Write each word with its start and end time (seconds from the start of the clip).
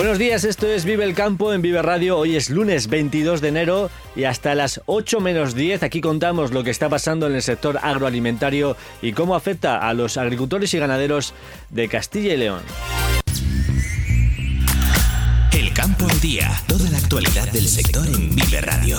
Buenos 0.00 0.18
días, 0.18 0.44
esto 0.44 0.66
es 0.66 0.86
Vive 0.86 1.04
el 1.04 1.12
Campo 1.12 1.52
en 1.52 1.60
Vive 1.60 1.82
Radio. 1.82 2.16
Hoy 2.16 2.34
es 2.34 2.48
lunes 2.48 2.88
22 2.88 3.42
de 3.42 3.48
enero 3.48 3.90
y 4.16 4.24
hasta 4.24 4.54
las 4.54 4.80
8 4.86 5.20
menos 5.20 5.54
10 5.54 5.82
aquí 5.82 6.00
contamos 6.00 6.52
lo 6.52 6.64
que 6.64 6.70
está 6.70 6.88
pasando 6.88 7.26
en 7.26 7.34
el 7.34 7.42
sector 7.42 7.78
agroalimentario 7.82 8.78
y 9.02 9.12
cómo 9.12 9.34
afecta 9.34 9.86
a 9.86 9.92
los 9.92 10.16
agricultores 10.16 10.72
y 10.72 10.78
ganaderos 10.78 11.34
de 11.68 11.88
Castilla 11.88 12.32
y 12.32 12.38
León. 12.38 12.62
El 15.52 15.74
campo 15.74 16.06
al 16.08 16.20
día, 16.22 16.50
toda 16.66 16.88
la 16.88 16.96
actualidad 16.96 17.52
del 17.52 17.68
sector 17.68 18.06
en 18.06 18.34
Vive 18.34 18.62
Radio. 18.62 18.96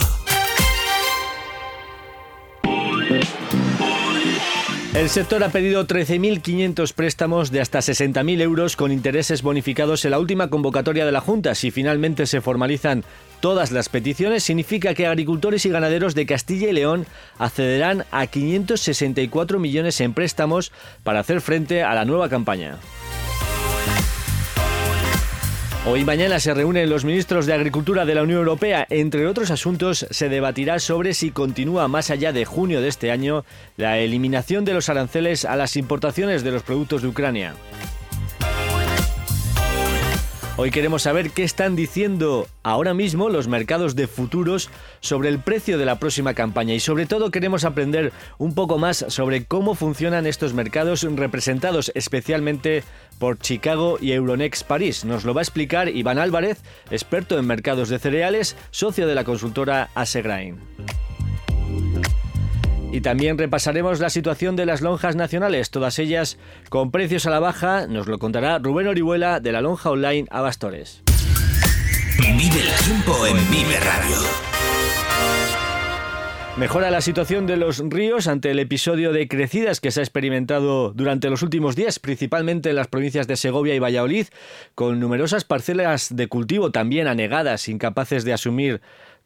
El 4.94 5.07
sector 5.07 5.41
ha 5.46 5.49
pedido 5.49 5.88
13.500 5.88 6.93
préstamos 6.93 7.49
de 7.49 7.62
hasta 7.62 7.79
60.000 7.79 8.41
euros 8.41 8.76
con 8.76 8.91
intereses 8.91 9.41
bonificados 9.41 10.04
en 10.04 10.12
la 10.12 10.20
última 10.20 10.49
convocatoria 10.49 11.05
de 11.05 11.13
la 11.13 11.21
Junta. 11.21 11.55
Si 11.55 11.71
finalmente 11.71 12.26
se 12.26 12.41
formalizan 12.41 13.05
todas 13.40 13.71
las 13.71 13.88
peticiones, 13.88 14.43
significa 14.43 14.93
que 14.93 15.07
agricultores 15.07 15.66
y 15.66 15.70
ganaderos 15.70 16.13
de 16.13 16.26
Castilla 16.26 16.70
y 16.70 16.74
León 16.74 17.05
accederán 17.40 18.04
a 18.12 18.27
564 18.27 19.60
millones 19.60 20.01
en 20.01 20.13
préstamos 20.13 20.74
para 21.04 21.21
hacer 21.21 21.40
frente 21.40 21.84
a 21.84 21.96
la 21.96 22.04
nueva 22.04 22.27
campaña. 22.27 22.76
Hoy 25.84 26.01
y 26.01 26.05
mañana 26.05 26.40
se 26.40 26.54
reúnen 26.54 26.91
los 26.91 27.05
ministros 27.05 27.48
de 27.48 27.55
Agricultura 27.55 28.05
de 28.05 28.13
la 28.13 28.21
Unión 28.21 28.37
Europea. 28.37 28.85
Entre 28.91 29.26
otros 29.26 29.49
asuntos, 29.49 30.05
se 30.12 30.29
debatirá 30.29 30.77
sobre 30.77 31.15
si 31.15 31.32
continúa 31.32 31.88
más 31.88 32.12
allá 32.12 32.32
de 32.32 32.46
junio 32.46 32.82
de 32.82 32.88
este 32.88 33.10
año 33.10 33.46
la 33.77 33.98
eliminación 33.98 34.63
de 34.63 34.76
los 34.76 34.90
aranceles 34.90 35.43
a 35.43 35.55
las 35.55 35.76
importaciones 35.77 36.43
de 36.43 36.51
los 36.51 36.62
productos 36.62 37.01
de 37.01 37.07
Ucrania. 37.07 37.55
Hoy 40.62 40.70
queremos 40.70 41.01
saber 41.01 41.31
qué 41.31 41.43
están 41.43 41.76
diciendo 41.76 42.48
ahora 42.62 42.93
mismo 42.93 43.29
los 43.29 43.48
mercados 43.48 43.95
de 43.95 44.05
futuros 44.05 44.70
sobre 44.99 45.27
el 45.29 45.40
precio 45.40 45.79
de 45.79 45.85
la 45.85 45.98
próxima 45.98 46.35
campaña 46.35 46.76
y 46.76 46.79
sobre 46.79 47.07
todo 47.07 47.31
queremos 47.31 47.65
aprender 47.65 48.13
un 48.37 48.54
poco 48.54 48.77
más 48.77 49.04
sobre 49.07 49.45
cómo 49.45 49.73
funcionan 49.73 50.27
estos 50.27 50.54
mercados 50.54 51.01
representados 51.01 51.91
especialmente 51.95 52.84
por 53.17 53.39
Chicago 53.39 53.98
y 53.99 54.12
Euronext 54.12 54.67
París. 54.67 55.04
Nos 55.04 55.26
lo 55.26 55.34
va 55.34 55.41
a 55.41 55.45
explicar 55.45 55.89
Iván 55.89 56.20
Álvarez, 56.20 56.62
experto 56.91 57.39
en 57.39 57.48
mercados 57.48 57.89
de 57.89 57.98
cereales, 57.98 58.55
socio 58.70 59.07
de 59.07 59.15
la 59.15 59.23
consultora 59.23 59.89
Asegrain. 59.95 60.59
Y 62.92 63.00
también 63.00 63.38
repasaremos 63.38 64.02
la 64.02 64.09
situación 64.09 64.58
de 64.58 64.66
las 64.66 64.81
lonjas 64.81 65.16
nacionales, 65.16 65.70
todas 65.70 65.97
ellas 65.97 66.38
con 66.70 66.92
precios 66.92 67.25
a 67.25 67.30
la 67.30 67.40
baja. 67.40 67.88
Nos 67.88 68.08
lo 68.08 68.20
contará 68.20 68.59
Rubén 68.59 68.88
Orihuela 68.88 69.40
de 69.40 69.53
la 69.53 69.62
lonja 69.62 69.90
online 69.90 70.28
Abastores. 70.29 71.01
Vive 72.19 72.62
el 72.62 72.85
tiempo 72.85 73.25
en 73.25 73.38
Vive 73.50 73.80
Radio. 73.80 74.18
Mejora 76.57 76.91
la 76.91 77.00
situación 77.00 77.47
de 77.47 77.56
los 77.56 77.80
ríos 77.80 78.28
ante 78.28 78.51
el 78.51 78.59
episodio 78.59 79.13
de 79.13 79.30
crecidas 79.30 79.80
que 79.80 79.90
se 79.90 80.01
ha 80.01 80.03
experimentado 80.03 80.91
durante 80.91 81.30
los 81.30 81.44
últimos 81.44 81.78
días, 81.78 81.97
principalmente 81.97 82.69
en 82.69 82.75
las 82.75 82.88
provincias 82.88 83.25
de 83.25 83.38
Segovia 83.38 83.74
y 83.74 83.80
Valladolid, 83.80 84.28
con 84.75 85.00
numerosas 85.00 85.46
parcelas 85.46 86.13
de 86.13 86.28
cultivo 86.28 86.72
también 86.72 87.07
anegadas, 87.07 87.69
incapaces 87.69 88.25
de 88.25 88.34
asumir 88.34 88.81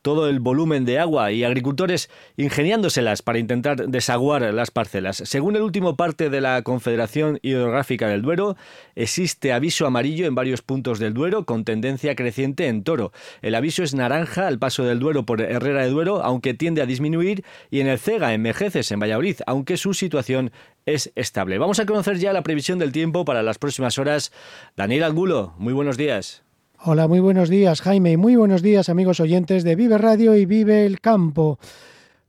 todo 0.06 0.30
el 0.30 0.40
volumen 0.40 0.86
de 0.86 1.00
agua 1.00 1.32
y 1.32 1.44
agricultores 1.44 2.12
ingeniándoselas 2.38 3.24
para 3.24 3.40
intentar 3.40 3.88
desaguar 3.88 4.44
las 4.54 4.70
parcelas. 4.70 5.18
Según 5.26 5.56
el 5.56 5.64
último 5.64 5.96
parte 5.96 6.30
de 6.30 6.42
la 6.42 6.62
Confederación 6.62 7.40
Hidrográfica 7.42 8.08
del 8.08 8.22
Duero, 8.22 8.56
existe 8.94 9.52
aviso 9.52 9.88
amarillo 9.88 10.28
en 10.28 10.36
varios 10.36 10.62
puntos 10.62 11.00
del 11.00 11.16
Duero 11.16 11.48
con 11.48 11.66
tendencia 11.66 12.16
creciente 12.16 12.68
en 12.68 12.84
Toro. 12.84 13.14
El 13.42 13.56
aviso 13.56 13.82
es 13.82 13.96
naranja 13.96 14.46
al 14.46 14.60
paso 14.60 14.84
del 14.84 15.00
Duero 15.00 15.26
por 15.26 15.42
Herrera 15.42 15.82
de 15.82 15.90
Duero, 15.90 16.24
aunque 16.24 16.54
tiende 16.54 16.84
a 16.84 16.86
disminuir, 16.86 17.44
y 17.72 17.80
en 17.80 17.88
el 17.88 17.98
Cega, 17.98 18.32
en 18.36 18.44
Mejeces, 18.44 18.92
en 18.92 19.00
Valladolid, 19.00 19.38
aunque 19.48 19.76
su 19.76 19.96
situación 19.96 20.52
es 20.86 21.12
estable. 21.16 21.58
Vamos 21.58 21.80
a 21.80 21.88
conocer 21.88 22.20
ya 22.20 22.32
la 22.32 22.44
previsión 22.44 22.78
del 22.78 22.92
tiempo 22.92 23.26
para 23.26 23.42
las 23.42 23.58
próximas 23.58 23.98
horas. 23.98 24.32
Daniel 24.78 25.04
Angulo, 25.04 25.56
muy 25.58 25.74
buenos 25.74 25.98
días. 25.98 26.45
Hola, 26.84 27.08
muy 27.08 27.20
buenos 27.20 27.50
días 27.50 27.82
Jaime 27.82 28.12
y 28.12 28.18
muy 28.18 28.36
buenos 28.36 28.62
días 28.62 28.90
amigos 28.90 29.20
oyentes 29.20 29.64
de 29.64 29.76
Vive 29.76 29.98
Radio 29.98 30.36
y 30.36 30.46
Vive 30.46 30.86
el 30.86 31.00
Campo. 31.00 31.58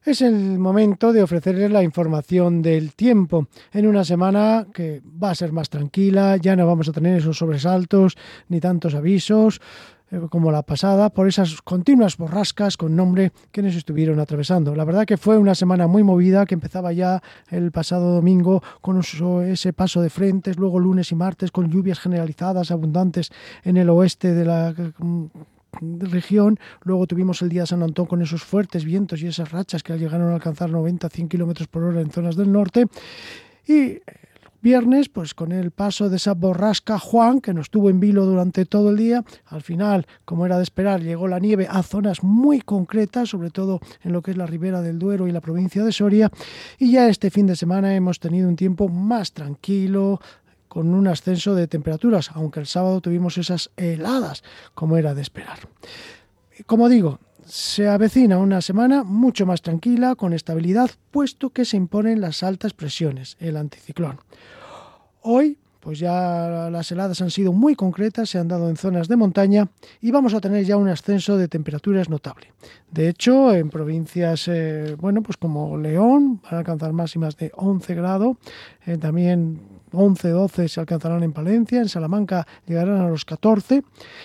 Es 0.05 0.23
el 0.23 0.59
momento 0.59 1.13
de 1.13 1.23
ofrecerles 1.23 1.71
la 1.71 1.83
información 1.83 2.63
del 2.63 2.95
tiempo 2.95 3.49
en 3.73 3.87
una 3.87 4.05
semana 4.05 4.67
que 4.73 5.03
va 5.23 5.31
a 5.31 5.35
ser 5.35 5.53
más 5.53 5.69
tranquila, 5.69 6.37
ya 6.37 6.55
no 6.55 6.67
vamos 6.67 6.89
a 6.89 6.93
tener 6.93 7.19
esos 7.19 7.37
sobresaltos 7.37 8.17
ni 8.49 8.61
tantos 8.61 8.95
avisos, 8.95 9.61
como 10.31 10.53
la 10.53 10.63
pasada, 10.63 11.11
por 11.11 11.27
esas 11.27 11.61
continuas 11.63 12.17
borrascas 12.17 12.77
con 12.77 12.95
nombre 12.95 13.33
que 13.51 13.63
nos 13.63 13.75
estuvieron 13.75 14.21
atravesando. 14.21 14.75
La 14.75 14.85
verdad 14.85 15.05
que 15.05 15.17
fue 15.17 15.37
una 15.37 15.55
semana 15.55 15.87
muy 15.87 16.05
movida 16.05 16.47
que 16.47 16.55
empezaba 16.55 16.93
ya 16.93 17.23
el 17.51 17.73
pasado 17.73 18.15
domingo 18.15 18.63
con 18.81 19.01
ese 19.01 19.73
paso 19.73 20.01
de 20.01 20.11
frentes, 20.11 20.59
luego 20.59 20.79
lunes 20.79 21.11
y 21.11 21.15
martes 21.15 21.51
con 21.51 21.71
lluvias 21.71 21.99
generalizadas 21.99 22.71
abundantes 22.71 23.31
en 23.65 23.77
el 23.77 23.91
oeste 23.91 24.33
de 24.33 24.45
la 24.45 24.75
mm, 24.99 25.27
región. 26.01 26.59
Luego 26.83 27.07
tuvimos 27.07 27.43
el 27.43 27.49
día 27.49 27.63
de 27.63 27.67
San 27.67 27.83
Antón 27.83 28.07
con 28.07 28.23
esos 28.23 28.45
fuertes 28.45 28.85
vientos 28.85 29.23
y 29.23 29.27
esas 29.27 29.51
rachas 29.51 29.83
que 29.83 29.99
llegaron 29.99 30.31
a 30.31 30.35
alcanzar 30.35 30.71
90-100 30.71 31.29
kilómetros 31.29 31.69
por 31.69 31.83
hora 31.83 32.01
en 32.01 32.11
zonas 32.11 32.37
del 32.37 32.53
norte. 32.53 32.87
Y 33.67 33.99
viernes, 34.67 35.09
pues 35.09 35.33
con 35.33 35.53
el 35.53 35.71
paso 35.71 36.11
de 36.11 36.17
esa 36.17 36.35
borrasca 36.35 36.99
Juan, 36.99 37.41
que 37.41 37.55
nos 37.55 37.71
tuvo 37.71 37.89
en 37.89 38.01
vilo 38.01 38.27
durante 38.27 38.67
todo 38.67 38.91
el 38.91 38.97
día, 38.97 39.25
al 39.45 39.63
final, 39.63 40.09
como 40.25 40.45
era 40.45 40.57
de 40.57 40.65
esperar, 40.65 41.03
llegó 41.03 41.29
la 41.29 41.39
nieve 41.39 41.69
a 41.71 41.85
zonas 41.85 42.25
muy 42.25 42.61
concretas, 42.61 43.29
sobre 43.29 43.51
todo 43.51 43.79
en 44.03 44.13
lo 44.13 44.23
que 44.23 44.33
es 44.33 44.37
la 44.37 44.45
ribera 44.45 44.83
del 44.83 44.99
Duero 44.99 45.29
y 45.29 45.31
la 45.31 45.41
provincia 45.41 45.85
de 45.85 45.93
Soria, 45.93 46.33
y 46.81 46.91
ya 46.91 47.09
este 47.09 47.31
fin 47.31 47.47
de 47.47 47.55
semana 47.55 47.95
hemos 47.95 48.19
tenido 48.19 48.49
un 48.49 48.57
tiempo 48.57 48.89
más 48.89 49.31
tranquilo, 49.31 50.21
con 50.67 50.93
un 50.93 51.07
ascenso 51.07 51.55
de 51.55 51.69
temperaturas, 51.69 52.33
aunque 52.35 52.59
el 52.59 52.67
sábado 52.67 53.01
tuvimos 53.01 53.39
esas 53.39 53.71
heladas, 53.77 54.43
como 54.75 54.97
era 54.97 55.15
de 55.15 55.23
esperar. 55.23 55.61
Como 56.67 56.89
digo, 56.89 57.21
se 57.47 57.89
avecina 57.89 58.39
una 58.39 58.61
semana 58.61 59.05
mucho 59.05 59.47
más 59.47 59.63
tranquila, 59.63 60.17
con 60.17 60.33
estabilidad, 60.33 60.91
puesto 61.11 61.51
que 61.51 61.65
se 61.65 61.77
imponen 61.77 62.21
las 62.21 62.43
altas 62.43 62.73
presiones, 62.73 63.37
el 63.39 63.57
anticiclón. 63.57 64.19
Hoy, 65.23 65.59
pues 65.81 66.01
ya 66.01 66.69
las 66.71 66.91
heladas 66.91 67.21
han 67.21 67.31
sido 67.31 67.53
muy 67.53 67.77
concretas, 67.77 68.31
se 68.31 68.39
han 68.39 68.49
dado 68.49 68.69
en 68.69 68.77
zonas 68.77 69.07
de 69.07 69.17
montaña 69.17 69.69
y 70.01 70.11
vamos 70.11 70.35
a 70.35 70.41
tener 70.41 70.65
ya 70.65 70.77
un 70.77 70.89
ascenso 70.89 71.37
de 71.37 71.47
temperaturas 71.47 72.09
notable. 72.09 72.53
De 72.91 73.09
hecho, 73.09 73.55
en 73.55 73.71
provincias, 73.71 74.49
eh, 74.49 74.97
bueno, 74.99 75.23
pues 75.23 75.37
como 75.37 75.77
León, 75.77 76.41
van 76.43 76.55
a 76.55 76.59
alcanzar 76.59 76.93
máximas 76.93 77.37
de 77.37 77.53
11 77.55 77.95
grados, 77.95 78.37
eh, 78.85 78.99
también 78.99 79.61
11, 79.93 80.29
12 80.29 80.69
se 80.69 80.81
alcanzarán 80.81 81.23
en 81.23 81.33
Palencia, 81.33 81.81
en 81.81 81.89
Salamanca 81.89 82.47
llegarán 82.67 83.01
a 83.01 83.09
los 83.09 83.25
14, 83.25 83.83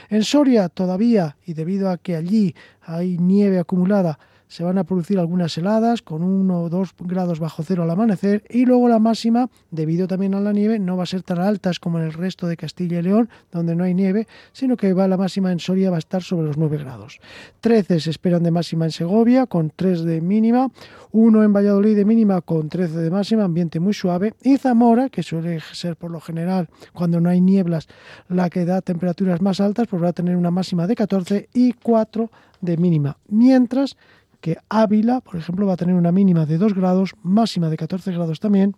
en 0.10 0.24
Soria 0.24 0.70
todavía, 0.70 1.38
y 1.46 1.54
debido 1.54 1.90
a 1.90 1.98
que 1.98 2.16
allí 2.16 2.56
hay 2.82 3.18
nieve 3.18 3.60
acumulada, 3.60 4.20
se 4.52 4.66
van 4.66 4.78
a 4.78 4.84
producir 4.84 5.18
algunas 5.18 5.58
heladas 5.58 6.02
con 6.02 6.24
1 6.24 6.64
o 6.64 6.70
2 6.70 6.90
grados 7.00 7.40
bajo 7.40 7.64
cero 7.64 7.84
al 7.84 7.90
amanecer 7.90 8.44
y 8.50 8.66
luego 8.66 8.90
la 8.90 9.00
máxima, 9.00 9.50
debido 9.72 10.10
también 10.10 10.36
a 10.36 10.42
la 10.42 10.52
nieve, 10.52 10.78
no 10.78 10.98
va 10.98 11.04
a 11.04 11.06
ser 11.06 11.24
tan 11.24 11.40
altas 11.40 11.80
como 11.80 12.00
en 12.00 12.06
el 12.06 12.12
resto 12.12 12.48
de 12.48 12.58
Castilla 12.58 13.00
y 13.00 13.02
León, 13.02 13.30
donde 13.50 13.78
no 13.78 13.86
hay 13.86 13.94
nieve, 13.94 14.28
sino 14.52 14.76
que 14.76 14.92
va 14.92 15.08
la 15.08 15.16
máxima 15.16 15.54
en 15.54 15.60
Soria 15.60 15.90
va 15.90 15.96
a 15.96 16.00
estar 16.00 16.22
sobre 16.22 16.48
los 16.48 16.58
9 16.58 16.80
grados. 16.80 17.22
13 17.62 18.02
se 18.02 18.10
esperan 18.10 18.44
de 18.44 18.52
máxima 18.52 18.84
en 18.84 18.92
Segovia 18.92 19.46
con 19.46 19.72
3 19.74 20.04
de 20.04 20.20
mínima, 20.20 20.68
1 21.14 21.44
en 21.46 21.54
Valladolid 21.54 21.96
de 21.96 22.04
mínima 22.04 22.42
con 22.42 22.68
13 22.68 22.98
de 22.98 23.10
máxima, 23.10 23.46
ambiente 23.46 23.80
muy 23.80 23.94
suave, 23.94 24.34
y 24.42 24.58
Zamora, 24.58 25.08
que 25.08 25.24
suele 25.24 25.62
ser 25.72 25.96
por 25.96 26.12
lo 26.12 26.20
general 26.20 26.68
cuando 26.92 27.22
no 27.22 27.30
hay 27.30 27.40
nieblas 27.40 27.88
la 28.28 28.50
que 28.50 28.66
da 28.66 28.82
temperaturas 28.82 29.42
más 29.42 29.62
altas, 29.62 29.88
pues 29.88 30.04
va 30.04 30.10
a 30.10 30.14
tener 30.14 30.36
una 30.36 30.52
máxima 30.52 30.88
de 30.88 30.96
14 30.96 31.48
y 31.54 31.72
4 31.72 32.30
de 32.60 32.78
mínima, 32.78 33.18
mientras 33.30 33.96
que 34.42 34.58
Ávila, 34.70 35.22
por 35.22 35.38
ejemplo, 35.38 35.66
va 35.66 35.74
a 35.74 35.78
tener 35.78 35.96
una 35.96 36.12
mínima 36.12 36.46
de 36.46 36.58
2 36.58 36.74
grados, 36.74 37.14
máxima 37.24 37.70
de 37.70 37.78
14 37.78 38.12
grados 38.12 38.40
también. 38.40 38.76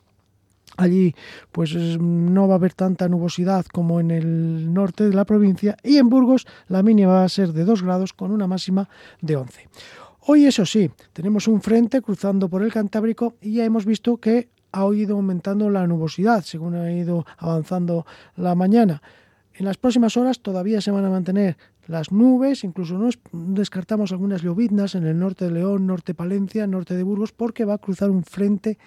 Allí 0.77 1.13
pues 1.51 1.75
no 2.00 2.48
va 2.48 2.56
a 2.56 2.57
haber 2.57 2.74
tanta 2.74 3.07
nubosidad 3.07 3.65
como 3.65 4.00
en 4.00 4.12
el 4.12 4.74
norte 4.74 5.07
de 5.07 5.13
la 5.13 5.25
provincia 5.25 5.77
y 5.83 5.98
en 5.98 6.10
Burgos 6.10 6.48
la 6.68 6.81
mínima 6.81 7.13
va 7.13 7.24
a 7.24 7.30
ser 7.30 7.54
de 7.54 7.63
2 7.63 7.83
grados 7.83 8.13
con 8.13 8.31
una 8.31 8.48
máxima 8.48 8.89
de 9.21 9.36
11. 9.36 9.69
Hoy 10.21 10.45
eso 10.45 10.65
sí, 10.65 10.89
tenemos 11.12 11.48
un 11.48 11.62
frente 11.62 12.01
cruzando 12.01 12.50
por 12.50 12.63
el 12.63 12.71
Cantábrico 12.71 13.36
y 13.42 13.56
ya 13.56 13.66
hemos 13.66 13.86
visto 13.86 14.18
que 14.18 14.50
ha 14.71 14.88
ido 14.94 15.16
aumentando 15.16 15.69
la 15.69 15.86
nubosidad 15.86 16.44
según 16.44 16.75
ha 16.75 16.92
ido 16.92 17.25
avanzando 17.38 18.06
la 18.36 18.56
mañana. 18.56 19.01
En 19.54 19.66
las 19.66 19.77
próximas 19.77 20.18
horas 20.18 20.39
todavía 20.39 20.81
se 20.81 20.89
van 20.89 21.06
a 21.06 21.09
mantener 21.09 21.57
las 21.88 22.12
nubes, 22.12 22.63
incluso 22.63 22.97
nos 22.97 23.19
descartamos 23.31 24.12
algunas 24.12 24.41
lloviznas 24.41 24.95
en 24.95 25.06
el 25.06 25.19
norte 25.19 25.45
de 25.45 25.51
León, 25.51 25.88
norte 25.88 26.13
de 26.13 26.15
Palencia, 26.15 26.68
norte 26.68 26.95
de 26.95 27.03
Burgos, 27.03 27.31
porque 27.31 27.65
va 27.65 27.75
a 27.75 27.77
cruzar 27.77 28.09
un 28.09 28.24
frente 28.24 28.77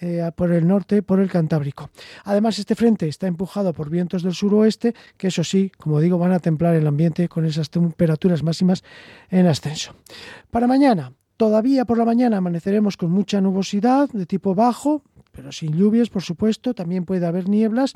eh, 0.00 0.30
por 0.34 0.50
el 0.50 0.66
norte, 0.66 1.02
por 1.02 1.20
el 1.20 1.30
Cantábrico. 1.30 1.88
Además, 2.24 2.58
este 2.58 2.74
frente 2.74 3.06
está 3.06 3.28
empujado 3.28 3.72
por 3.72 3.88
vientos 3.88 4.22
del 4.22 4.34
suroeste, 4.34 4.94
que 5.16 5.28
eso 5.28 5.44
sí, 5.44 5.70
como 5.78 6.00
digo, 6.00 6.18
van 6.18 6.32
a 6.32 6.40
templar 6.40 6.74
el 6.74 6.86
ambiente 6.86 7.28
con 7.28 7.44
esas 7.44 7.70
temperaturas 7.70 8.42
máximas 8.42 8.82
en 9.30 9.46
ascenso. 9.46 9.94
Para 10.50 10.66
mañana, 10.66 11.12
todavía 11.36 11.84
por 11.84 11.98
la 11.98 12.04
mañana 12.04 12.38
amaneceremos 12.38 12.96
con 12.96 13.12
mucha 13.12 13.40
nubosidad 13.40 14.08
de 14.10 14.26
tipo 14.26 14.54
bajo, 14.54 15.02
pero 15.32 15.50
sin 15.50 15.76
lluvias, 15.76 16.10
por 16.10 16.22
supuesto, 16.22 16.74
también 16.74 17.04
puede 17.04 17.26
haber 17.26 17.48
nieblas. 17.48 17.94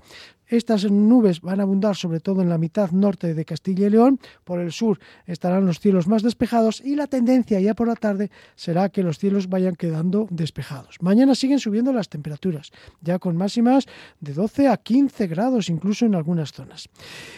Estas 0.48 0.88
nubes 0.90 1.40
van 1.40 1.58
a 1.58 1.64
abundar 1.64 1.96
sobre 1.96 2.20
todo 2.20 2.40
en 2.40 2.48
la 2.48 2.56
mitad 2.56 2.92
norte 2.92 3.34
de 3.34 3.44
Castilla 3.44 3.88
y 3.88 3.90
León. 3.90 4.20
Por 4.44 4.60
el 4.60 4.70
sur 4.70 5.00
estarán 5.26 5.66
los 5.66 5.80
cielos 5.80 6.06
más 6.06 6.22
despejados 6.22 6.80
y 6.80 6.94
la 6.94 7.08
tendencia 7.08 7.58
ya 7.60 7.74
por 7.74 7.88
la 7.88 7.96
tarde 7.96 8.30
será 8.54 8.88
que 8.88 9.02
los 9.02 9.18
cielos 9.18 9.48
vayan 9.48 9.74
quedando 9.74 10.28
despejados. 10.30 10.96
Mañana 11.00 11.34
siguen 11.34 11.58
subiendo 11.58 11.92
las 11.92 12.08
temperaturas, 12.08 12.70
ya 13.00 13.18
con 13.18 13.36
máximas 13.36 13.86
de 14.20 14.34
12 14.34 14.68
a 14.68 14.76
15 14.76 15.26
grados 15.26 15.68
incluso 15.68 16.06
en 16.06 16.14
algunas 16.14 16.52
zonas. 16.52 16.88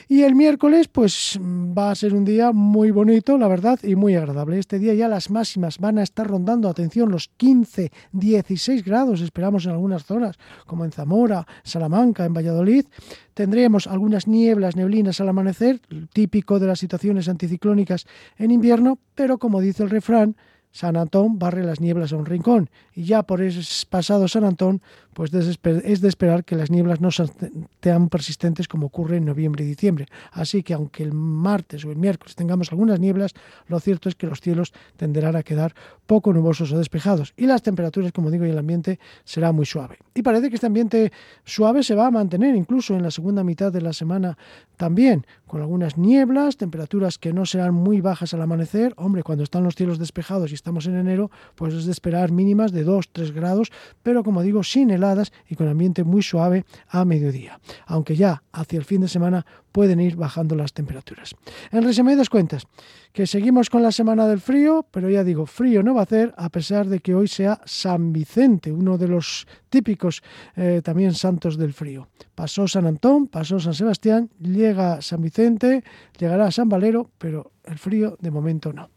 Y 0.06 0.22
el 0.22 0.34
miércoles 0.34 0.88
pues 0.88 1.40
va 1.42 1.90
a 1.90 1.94
ser 1.94 2.12
un 2.12 2.26
día 2.26 2.52
muy 2.52 2.90
bonito, 2.90 3.38
la 3.38 3.48
verdad, 3.48 3.78
y 3.82 3.96
muy 3.96 4.16
agradable. 4.16 4.58
Este 4.58 4.78
día 4.78 4.92
ya 4.92 5.08
las 5.08 5.30
máximas 5.30 5.78
van 5.78 5.98
a 5.98 6.02
estar 6.02 6.26
rondando, 6.26 6.68
atención, 6.68 7.10
los 7.10 7.28
15, 7.28 7.90
16 8.12 8.84
grados, 8.84 9.22
esperamos 9.22 9.64
en 9.64 9.72
algunas 9.72 9.87
zonas, 10.04 10.38
como 10.66 10.84
en 10.84 10.92
Zamora, 10.92 11.46
Salamanca, 11.62 12.24
en 12.24 12.34
Valladolid. 12.34 12.86
Tendremos 13.34 13.86
algunas 13.86 14.26
nieblas, 14.26 14.76
neblinas 14.76 15.20
al 15.20 15.28
amanecer, 15.28 15.80
típico 16.12 16.58
de 16.58 16.66
las 16.66 16.78
situaciones 16.78 17.28
anticiclónicas 17.28 18.06
en 18.36 18.50
invierno, 18.50 18.98
pero 19.14 19.38
como 19.38 19.60
dice 19.60 19.82
el 19.82 19.90
refrán, 19.90 20.36
San 20.70 20.96
Antón 20.96 21.38
barre 21.38 21.64
las 21.64 21.80
nieblas 21.80 22.12
a 22.12 22.16
un 22.16 22.26
rincón 22.26 22.70
y 22.94 23.04
ya 23.04 23.22
por 23.22 23.42
ese 23.42 23.86
pasado 23.86 24.28
San 24.28 24.44
Antón 24.44 24.82
pues 25.18 25.34
es 25.34 26.00
de 26.00 26.08
esperar 26.08 26.44
que 26.44 26.54
las 26.54 26.70
nieblas 26.70 27.00
no 27.00 27.08
sean 27.10 28.08
persistentes 28.08 28.68
como 28.68 28.86
ocurre 28.86 29.16
en 29.16 29.24
noviembre 29.24 29.64
y 29.64 29.66
diciembre. 29.66 30.06
Así 30.30 30.62
que 30.62 30.74
aunque 30.74 31.02
el 31.02 31.12
martes 31.12 31.84
o 31.84 31.90
el 31.90 31.96
miércoles 31.96 32.36
tengamos 32.36 32.70
algunas 32.70 33.00
nieblas, 33.00 33.34
lo 33.66 33.80
cierto 33.80 34.08
es 34.08 34.14
que 34.14 34.28
los 34.28 34.40
cielos 34.40 34.72
tenderán 34.96 35.34
a 35.34 35.42
quedar 35.42 35.74
poco 36.06 36.32
nubosos 36.32 36.70
o 36.70 36.78
despejados 36.78 37.34
y 37.36 37.46
las 37.46 37.62
temperaturas, 37.62 38.12
como 38.12 38.30
digo, 38.30 38.46
y 38.46 38.50
el 38.50 38.58
ambiente 38.58 39.00
será 39.24 39.50
muy 39.50 39.66
suave. 39.66 39.98
Y 40.14 40.22
parece 40.22 40.50
que 40.50 40.54
este 40.54 40.68
ambiente 40.68 41.10
suave 41.44 41.82
se 41.82 41.96
va 41.96 42.06
a 42.06 42.10
mantener 42.12 42.54
incluso 42.54 42.94
en 42.94 43.02
la 43.02 43.10
segunda 43.10 43.42
mitad 43.42 43.72
de 43.72 43.80
la 43.80 43.92
semana 43.92 44.38
también, 44.76 45.26
con 45.48 45.60
algunas 45.60 45.98
nieblas, 45.98 46.56
temperaturas 46.56 47.18
que 47.18 47.32
no 47.32 47.44
serán 47.44 47.74
muy 47.74 48.00
bajas 48.00 48.34
al 48.34 48.42
amanecer. 48.42 48.94
Hombre, 48.96 49.24
cuando 49.24 49.42
están 49.42 49.64
los 49.64 49.74
cielos 49.74 49.98
despejados 49.98 50.52
y 50.52 50.54
estamos 50.58 50.86
en 50.86 50.96
enero, 50.96 51.30
pues 51.54 51.74
es 51.74 51.86
de 51.86 51.92
esperar 51.92 52.30
mínimas 52.30 52.70
de 52.70 52.86
2-3 52.86 53.32
grados, 53.32 53.72
pero 54.02 54.22
como 54.22 54.42
digo, 54.42 54.62
sin 54.62 54.90
helado 54.90 55.08
y 55.48 55.56
con 55.56 55.68
ambiente 55.68 56.04
muy 56.04 56.22
suave 56.22 56.64
a 56.88 57.04
mediodía, 57.04 57.60
aunque 57.86 58.16
ya 58.16 58.42
hacia 58.52 58.78
el 58.78 58.84
fin 58.84 59.00
de 59.00 59.08
semana 59.08 59.46
pueden 59.72 60.00
ir 60.00 60.16
bajando 60.16 60.54
las 60.54 60.72
temperaturas. 60.72 61.34
En 61.70 61.84
resumen 61.84 62.18
das 62.18 62.28
cuentas, 62.28 62.66
que 63.12 63.26
seguimos 63.26 63.70
con 63.70 63.82
la 63.82 63.92
semana 63.92 64.26
del 64.26 64.40
frío, 64.40 64.86
pero 64.90 65.08
ya 65.10 65.24
digo, 65.24 65.46
frío 65.46 65.82
no 65.82 65.94
va 65.94 66.00
a 66.00 66.04
hacer 66.04 66.34
a 66.36 66.48
pesar 66.48 66.86
de 66.86 67.00
que 67.00 67.14
hoy 67.14 67.28
sea 67.28 67.60
San 67.64 68.12
Vicente, 68.12 68.72
uno 68.72 68.98
de 68.98 69.08
los 69.08 69.46
típicos 69.68 70.22
eh, 70.56 70.80
también 70.82 71.14
santos 71.14 71.56
del 71.56 71.72
frío. 71.72 72.08
Pasó 72.34 72.68
San 72.68 72.86
Antón, 72.86 73.28
pasó 73.28 73.60
San 73.60 73.74
Sebastián, 73.74 74.30
llega 74.40 75.00
San 75.02 75.22
Vicente, 75.22 75.84
llegará 76.18 76.50
San 76.50 76.68
Valero, 76.68 77.10
pero 77.18 77.52
el 77.64 77.78
frío 77.78 78.16
de 78.20 78.30
momento 78.30 78.72
no. 78.72 78.90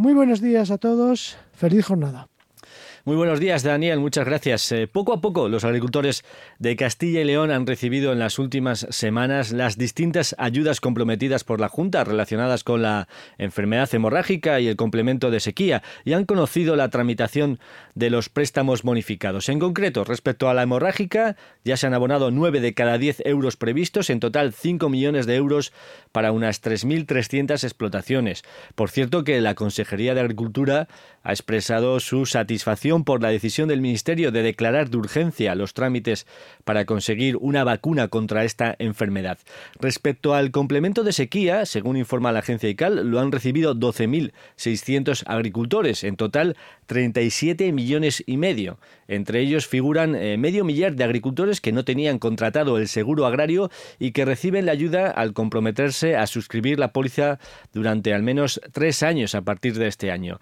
Muy 0.00 0.14
buenos 0.14 0.40
días 0.40 0.70
a 0.70 0.78
todos, 0.78 1.36
feliz 1.52 1.84
jornada. 1.84 2.26
Muy 3.06 3.16
buenos 3.16 3.40
días, 3.40 3.62
Daniel. 3.62 3.98
Muchas 3.98 4.26
gracias. 4.26 4.70
Eh, 4.72 4.86
poco 4.86 5.14
a 5.14 5.22
poco, 5.22 5.48
los 5.48 5.64
agricultores 5.64 6.22
de 6.58 6.76
Castilla 6.76 7.22
y 7.22 7.24
León 7.24 7.50
han 7.50 7.66
recibido 7.66 8.12
en 8.12 8.18
las 8.18 8.38
últimas 8.38 8.86
semanas 8.90 9.52
las 9.52 9.78
distintas 9.78 10.36
ayudas 10.36 10.82
comprometidas 10.82 11.42
por 11.42 11.60
la 11.60 11.70
Junta 11.70 12.04
relacionadas 12.04 12.62
con 12.62 12.82
la 12.82 13.08
enfermedad 13.38 13.88
hemorrágica 13.94 14.60
y 14.60 14.68
el 14.68 14.76
complemento 14.76 15.30
de 15.30 15.40
sequía 15.40 15.82
y 16.04 16.12
han 16.12 16.26
conocido 16.26 16.76
la 16.76 16.90
tramitación 16.90 17.58
de 17.94 18.10
los 18.10 18.28
préstamos 18.28 18.82
bonificados. 18.82 19.48
En 19.48 19.60
concreto, 19.60 20.04
respecto 20.04 20.50
a 20.50 20.54
la 20.54 20.64
hemorrágica, 20.64 21.36
ya 21.64 21.78
se 21.78 21.86
han 21.86 21.94
abonado 21.94 22.30
9 22.30 22.60
de 22.60 22.74
cada 22.74 22.98
10 22.98 23.22
euros 23.24 23.56
previstos, 23.56 24.10
en 24.10 24.20
total 24.20 24.52
5 24.52 24.90
millones 24.90 25.24
de 25.24 25.36
euros 25.36 25.72
para 26.12 26.32
unas 26.32 26.62
3.300 26.62 27.64
explotaciones. 27.64 28.42
Por 28.74 28.90
cierto 28.90 29.24
que 29.24 29.40
la 29.40 29.54
Consejería 29.54 30.14
de 30.14 30.20
Agricultura 30.20 30.88
ha 31.22 31.32
expresado 31.32 31.98
su 32.00 32.26
satisfacción 32.26 32.89
por 32.98 33.22
la 33.22 33.28
decisión 33.30 33.68
del 33.68 33.80
Ministerio 33.80 34.32
de 34.32 34.42
declarar 34.42 34.90
de 34.90 34.96
urgencia 34.96 35.54
los 35.54 35.74
trámites 35.74 36.26
para 36.64 36.84
conseguir 36.84 37.36
una 37.36 37.62
vacuna 37.62 38.08
contra 38.08 38.44
esta 38.44 38.74
enfermedad. 38.78 39.38
Respecto 39.78 40.34
al 40.34 40.50
complemento 40.50 41.04
de 41.04 41.12
sequía, 41.12 41.64
según 41.66 41.96
informa 41.96 42.32
la 42.32 42.40
agencia 42.40 42.68
ICAL, 42.68 43.08
lo 43.08 43.20
han 43.20 43.30
recibido 43.30 43.74
12.600 43.76 45.22
agricultores, 45.26 46.02
en 46.02 46.16
total 46.16 46.56
37 46.86 47.72
millones 47.72 48.24
y 48.26 48.36
medio. 48.36 48.78
Entre 49.10 49.40
ellos 49.40 49.66
figuran 49.66 50.14
eh, 50.14 50.38
medio 50.38 50.64
millar 50.64 50.94
de 50.94 51.02
agricultores 51.02 51.60
que 51.60 51.72
no 51.72 51.84
tenían 51.84 52.20
contratado 52.20 52.78
el 52.78 52.86
seguro 52.86 53.26
agrario 53.26 53.68
y 53.98 54.12
que 54.12 54.24
reciben 54.24 54.66
la 54.66 54.72
ayuda 54.72 55.10
al 55.10 55.32
comprometerse 55.32 56.14
a 56.14 56.28
suscribir 56.28 56.78
la 56.78 56.92
póliza 56.92 57.40
durante 57.72 58.14
al 58.14 58.22
menos 58.22 58.60
tres 58.70 59.02
años 59.02 59.34
a 59.34 59.42
partir 59.42 59.76
de 59.76 59.88
este 59.88 60.12
año. 60.12 60.38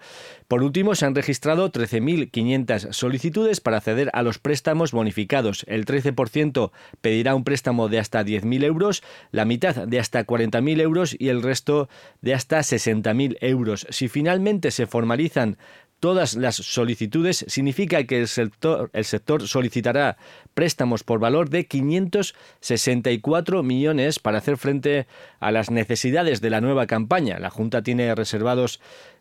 Por 0.47 0.61
último, 0.61 0.93
se 0.93 1.07
han 1.07 1.15
registrado 1.15 1.71
13.500 1.71 2.93
solicitudes 2.93 3.59
para 3.59 3.77
acceder 3.77 4.11
a 4.13 4.21
los 4.21 4.37
préstamos 4.37 4.91
bonificados. 4.91 5.65
El 5.67 5.85
13% 5.85 6.69
pedirá 7.01 7.33
un 7.33 7.43
préstamo 7.43 7.89
de 7.89 7.97
hasta 7.97 8.23
10.000 8.23 8.65
euros, 8.65 9.01
la 9.31 9.45
mitad 9.45 9.87
de 9.87 9.99
hasta 9.99 10.23
40.000 10.27 10.79
euros 10.79 11.15
y 11.17 11.29
el 11.29 11.41
resto 11.41 11.89
de 12.21 12.35
hasta 12.35 12.59
60.000 12.59 13.37
euros. 13.41 13.87
Si 13.89 14.09
finalmente 14.09 14.69
se 14.69 14.85
formalizan 14.85 15.57
todas 15.99 16.35
las 16.35 16.55
solicitudes, 16.55 17.45
significa 17.47 18.03
que 18.05 18.19
el 18.19 18.27
sector, 18.27 18.89
el 18.93 19.05
sector 19.05 19.47
solicitará 19.47 20.17
préstamos 20.53 21.03
por 21.03 21.19
valor 21.19 21.49
de 21.49 21.65
564 21.67 23.63
millones 23.63 24.19
para 24.19 24.39
hacer 24.39 24.57
frente 24.57 25.07
a 25.39 25.51
las 25.51 25.71
necesidades 25.71 26.41
de 26.41 26.49
la 26.49 26.61
nueva 26.61 26.87
campaña. 26.87 27.39
La 27.39 27.49
Junta 27.49 27.81
tiene 27.81 28.13
reservados 28.15 28.79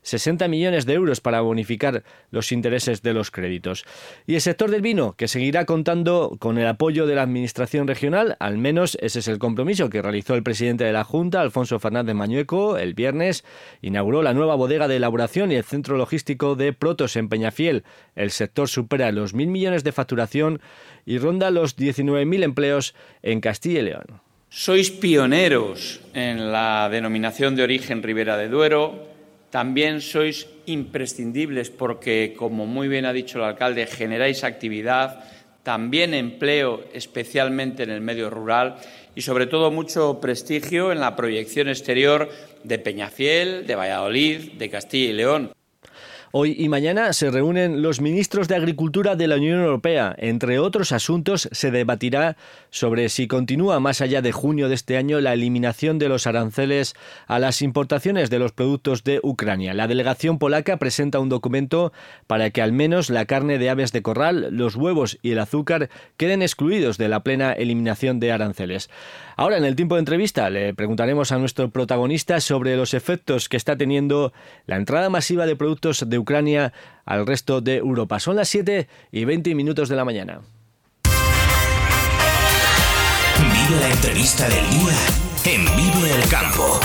60 0.08 0.48
millones 0.48 0.86
de 0.86 0.94
euros 0.94 1.20
para 1.20 1.40
bonificar 1.40 2.02
los 2.30 2.52
intereses 2.52 3.02
de 3.02 3.14
los 3.14 3.30
créditos. 3.30 3.84
Y 4.26 4.34
el 4.34 4.40
sector 4.40 4.70
del 4.70 4.82
vino, 4.82 5.14
que 5.14 5.28
seguirá 5.28 5.64
contando 5.64 6.36
con 6.38 6.58
el 6.58 6.66
apoyo 6.66 7.06
de 7.06 7.14
la 7.14 7.22
Administración 7.22 7.86
regional, 7.86 8.36
al 8.40 8.58
menos 8.58 8.96
ese 9.00 9.20
es 9.20 9.28
el 9.28 9.38
compromiso 9.38 9.90
que 9.90 10.02
realizó 10.02 10.34
el 10.34 10.42
presidente 10.42 10.84
de 10.84 10.92
la 10.92 11.04
Junta, 11.04 11.40
Alfonso 11.40 11.78
Fernández 11.78 12.14
Mañueco, 12.14 12.78
el 12.78 12.94
viernes, 12.94 13.44
inauguró 13.82 14.22
la 14.22 14.34
nueva 14.34 14.54
bodega 14.54 14.88
de 14.88 14.96
elaboración 14.96 15.52
y 15.52 15.56
el 15.56 15.64
centro 15.64 15.96
logístico 15.96 16.56
de 16.56 16.72
Protos 16.72 17.16
en 17.16 17.28
Peñafiel. 17.28 17.84
El 18.14 18.30
sector 18.30 18.68
supera 18.68 19.12
los 19.12 19.34
mil 19.34 19.48
millones 19.48 19.84
de 19.84 19.92
facturación 19.92 20.60
y 21.04 21.18
ronda 21.18 21.50
los 21.50 21.76
19.000 21.76 22.42
empleos 22.42 22.94
en 23.22 23.40
Castilla 23.40 23.80
y 23.80 23.82
León. 23.82 24.20
Sois 24.50 24.90
pioneros 24.90 26.00
en 26.14 26.52
la 26.52 26.88
denominación 26.90 27.54
de 27.54 27.62
origen 27.62 28.02
Ribera 28.02 28.38
de 28.38 28.48
Duero 28.48 29.17
también 29.50 30.00
sois 30.00 30.46
imprescindibles 30.66 31.70
porque, 31.70 32.34
como 32.36 32.66
muy 32.66 32.88
bien 32.88 33.06
ha 33.06 33.12
dicho 33.12 33.38
el 33.38 33.44
alcalde, 33.44 33.86
generáis 33.86 34.44
actividad, 34.44 35.24
también 35.62 36.14
empleo, 36.14 36.84
especialmente 36.92 37.82
en 37.82 37.90
el 37.90 38.00
medio 38.00 38.30
rural, 38.30 38.76
y 39.14 39.22
sobre 39.22 39.46
todo 39.46 39.70
mucho 39.70 40.20
prestigio 40.20 40.92
en 40.92 41.00
la 41.00 41.16
proyección 41.16 41.68
exterior 41.68 42.30
de 42.64 42.78
Peñafiel, 42.78 43.66
de 43.66 43.74
Valladolid, 43.74 44.52
de 44.52 44.70
Castilla 44.70 45.10
y 45.10 45.12
León. 45.12 45.57
Hoy 46.30 46.54
y 46.58 46.68
mañana 46.68 47.14
se 47.14 47.30
reúnen 47.30 47.80
los 47.80 48.02
ministros 48.02 48.48
de 48.48 48.56
Agricultura 48.56 49.16
de 49.16 49.28
la 49.28 49.36
Unión 49.36 49.60
Europea. 49.60 50.14
Entre 50.18 50.58
otros 50.58 50.92
asuntos, 50.92 51.48
se 51.52 51.70
debatirá 51.70 52.36
sobre 52.68 53.08
si 53.08 53.26
continúa 53.26 53.80
más 53.80 54.02
allá 54.02 54.20
de 54.20 54.30
junio 54.30 54.68
de 54.68 54.74
este 54.74 54.98
año 54.98 55.22
la 55.22 55.32
eliminación 55.32 55.98
de 55.98 56.10
los 56.10 56.26
aranceles 56.26 56.94
a 57.28 57.38
las 57.38 57.62
importaciones 57.62 58.28
de 58.28 58.40
los 58.40 58.52
productos 58.52 59.04
de 59.04 59.20
Ucrania. 59.22 59.72
La 59.72 59.88
delegación 59.88 60.38
polaca 60.38 60.76
presenta 60.76 61.18
un 61.18 61.30
documento 61.30 61.94
para 62.26 62.50
que 62.50 62.60
al 62.60 62.72
menos 62.72 63.08
la 63.08 63.24
carne 63.24 63.56
de 63.56 63.70
aves 63.70 63.92
de 63.92 64.02
corral, 64.02 64.48
los 64.50 64.76
huevos 64.76 65.18
y 65.22 65.30
el 65.30 65.38
azúcar 65.38 65.88
queden 66.18 66.42
excluidos 66.42 66.98
de 66.98 67.08
la 67.08 67.20
plena 67.20 67.52
eliminación 67.54 68.20
de 68.20 68.32
aranceles. 68.32 68.90
Ahora, 69.36 69.56
en 69.56 69.64
el 69.64 69.76
tiempo 69.76 69.94
de 69.94 70.00
entrevista, 70.00 70.50
le 70.50 70.74
preguntaremos 70.74 71.32
a 71.32 71.38
nuestro 71.38 71.70
protagonista 71.70 72.40
sobre 72.40 72.76
los 72.76 72.92
efectos 72.92 73.48
que 73.48 73.56
está 73.56 73.76
teniendo 73.76 74.32
la 74.66 74.76
entrada 74.76 75.08
masiva 75.08 75.46
de 75.46 75.56
productos 75.56 76.04
de 76.06 76.17
Ucrania 76.18 76.72
al 77.04 77.26
resto 77.26 77.60
de 77.60 77.76
Europa. 77.76 78.20
Son 78.20 78.36
las 78.36 78.48
7 78.48 78.88
y 79.12 79.24
20 79.24 79.54
minutos 79.54 79.88
de 79.88 79.96
la 79.96 80.04
mañana. 80.04 80.40
Vive 83.38 83.80
la 83.80 83.90
entrevista 83.90 84.48
del 84.48 84.68
día 84.70 84.96
en 85.44 85.64
Vive 85.76 86.14
el 86.14 86.28
Campo. 86.28 86.80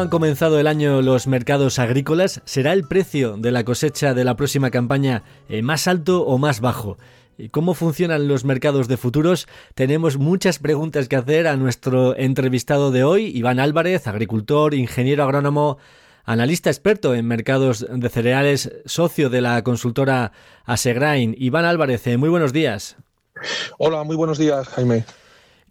¿Cómo 0.00 0.06
han 0.06 0.18
comenzado 0.18 0.58
el 0.58 0.66
año 0.66 1.02
los 1.02 1.26
mercados 1.26 1.78
agrícolas? 1.78 2.40
¿Será 2.46 2.72
el 2.72 2.88
precio 2.88 3.36
de 3.36 3.50
la 3.50 3.64
cosecha 3.64 4.14
de 4.14 4.24
la 4.24 4.34
próxima 4.34 4.70
campaña 4.70 5.24
eh, 5.50 5.60
más 5.60 5.86
alto 5.86 6.22
o 6.24 6.38
más 6.38 6.62
bajo? 6.62 6.96
¿Cómo 7.50 7.74
funcionan 7.74 8.26
los 8.26 8.46
mercados 8.46 8.88
de 8.88 8.96
futuros? 8.96 9.46
Tenemos 9.74 10.16
muchas 10.16 10.58
preguntas 10.58 11.06
que 11.06 11.16
hacer 11.16 11.46
a 11.46 11.58
nuestro 11.58 12.16
entrevistado 12.16 12.92
de 12.92 13.04
hoy, 13.04 13.26
Iván 13.26 13.60
Álvarez, 13.60 14.06
agricultor, 14.06 14.72
ingeniero 14.72 15.22
agrónomo, 15.22 15.76
analista 16.24 16.70
experto 16.70 17.14
en 17.14 17.26
mercados 17.26 17.86
de 17.86 18.08
cereales, 18.08 18.72
socio 18.86 19.28
de 19.28 19.42
la 19.42 19.62
consultora 19.62 20.32
Asegrain. 20.64 21.34
Iván 21.36 21.66
Álvarez, 21.66 22.06
eh, 22.06 22.16
muy 22.16 22.30
buenos 22.30 22.54
días. 22.54 22.96
Hola, 23.76 24.02
muy 24.04 24.16
buenos 24.16 24.38
días, 24.38 24.66
Jaime. 24.68 25.04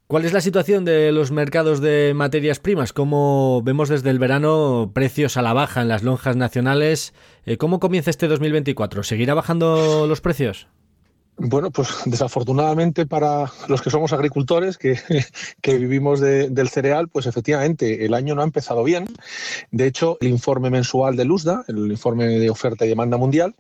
¿Cuál 0.10 0.26
es 0.26 0.34
la 0.34 0.42
situación 0.42 0.86
de 0.86 1.12
los 1.12 1.30
mercados 1.30 1.82
de 1.82 2.14
materias 2.16 2.60
primas? 2.60 2.94
¿Cómo 2.94 3.62
vemos 3.64 3.90
desde 3.90 4.10
el 4.10 4.18
verano 4.18 4.90
precios 4.92 5.38
a 5.38 5.44
la 5.44 5.54
baja 5.54 5.84
en 5.84 5.88
las 5.88 6.02
lonjas 6.02 6.36
nacionales? 6.36 7.14
Eh, 7.46 7.58
¿Cómo 7.58 7.80
comienza 7.80 8.10
este 8.10 8.28
2024? 8.28 9.04
¿Seguirá 9.04 9.36
bajando 9.36 10.08
los 10.08 10.20
precios? 10.20 10.68
Bueno, 11.42 11.72
pues 11.72 11.88
desafortunadamente 12.06 13.06
para 13.06 13.50
los 13.70 13.82
que 13.82 13.90
somos 13.90 14.12
agricultores, 14.12 14.78
que, 14.78 15.00
vivimos 15.64 16.20
del 16.20 16.70
cereal, 16.70 17.08
pues 17.08 17.28
efectivamente 17.28 18.06
el 18.06 18.14
año 18.14 18.36
no 18.36 18.42
ha 18.42 18.44
empezado 18.44 18.84
bien. 18.84 19.06
De 19.72 19.88
hecho, 19.88 20.18
el 20.20 20.28
informe 20.28 20.70
mensual 20.70 21.16
de 21.16 21.30
USDA, 21.30 21.64
el 21.70 21.90
informe 21.92 22.28
de 22.28 22.50
oferta 22.50 22.86
y 22.86 22.90
demanda 22.90 23.16
mundial, 23.16 23.56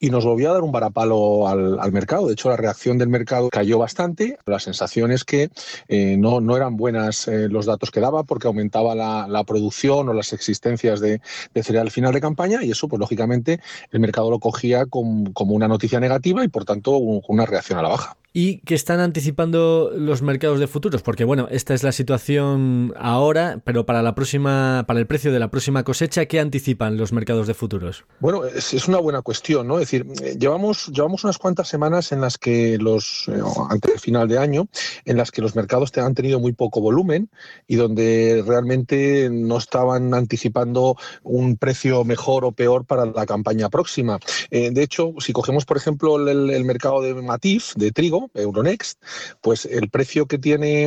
y 0.00 0.10
nos 0.10 0.24
volvió 0.24 0.50
a 0.50 0.54
dar 0.54 0.62
un 0.62 0.72
varapalo 0.72 1.46
al, 1.46 1.92
mercado. 1.92 2.26
De 2.26 2.32
hecho, 2.32 2.50
la 2.50 2.56
reacción 2.56 2.98
del 2.98 3.08
mercado 3.08 3.48
cayó 3.50 3.78
bastante. 3.78 4.38
La 4.46 4.58
sensación 4.58 5.12
es 5.12 5.24
que 5.24 5.50
eh, 5.88 6.16
no, 6.16 6.56
eran 6.56 6.76
buenas 6.76 7.28
eh, 7.28 7.48
los 7.48 7.66
datos 7.66 7.90
que 7.90 8.00
daba 8.00 8.24
porque 8.24 8.48
aumentaba 8.48 8.94
la, 8.94 9.44
producción 9.44 10.08
o 10.08 10.12
las 10.12 10.32
existencias 10.32 11.00
de, 11.00 11.20
cereal 11.62 11.86
al 11.86 11.90
final 11.90 12.12
de 12.12 12.20
campaña 12.20 12.62
y 12.62 12.70
eso, 12.70 12.88
pues 12.88 12.98
lógicamente, 13.00 13.60
el 13.90 14.00
mercado 14.00 14.30
lo 14.30 14.38
cogía 14.38 14.86
como, 14.86 15.30
una 15.50 15.68
noticia 15.68 16.00
negativa 16.00 16.44
y 16.44 16.48
por 16.48 16.64
tanto 16.64 17.19
una 17.28 17.46
reacción 17.46 17.78
a 17.78 17.82
la 17.82 17.88
baja 17.88 18.16
y 18.32 18.58
que 18.58 18.76
están 18.76 19.00
anticipando 19.00 19.90
los 19.94 20.22
mercados 20.22 20.60
de 20.60 20.68
futuros, 20.68 21.02
porque 21.02 21.24
bueno, 21.24 21.48
esta 21.50 21.74
es 21.74 21.82
la 21.82 21.90
situación 21.90 22.94
ahora, 22.96 23.60
pero 23.64 23.86
para 23.86 24.02
la 24.02 24.14
próxima, 24.14 24.84
para 24.86 25.00
el 25.00 25.06
precio 25.06 25.32
de 25.32 25.40
la 25.40 25.50
próxima 25.50 25.82
cosecha, 25.82 26.26
¿qué 26.26 26.38
anticipan 26.38 26.96
los 26.96 27.12
mercados 27.12 27.48
de 27.48 27.54
futuros? 27.54 28.04
Bueno, 28.20 28.44
es, 28.44 28.86
una 28.86 28.98
buena 28.98 29.22
cuestión, 29.22 29.66
¿no? 29.66 29.78
Es 29.78 29.90
decir, 29.90 30.06
llevamos, 30.38 30.86
llevamos 30.88 31.24
unas 31.24 31.38
cuantas 31.38 31.68
semanas 31.68 32.12
en 32.12 32.20
las 32.20 32.38
que 32.38 32.78
los, 32.78 33.28
eh, 33.28 33.40
antes 33.68 33.90
del 33.90 34.00
final 34.00 34.28
de 34.28 34.38
año, 34.38 34.68
en 35.04 35.16
las 35.16 35.32
que 35.32 35.42
los 35.42 35.56
mercados 35.56 35.90
han 35.98 36.14
tenido 36.14 36.38
muy 36.38 36.52
poco 36.52 36.80
volumen 36.80 37.30
y 37.66 37.76
donde 37.76 38.44
realmente 38.46 39.28
no 39.30 39.58
estaban 39.58 40.14
anticipando 40.14 40.96
un 41.24 41.56
precio 41.56 42.04
mejor 42.04 42.44
o 42.44 42.52
peor 42.52 42.84
para 42.84 43.06
la 43.06 43.26
campaña 43.26 43.68
próxima. 43.68 44.20
Eh, 44.50 44.70
de 44.70 44.82
hecho, 44.82 45.14
si 45.18 45.32
cogemos, 45.32 45.64
por 45.64 45.76
ejemplo, 45.76 46.16
el, 46.16 46.50
el 46.50 46.64
mercado 46.64 46.99
de 47.02 47.14
Matif, 47.14 47.74
de 47.74 47.92
trigo, 47.92 48.30
Euronext, 48.34 49.02
pues 49.40 49.66
el 49.66 49.90
precio 49.90 50.26
que 50.26 50.38
tiene 50.38 50.84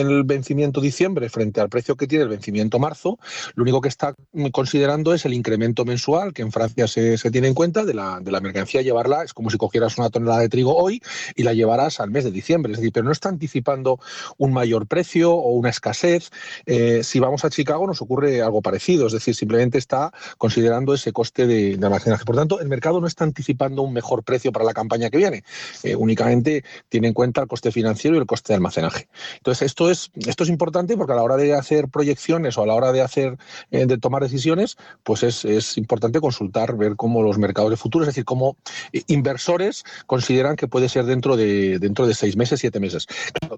el 0.00 0.24
vencimiento 0.24 0.80
diciembre 0.80 1.28
frente 1.28 1.60
al 1.60 1.68
precio 1.68 1.96
que 1.96 2.06
tiene 2.06 2.24
el 2.24 2.30
vencimiento 2.30 2.78
marzo, 2.78 3.18
lo 3.54 3.62
único 3.62 3.80
que 3.80 3.88
está 3.88 4.14
considerando 4.52 5.14
es 5.14 5.24
el 5.24 5.34
incremento 5.34 5.84
mensual 5.84 6.32
que 6.32 6.42
en 6.42 6.52
Francia 6.52 6.86
se, 6.86 7.16
tiene 7.30 7.48
en 7.48 7.54
cuenta 7.54 7.84
de 7.84 7.94
la, 7.94 8.20
de 8.20 8.30
la 8.30 8.40
mercancía, 8.40 8.82
llevarla, 8.82 9.24
es 9.24 9.34
como 9.34 9.50
si 9.50 9.58
cogieras 9.58 9.98
una 9.98 10.10
tonelada 10.10 10.40
de 10.40 10.48
trigo 10.48 10.76
hoy 10.76 11.02
y 11.34 11.42
la 11.42 11.54
llevaras 11.54 12.00
al 12.00 12.10
mes 12.10 12.24
de 12.24 12.30
diciembre, 12.30 12.72
es 12.72 12.78
decir, 12.78 12.92
pero 12.92 13.04
no 13.04 13.12
está 13.12 13.28
anticipando 13.28 13.98
un 14.38 14.52
mayor 14.52 14.86
precio 14.86 15.32
o 15.32 15.52
una 15.52 15.70
escasez. 15.70 16.30
Eh, 16.66 17.02
si 17.02 17.20
vamos 17.20 17.44
a 17.44 17.50
Chicago 17.50 17.86
nos 17.86 18.02
ocurre 18.02 18.42
algo 18.42 18.62
parecido, 18.62 19.06
es 19.06 19.12
decir, 19.12 19.34
simplemente 19.34 19.78
está 19.78 20.12
considerando 20.38 20.94
ese 20.94 21.12
coste 21.12 21.46
de 21.46 21.78
almacenaje. 21.82 22.24
Por 22.24 22.36
tanto, 22.36 22.60
el 22.60 22.68
mercado 22.68 23.00
no 23.00 23.06
está 23.06 23.24
anticipando 23.24 23.82
un 23.82 23.92
mejor 23.92 24.22
precio 24.22 24.52
para 24.52 24.64
la 24.64 24.74
campaña 24.74 25.10
que 25.10 25.18
viene, 25.18 25.44
eh, 25.82 25.94
únicamente 25.96 26.64
tiene 26.88 27.08
en 27.08 27.14
cuenta 27.14 27.42
el 27.42 27.48
coste 27.48 27.70
financiero 27.70 28.16
y 28.16 28.20
el 28.20 28.26
coste 28.26 28.52
de 28.52 28.56
almacenaje. 28.56 29.08
Entonces, 29.36 29.66
esto 29.66 29.90
es, 29.90 30.10
esto 30.14 30.44
es 30.44 30.50
importante 30.50 30.96
porque 30.96 31.12
a 31.12 31.16
la 31.16 31.22
hora 31.22 31.36
de 31.36 31.54
hacer 31.54 31.88
proyecciones 31.88 32.58
o 32.58 32.62
a 32.62 32.66
la 32.66 32.74
hora 32.74 32.92
de 32.92 33.02
hacer 33.02 33.36
eh, 33.70 33.86
de 33.86 33.98
tomar 33.98 34.22
decisiones, 34.22 34.76
pues 35.02 35.22
es, 35.22 35.44
es, 35.44 35.78
importante 35.78 36.20
consultar, 36.20 36.76
ver 36.76 36.96
cómo 36.96 37.22
los 37.22 37.38
mercados 37.38 37.70
de 37.70 37.76
futuro, 37.76 38.04
es 38.04 38.08
decir, 38.08 38.24
cómo 38.24 38.56
eh, 38.92 39.02
inversores 39.06 39.84
consideran 40.06 40.56
que 40.56 40.68
puede 40.68 40.88
ser 40.88 41.04
dentro 41.04 41.36
de, 41.36 41.78
dentro 41.78 42.06
de 42.06 42.14
seis 42.14 42.36
meses, 42.36 42.60
siete 42.60 42.80
meses. 42.80 43.06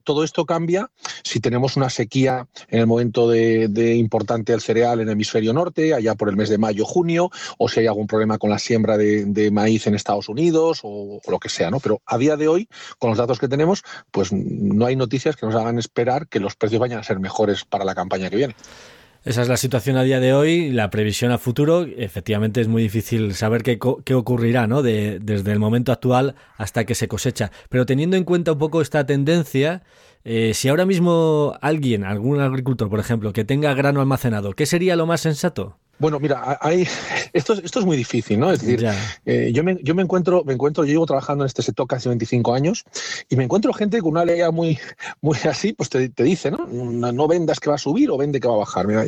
todo 0.04 0.24
esto 0.24 0.44
cambia 0.46 0.90
si 1.22 1.40
tenemos 1.40 1.76
una 1.76 1.90
sequía 1.90 2.46
en 2.68 2.80
el 2.80 2.86
momento 2.86 3.28
de, 3.28 3.94
importante 3.96 4.52
el 4.52 4.60
cereal 4.60 5.00
en 5.00 5.08
el 5.08 5.12
hemisferio 5.12 5.52
norte, 5.52 5.94
allá 5.94 6.14
por 6.14 6.28
el 6.28 6.36
mes 6.36 6.48
de 6.48 6.58
mayo, 6.58 6.84
junio, 6.84 7.30
o 7.58 7.68
si 7.68 7.80
hay 7.80 7.86
algún 7.86 8.06
problema 8.06 8.38
con 8.38 8.50
la 8.50 8.58
siembra 8.58 8.96
de, 8.96 9.50
maíz 9.52 9.86
en 9.86 9.94
Estados 9.94 10.28
Unidos 10.28 10.80
o, 10.82 11.20
o, 11.24 11.30
lo 11.30 11.38
que 11.38 11.48
sea, 11.48 11.70
¿no? 11.70 11.80
Pero 11.84 12.00
a 12.06 12.16
día 12.18 12.36
de 12.36 12.48
hoy, 12.48 12.68
con 12.98 13.10
los 13.10 13.18
datos 13.18 13.38
que 13.38 13.46
tenemos, 13.46 13.84
pues 14.10 14.32
no 14.32 14.86
hay 14.86 14.96
noticias 14.96 15.36
que 15.36 15.44
nos 15.44 15.54
hagan 15.54 15.78
esperar 15.78 16.26
que 16.26 16.40
los 16.40 16.56
precios 16.56 16.80
vayan 16.80 16.98
a 16.98 17.04
ser 17.04 17.20
mejores 17.20 17.64
para 17.66 17.84
la 17.84 17.94
campaña 17.94 18.30
que 18.30 18.36
viene. 18.36 18.56
Esa 19.22 19.42
es 19.42 19.48
la 19.48 19.56
situación 19.56 19.96
a 19.96 20.02
día 20.02 20.20
de 20.20 20.34
hoy, 20.34 20.70
la 20.70 20.90
previsión 20.90 21.30
a 21.30 21.38
futuro. 21.38 21.86
Efectivamente 21.96 22.60
es 22.60 22.68
muy 22.68 22.82
difícil 22.82 23.34
saber 23.34 23.62
qué, 23.62 23.78
qué 24.04 24.14
ocurrirá 24.14 24.66
¿no? 24.66 24.82
De, 24.82 25.18
desde 25.18 25.52
el 25.52 25.58
momento 25.58 25.92
actual 25.92 26.34
hasta 26.56 26.84
que 26.84 26.94
se 26.94 27.08
cosecha. 27.08 27.50
Pero 27.68 27.86
teniendo 27.86 28.16
en 28.16 28.24
cuenta 28.24 28.52
un 28.52 28.58
poco 28.58 28.82
esta 28.82 29.06
tendencia, 29.06 29.82
eh, 30.24 30.52
si 30.54 30.68
ahora 30.68 30.86
mismo 30.86 31.54
alguien, 31.60 32.04
algún 32.04 32.40
agricultor, 32.40 32.90
por 32.90 33.00
ejemplo, 33.00 33.32
que 33.32 33.44
tenga 33.44 33.74
grano 33.74 34.00
almacenado, 34.00 34.52
¿qué 34.52 34.66
sería 34.66 34.96
lo 34.96 35.06
más 35.06 35.22
sensato? 35.22 35.78
Bueno, 35.98 36.18
mira, 36.18 36.58
hay, 36.60 36.86
esto, 37.32 37.54
esto 37.54 37.80
es 37.80 37.86
muy 37.86 37.96
difícil, 37.96 38.38
¿no? 38.38 38.52
Es 38.52 38.60
decir, 38.60 38.86
eh, 39.24 39.50
yo, 39.52 39.62
me, 39.62 39.78
yo 39.82 39.94
me 39.94 40.02
encuentro, 40.02 40.42
me 40.44 40.52
encuentro, 40.52 40.84
yo 40.84 40.92
llevo 40.92 41.06
trabajando 41.06 41.44
en 41.44 41.46
este 41.46 41.62
sector 41.62 41.86
casi 41.86 42.08
25 42.08 42.54
años 42.54 42.84
y 43.28 43.36
me 43.36 43.44
encuentro 43.44 43.72
gente 43.72 44.00
con 44.00 44.12
una 44.12 44.24
ley 44.24 44.40
muy, 44.52 44.78
muy 45.20 45.38
así, 45.48 45.72
pues 45.72 45.88
te, 45.88 46.08
te 46.08 46.24
dice, 46.24 46.50
¿no? 46.50 46.66
¿no? 46.66 47.28
vendas 47.28 47.60
que 47.60 47.70
va 47.70 47.76
a 47.76 47.78
subir 47.78 48.10
o 48.10 48.18
vende 48.18 48.40
que 48.40 48.48
va 48.48 48.54
a 48.54 48.58
bajar. 48.58 48.86
Mira, 48.86 49.04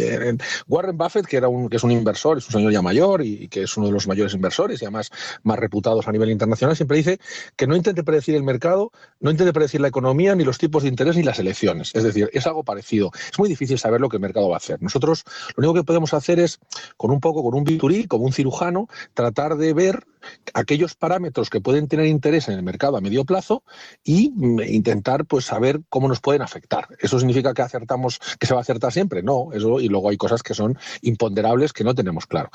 Warren 0.69 0.97
Buffett, 0.97 1.27
que, 1.27 1.37
era 1.37 1.49
un, 1.49 1.69
que 1.69 1.77
es 1.77 1.85
un 1.85 1.91
inversor, 1.91 2.39
es 2.39 2.47
un 2.47 2.53
señor 2.53 2.73
ya 2.73 2.83
mayor 2.83 3.23
y, 3.23 3.49
que 3.49 3.63
es 3.63 3.77
uno 3.77 3.87
de 3.87 3.93
los 3.93 4.07
mayores 4.07 4.35
inversores 4.35 4.81
y 4.81 4.85
además 4.85 5.11
más 5.43 5.59
reputados 5.59 6.09
a 6.09 6.13
nivel 6.13 6.31
internacional, 6.31 6.77
siempre 6.77 6.97
dice 6.99 7.19
que 7.57 7.67
no 7.67 7.77
intente 7.77 8.05
predecir 8.05 8.35
el 8.35 8.43
mercado, 8.43 8.93
no 9.21 9.31
intente 9.31 9.53
predecir 9.53 9.81
la 9.81 9.89
economía, 9.89 10.35
ni 10.35 10.45
los 10.45 10.59
tipos 10.59 10.83
de 10.83 10.89
interés, 10.89 11.17
ni 11.17 11.23
las 11.23 11.39
elecciones. 11.39 11.91
Es 11.95 12.05
decir, 12.05 12.31
es 12.33 12.47
algo 12.47 12.65
parecido. 12.65 13.11
Es 13.31 13.39
muy 13.39 13.49
difícil 13.49 13.79
saber 13.79 14.01
lo 14.01 14.09
que 14.09 14.17
el 14.17 14.23
mercado 14.23 14.49
va 14.49 14.57
a 14.57 14.59
hacer. 14.59 14.81
Nosotros 14.83 15.25
lo 15.57 15.69
único 15.69 15.75
que 15.75 15.85
podemos 15.85 16.15
hacer 16.15 16.41
es 16.41 16.59
con 16.97 17.11
un 17.11 17.21
poco, 17.21 17.43
con 17.43 17.55
un 17.55 17.65
bisturí, 17.65 18.07
como 18.07 18.25
un 18.25 18.33
cirujano, 18.33 18.89
tratar 19.15 19.57
de 19.57 19.73
ver 19.73 20.07
aquellos 20.55 20.95
parámetros 20.95 21.51
que 21.51 21.61
pueden 21.61 21.89
tener 21.89 22.07
interés 22.07 22.49
en 22.49 22.55
el 22.55 22.63
mercado 22.63 22.97
a 22.97 23.01
medio 23.01 23.25
plazo 23.25 23.63
y 24.05 24.33
mm, 24.35 24.61
intentar 24.69 25.25
pues 25.27 25.45
saber 25.45 25.81
cómo 25.89 26.09
nos 26.09 26.21
pueden 26.21 26.43
afectar. 26.43 26.89
¿Eso 26.99 27.19
significa 27.19 27.55
que 27.55 27.63
acertamos, 27.63 28.19
que 28.39 28.47
se 28.47 28.55
va 28.55 28.61
a 28.61 28.63
acertar 28.63 28.93
siempre? 28.93 29.23
No, 29.23 29.53
eso, 29.53 29.81
y 29.81 29.89
luego 29.89 30.09
hay 30.11 30.17
cosas 30.17 30.43
que 30.43 30.55
son 30.55 30.79
imponderables 31.03 31.73
que 31.73 31.85
no 31.85 31.95
tenemos 31.95 32.27
claro. 32.27 32.51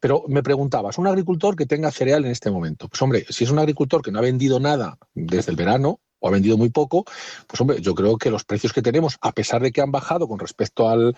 Pero 0.00 0.24
me 0.28 0.42
preguntabas, 0.42 0.98
un 0.98 1.06
agricultor 1.06 1.56
que 1.56 1.66
tenga 1.66 1.90
cereal 1.90 2.24
en 2.24 2.30
este 2.30 2.50
momento. 2.50 2.88
Pues 2.88 3.00
hombre, 3.02 3.24
si 3.28 3.44
es 3.44 3.50
un 3.50 3.58
agricultor 3.58 4.02
que 4.02 4.10
no 4.10 4.18
ha 4.18 4.22
vendido 4.22 4.60
nada 4.60 4.98
desde 5.14 5.50
el 5.50 5.56
verano, 5.56 6.00
o 6.22 6.28
ha 6.28 6.30
vendido 6.30 6.56
muy 6.56 6.70
poco, 6.70 7.04
pues 7.46 7.60
hombre, 7.60 7.80
yo 7.80 7.94
creo 7.94 8.16
que 8.16 8.30
los 8.30 8.44
precios 8.44 8.72
que 8.72 8.80
tenemos, 8.80 9.18
a 9.20 9.32
pesar 9.32 9.60
de 9.60 9.72
que 9.72 9.82
han 9.82 9.90
bajado 9.90 10.28
con 10.28 10.38
respecto 10.38 10.88
al, 10.88 11.14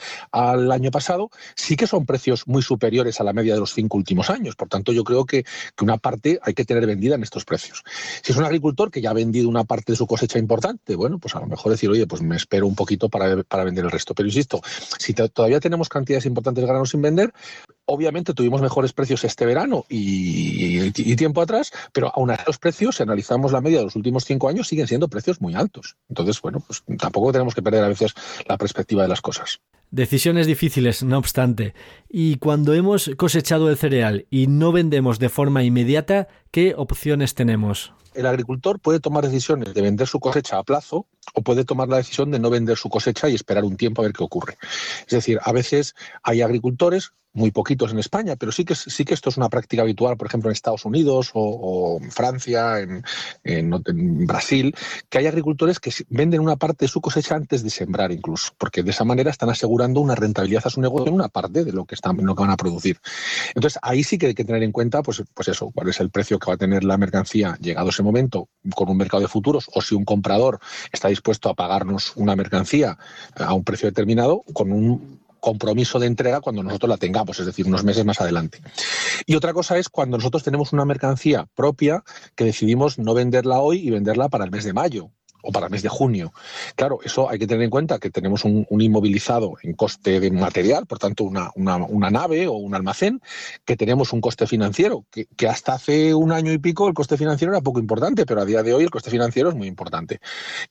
año 0.73 0.90
pasado, 0.90 1.30
sí 1.54 1.76
que 1.76 1.87
son 1.87 2.06
precios 2.06 2.49
muy 2.49 2.62
superiores 2.62 3.20
a 3.20 3.25
la 3.25 3.32
media 3.32 3.54
de 3.54 3.61
los 3.61 3.75
cinco 3.75 3.99
últimos 3.99 4.30
años. 4.30 4.56
Por 4.56 4.68
tanto, 4.68 4.92
yo 4.92 5.04
creo 5.04 5.25
que, 5.26 5.44
una 5.80 5.99
parte 5.99 6.40
hay 6.42 6.54
que 6.54 6.64
tener 6.64 6.87
vendida 6.87 7.14
en 7.14 7.23
estos 7.23 7.44
precios. 7.44 7.84
Si 8.23 8.32
es 8.32 8.38
un 8.38 8.44
agricultor 8.44 8.90
que 8.90 9.02
ya 9.02 9.11
ha 9.11 9.12
vendido 9.12 9.50
una 9.50 9.64
parte 9.64 9.92
de 9.92 9.96
su 9.96 10.06
cosecha 10.06 10.38
importante, 10.38 10.96
bueno, 10.96 11.18
pues 11.18 11.37
a 11.37 11.40
lo 11.40 11.46
mejor 11.46 11.73
decir, 11.73 11.90
oye, 11.90 12.06
pues 12.06 12.23
me 12.23 12.37
espero 12.37 12.66
un 12.66 12.75
poquito 12.75 13.11
para 13.11 13.64
vender 13.64 13.84
el 13.84 13.90
resto. 13.90 14.14
Pero 14.14 14.26
insisto, 14.26 14.62
si 14.99 15.12
todavía 15.12 15.61
tenemos 15.61 15.90
cantidades 15.90 16.25
importantes 16.25 16.62
de 16.62 16.68
granos 16.68 16.88
sin 16.88 17.02
vender, 17.02 17.34
Obviamente 17.87 18.35
tuvimos 18.35 18.62
mejores 18.62 18.93
precios 18.93 19.25
este 19.25 19.45
verano 19.45 19.85
y, 19.88 20.91
tiempo 21.17 21.43
atrás, 21.43 21.71
pero 21.93 22.11
aún 22.14 22.31
así 22.31 22.43
los 22.47 22.59
precios, 22.59 22.97
si 22.97 23.03
analizamos 23.03 23.53
la 23.53 23.61
media 23.61 23.79
de 23.79 23.85
los 23.85 23.97
últimos 23.97 24.25
cinco 24.25 24.49
años, 24.49 24.69
siguen 24.69 24.87
siendo 24.87 25.09
precios 25.09 25.41
muy 25.41 25.55
altos. 25.55 25.97
Entonces, 26.09 26.41
bueno, 26.41 26.62
pues 26.67 26.83
tampoco 26.99 27.33
tenemos 27.33 27.55
que 27.55 27.62
perder 27.62 27.85
a 27.85 27.88
veces 27.88 28.14
la 28.47 28.57
perspectiva 28.57 29.03
de 29.03 29.09
las 29.09 29.21
cosas. 29.21 29.61
Decisiones 29.91 30.47
difíciles, 30.47 31.05
no 31.05 31.19
obstante. 31.19 31.75
Y 32.16 32.37
cuando 32.37 32.75
hemos 32.75 33.11
cosechado 33.16 33.68
el 33.68 33.76
cereal 33.76 34.28
y 34.30 34.47
no 34.47 34.71
vendemos 34.71 35.18
de 35.18 35.28
forma 35.28 35.64
inmediata, 35.64 36.28
¿qué 36.52 36.73
opciones 36.76 37.35
tenemos? 37.35 37.92
El 38.14 38.26
agricultor 38.26 38.78
puede 38.78 39.00
tomar 39.00 39.25
decisiones 39.25 39.75
de 39.75 39.83
vender 39.83 40.06
su 40.06 40.21
cosecha 40.21 40.59
a 40.59 40.62
plazo 40.62 41.09
o 41.35 41.42
puede 41.42 41.64
tomar 41.64 41.88
la 41.88 41.97
decisión 41.97 42.30
de 42.30 42.38
no 42.38 42.50
vender 42.50 42.76
su 42.76 42.88
cosecha 42.88 43.28
y 43.28 43.35
esperar 43.35 43.64
un 43.64 43.76
tiempo 43.76 44.00
a 44.00 44.04
ver 44.04 44.12
qué 44.12 44.23
ocurre. 44.23 44.59
Es 45.00 45.11
decir, 45.11 45.40
a 45.42 45.50
veces 45.50 45.97
hay 46.23 46.42
agricultores 46.42 47.14
muy 47.35 47.50
poquitos 47.50 47.90
en 47.92 47.99
España, 47.99 48.37
pero 48.37 48.52
sí 48.52 48.64
que, 48.64 48.75
sí 48.75 49.04
que 49.04 49.12
esto 49.12 49.28
es 49.28 49.37
una 49.37 49.49
práctica 49.49 49.83
habitual, 49.83 50.16
por 50.16 50.28
ejemplo, 50.28 50.49
en 50.49 50.52
Estados 50.52 50.85
Unidos 50.85 51.33
o, 51.35 51.99
en 52.00 52.11
Francia, 52.11 52.80
en, 52.80 53.04
Brasil, 54.26 54.75
que 55.09 55.18
hay 55.18 55.26
agricultores 55.26 55.80
que 55.80 55.92
venden 56.09 56.40
una 56.40 56.56
parte 56.56 56.85
de 56.85 56.88
su 56.88 57.00
cosecha 57.00 57.35
antes 57.35 57.62
de 57.62 57.71
sembrar 57.71 58.12
incluso, 58.12 58.52
porque 58.56 58.83
de 58.83 58.92
esa 58.92 59.04
manera 59.04 59.30
están 59.30 59.50
asegurando 59.50 60.00
una 60.00 60.14
rentabilidad 60.14 60.62
a 60.64 60.71
su 60.71 60.80
negocio 60.80 61.09
en 61.09 61.14
una 61.14 61.28
parte 61.28 61.64
de 61.64 61.73
lo 61.73 61.85
que, 61.85 61.97
están, 62.04 62.25
lo 62.25 62.34
que 62.34 62.42
van 62.42 62.50
a 62.50 62.56
producir. 62.56 62.99
Entonces, 63.54 63.78
ahí 63.82 64.04
sí 64.04 64.18
que 64.18 64.26
hay 64.26 64.34
que 64.34 64.44
tener 64.44 64.62
en 64.62 64.73
cuenta, 64.73 65.02
pues, 65.02 65.23
pues 65.32 65.49
eso, 65.49 65.70
cuál 65.75 65.88
es 65.88 66.00
el 66.00 66.11
precio 66.11 66.38
que 66.38 66.46
va 66.46 66.54
a 66.54 66.58
tener 66.58 66.84
la 66.84 66.99
mercancía 66.99 67.56
llegado 67.61 67.90
ese 67.90 68.02
momento 68.02 68.49
con 68.75 68.88
un 68.90 68.96
mercado 68.96 69.23
de 69.23 69.28
futuros, 69.28 69.70
o 69.75 69.80
si 69.80 69.94
un 69.94 70.04
comprador 70.04 70.58
está 70.92 71.08
dispuesto 71.08 71.49
a 71.49 71.54
pagarnos 71.54 72.12
una 72.16 72.37
mercancía 72.37 72.99
a 73.37 73.54
un 73.54 73.64
precio 73.64 73.88
determinado 73.88 74.42
con 74.52 74.73
un 74.73 75.25
compromiso 75.40 75.99
de 75.99 76.06
entrega 76.06 76.40
cuando 76.40 76.62
nosotros 76.62 76.88
la 76.88 76.96
tengamos, 76.96 77.38
es 77.38 77.44
decir, 77.44 77.66
unos 77.66 77.84
meses 77.84 78.04
más 78.04 78.18
adelante. 78.20 78.62
Y 79.26 79.34
otra 79.34 79.52
cosa 79.52 79.76
es 79.76 79.90
cuando 79.90 80.16
nosotros 80.16 80.42
tenemos 80.42 80.73
una 80.73 80.87
mercancía 80.87 81.46
propia 81.54 82.02
que 82.34 82.44
decidimos 82.44 82.99
no 82.99 83.12
venderla 83.12 83.61
hoy 83.61 83.87
y 83.87 83.90
venderla 83.90 84.30
para 84.30 84.44
el 84.44 84.50
mes 84.50 84.64
de 84.64 84.73
mayo 84.73 85.11
o 85.44 85.52
para 85.52 85.68
mes 85.68 85.82
de 85.82 85.88
junio. 85.88 86.32
Claro, 86.74 86.98
eso 87.04 87.28
hay 87.28 87.38
que 87.38 87.46
tener 87.46 87.62
en 87.62 87.70
cuenta 87.70 87.98
que 87.98 88.10
tenemos 88.10 88.44
un, 88.44 88.66
inmovilizado 88.70 89.54
en 89.62 89.74
coste 89.74 90.20
de 90.20 90.30
material, 90.30 90.86
por 90.86 90.98
tanto, 90.98 91.24
una, 91.24 91.50
nave 92.10 92.48
o 92.48 92.54
un 92.54 92.74
almacén, 92.74 93.20
que 93.64 93.76
tenemos 93.76 94.12
un 94.12 94.20
coste 94.20 94.46
financiero, 94.46 95.04
que, 95.10 95.48
hasta 95.48 95.74
hace 95.74 96.14
un 96.14 96.32
año 96.32 96.52
y 96.52 96.58
pico 96.58 96.88
el 96.88 96.94
coste 96.94 97.16
financiero 97.16 97.52
era 97.52 97.60
poco 97.60 97.78
importante, 97.78 98.24
pero 98.26 98.40
a 98.40 98.44
día 98.44 98.62
de 98.62 98.72
hoy 98.72 98.84
el 98.84 98.90
coste 98.90 99.10
financiero 99.10 99.50
es 99.50 99.54
muy 99.54 99.68
importante. 99.68 100.20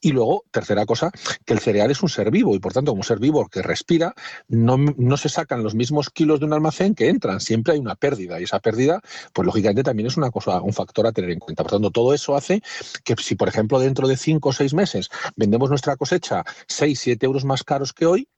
Y 0.02 0.12
luego, 0.12 0.46
tercera 0.52 0.86
cosa, 0.86 1.12
que 1.46 1.54
el 1.54 1.60
cereal 1.60 1.92
es 1.92 2.02
un 2.02 2.10
ser 2.10 2.32
vivo 2.32 2.56
y 2.56 2.60
por 2.60 2.74
tanto, 2.74 2.92
como 2.92 3.02
un 3.02 3.06
ser 3.06 3.20
vivo 3.20 3.48
que 3.48 3.62
respira, 3.62 4.14
no, 4.48 4.78
no 4.78 5.18
se 5.18 5.30
sacan 5.30 5.64
los 5.64 5.76
mismos 5.76 6.10
kilos 6.10 6.40
de 6.40 6.48
un 6.48 6.54
almacén 6.54 6.96
que 6.96 7.10
entran, 7.10 7.40
siempre 7.40 7.74
hay 7.74 7.80
una 7.80 7.96
pérdida 7.96 8.40
y 8.40 8.44
esa 8.44 8.60
pérdida, 8.60 9.02
pues 9.34 9.46
lógicamente 9.46 9.84
también 9.84 10.08
es 10.08 10.18
una 10.18 10.32
cosa, 10.32 10.62
un 10.62 10.74
factor 10.74 11.06
a 11.08 11.12
tener 11.12 11.30
en 11.30 11.40
cuenta. 11.40 11.64
Por 11.64 11.72
tanto, 11.72 11.92
todo 11.92 12.14
eso 12.14 12.36
hace 12.36 12.62
que 13.04 13.16
si, 13.20 13.36
por 13.36 13.48
ejemplo, 13.48 13.80
dentro 13.80 14.08
de 14.08 14.18
cinco 14.18 14.50
o 14.50 14.54
seis 14.64 14.74
meses 14.74 15.10
vendemos 15.36 15.70
nuestra 15.70 15.98
cosecha 15.98 16.44
6, 16.68 17.00
7 17.00 17.26
euros 17.26 17.44
más 17.44 17.64
caros 17.64 17.92
que 17.92 18.06
hoy, 18.06 18.30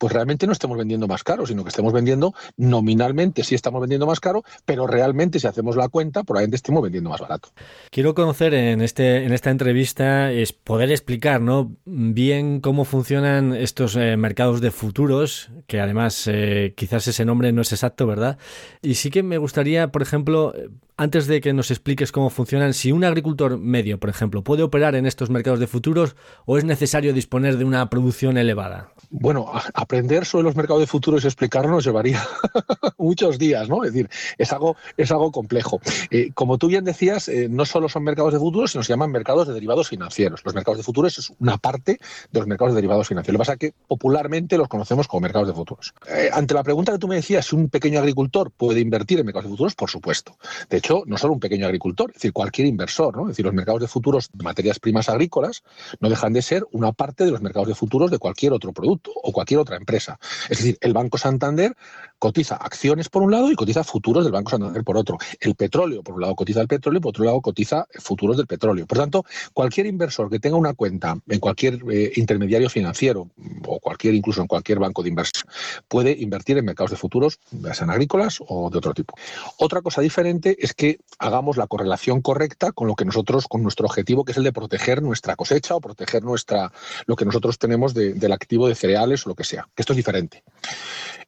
pues 0.00 0.14
realmente 0.14 0.46
no 0.46 0.52
estemos 0.52 0.78
vendiendo 0.78 1.06
más 1.06 1.22
caro, 1.22 1.44
sino 1.44 1.62
que 1.62 1.68
estemos 1.68 1.92
vendiendo 1.92 2.32
nominalmente, 2.56 3.44
sí 3.44 3.54
estamos 3.54 3.82
vendiendo 3.82 4.06
más 4.06 4.18
caro, 4.18 4.42
pero 4.64 4.86
realmente 4.86 5.38
si 5.38 5.46
hacemos 5.46 5.76
la 5.76 5.90
cuenta, 5.90 6.24
probablemente 6.24 6.56
estemos 6.56 6.82
vendiendo 6.82 7.10
más 7.10 7.20
barato. 7.20 7.50
Quiero 7.90 8.14
conocer 8.14 8.54
en, 8.54 8.80
este, 8.80 9.26
en 9.26 9.34
esta 9.34 9.50
entrevista, 9.50 10.32
es 10.32 10.54
poder 10.54 10.90
explicar 10.90 11.42
¿no? 11.42 11.76
bien 11.84 12.60
cómo 12.60 12.86
funcionan 12.86 13.54
estos 13.54 13.94
eh, 13.94 14.16
mercados 14.16 14.62
de 14.62 14.70
futuros, 14.70 15.50
que 15.66 15.80
además 15.80 16.26
eh, 16.28 16.72
quizás 16.78 17.06
ese 17.06 17.26
nombre 17.26 17.52
no 17.52 17.60
es 17.60 17.70
exacto, 17.72 18.06
¿verdad? 18.06 18.38
Y 18.80 18.94
sí 18.94 19.10
que 19.10 19.22
me 19.22 19.36
gustaría, 19.36 19.92
por 19.92 20.00
ejemplo, 20.00 20.54
antes 21.00 21.26
de 21.26 21.40
que 21.40 21.54
nos 21.54 21.70
expliques 21.70 22.12
cómo 22.12 22.28
funcionan, 22.28 22.74
si 22.74 22.92
un 22.92 23.04
agricultor 23.04 23.56
medio, 23.56 23.98
por 23.98 24.10
ejemplo, 24.10 24.44
puede 24.44 24.62
operar 24.62 24.94
en 24.94 25.06
estos 25.06 25.30
mercados 25.30 25.58
de 25.58 25.66
futuros 25.66 26.14
o 26.44 26.58
es 26.58 26.64
necesario 26.64 27.14
disponer 27.14 27.56
de 27.56 27.64
una 27.64 27.88
producción 27.88 28.36
elevada. 28.36 28.92
Bueno, 29.08 29.50
aprender 29.90 30.24
sobre 30.24 30.44
los 30.44 30.54
mercados 30.54 30.80
de 30.82 30.86
futuros 30.86 31.24
y 31.24 31.26
explicarlo 31.26 31.72
nos 31.72 31.84
llevaría 31.84 32.24
muchos 32.96 33.40
días, 33.40 33.68
¿no? 33.68 33.82
Es 33.82 33.92
decir, 33.92 34.08
es 34.38 34.52
algo, 34.52 34.76
es 34.96 35.10
algo 35.10 35.32
complejo. 35.32 35.80
Eh, 36.12 36.30
como 36.32 36.58
tú 36.58 36.68
bien 36.68 36.84
decías, 36.84 37.28
eh, 37.28 37.48
no 37.50 37.66
solo 37.66 37.88
son 37.88 38.04
mercados 38.04 38.32
de 38.32 38.38
futuros, 38.38 38.70
sino 38.70 38.84
se 38.84 38.92
llaman 38.92 39.10
mercados 39.10 39.48
de 39.48 39.54
derivados 39.54 39.88
financieros. 39.88 40.42
Los 40.44 40.54
mercados 40.54 40.78
de 40.78 40.84
futuros 40.84 41.18
es 41.18 41.32
una 41.40 41.58
parte 41.58 41.98
de 42.30 42.38
los 42.38 42.46
mercados 42.46 42.72
de 42.72 42.76
derivados 42.76 43.08
financieros. 43.08 43.32
Lo 43.32 43.38
que 43.38 43.40
pasa 43.40 43.52
es 43.54 43.58
que 43.58 43.74
popularmente 43.88 44.56
los 44.56 44.68
conocemos 44.68 45.08
como 45.08 45.22
mercados 45.22 45.48
de 45.48 45.54
futuros. 45.54 45.92
Eh, 46.06 46.30
ante 46.32 46.54
la 46.54 46.62
pregunta 46.62 46.92
que 46.92 46.98
tú 46.98 47.08
me 47.08 47.16
decías, 47.16 47.46
si 47.46 47.56
un 47.56 47.68
pequeño 47.68 47.98
agricultor 47.98 48.52
puede 48.52 48.78
invertir 48.78 49.18
en 49.18 49.26
mercados 49.26 49.46
de 49.46 49.50
futuros, 49.50 49.74
por 49.74 49.90
supuesto. 49.90 50.36
De 50.68 50.76
hecho, 50.76 51.02
no 51.06 51.18
solo 51.18 51.32
un 51.32 51.40
pequeño 51.40 51.66
agricultor, 51.66 52.10
es 52.10 52.14
decir, 52.14 52.32
cualquier 52.32 52.68
inversor, 52.68 53.16
¿no? 53.16 53.22
Es 53.22 53.30
decir, 53.30 53.44
los 53.44 53.54
mercados 53.54 53.80
de 53.80 53.88
futuros 53.88 54.30
de 54.32 54.44
materias 54.44 54.78
primas 54.78 55.08
agrícolas 55.08 55.64
no 55.98 56.08
dejan 56.08 56.32
de 56.32 56.42
ser 56.42 56.64
una 56.70 56.92
parte 56.92 57.24
de 57.24 57.32
los 57.32 57.42
mercados 57.42 57.66
de 57.66 57.74
futuros 57.74 58.12
de 58.12 58.18
cualquier 58.18 58.52
otro 58.52 58.72
producto 58.72 59.10
o 59.16 59.32
cualquier 59.32 59.58
otra 59.58 59.79
empresa. 59.80 60.18
Es 60.48 60.58
decir, 60.58 60.78
el 60.80 60.92
Banco 60.92 61.18
Santander 61.18 61.74
cotiza 62.20 62.54
acciones 62.56 63.08
por 63.08 63.22
un 63.22 63.32
lado 63.32 63.50
y 63.50 63.56
cotiza 63.56 63.82
futuros 63.82 64.24
del 64.24 64.32
Banco 64.32 64.50
Santander 64.50 64.84
por 64.84 64.96
otro. 64.96 65.18
El 65.40 65.54
petróleo, 65.54 66.02
por 66.02 66.14
un 66.14 66.20
lado, 66.20 66.36
cotiza 66.36 66.60
el 66.60 66.68
petróleo 66.68 67.00
por 67.00 67.10
otro 67.10 67.24
lado, 67.24 67.40
cotiza 67.40 67.86
futuros 67.98 68.36
del 68.36 68.46
petróleo. 68.46 68.86
Por 68.86 68.98
tanto, 68.98 69.24
cualquier 69.54 69.86
inversor 69.86 70.30
que 70.30 70.38
tenga 70.38 70.56
una 70.56 70.74
cuenta 70.74 71.18
en 71.26 71.40
cualquier 71.40 71.80
eh, 71.90 72.12
intermediario 72.16 72.68
financiero 72.68 73.30
o 73.66 73.80
cualquier, 73.80 74.14
incluso 74.14 74.42
en 74.42 74.46
cualquier 74.46 74.78
banco 74.78 75.02
de 75.02 75.08
inversión, 75.08 75.44
puede 75.88 76.12
invertir 76.12 76.58
en 76.58 76.66
mercados 76.66 76.90
de 76.90 76.98
futuros, 76.98 77.40
sean 77.72 77.90
agrícolas 77.90 78.38
o 78.46 78.68
de 78.68 78.78
otro 78.78 78.92
tipo. 78.92 79.14
Otra 79.56 79.80
cosa 79.80 80.02
diferente 80.02 80.56
es 80.60 80.74
que 80.74 80.98
hagamos 81.18 81.56
la 81.56 81.66
correlación 81.66 82.20
correcta 82.20 82.72
con 82.72 82.86
lo 82.86 82.96
que 82.96 83.06
nosotros, 83.06 83.48
con 83.48 83.62
nuestro 83.62 83.86
objetivo, 83.86 84.24
que 84.24 84.32
es 84.32 84.38
el 84.38 84.44
de 84.44 84.52
proteger 84.52 85.02
nuestra 85.02 85.36
cosecha 85.36 85.74
o 85.74 85.80
proteger 85.80 86.22
nuestra, 86.22 86.70
lo 87.06 87.16
que 87.16 87.24
nosotros 87.24 87.58
tenemos 87.58 87.94
del 87.94 88.32
activo 88.32 88.68
de 88.68 88.74
cereales 88.74 89.24
o 89.24 89.30
lo 89.30 89.34
que 89.34 89.44
sea. 89.44 89.66
Esto 89.74 89.94
es 89.94 89.96
diferente. 89.96 90.44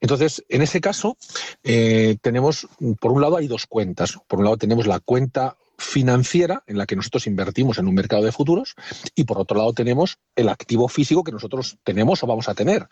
Entonces, 0.03 0.45
en 0.49 0.63
ese 0.63 0.82
caso, 0.83 1.17
eh, 1.63 2.19
tenemos, 2.21 2.69
por 3.01 3.13
un 3.13 3.23
lado, 3.23 3.39
hay 3.39 3.49
dos 3.49 3.67
cuentas. 3.67 4.19
Por 4.27 4.41
un 4.41 4.45
lado, 4.45 4.59
tenemos 4.59 4.87
la 4.87 5.01
cuenta 5.01 5.57
financiera 5.79 6.63
en 6.67 6.79
la 6.79 6.87
que 6.87 6.97
nosotros 6.97 7.27
invertimos 7.27 7.79
en 7.79 7.89
un 7.89 7.95
mercado 7.95 8.23
de 8.23 8.31
futuros 8.31 8.75
y 9.15 9.25
por 9.25 9.39
otro 9.39 9.57
lado 9.57 9.73
tenemos 9.73 10.19
el 10.37 10.49
activo 10.49 10.89
físico 10.89 11.25
que 11.25 11.33
nosotros 11.33 11.79
tenemos 11.83 12.23
o 12.23 12.27
vamos 12.27 12.49
a 12.49 12.55
tener. 12.55 12.87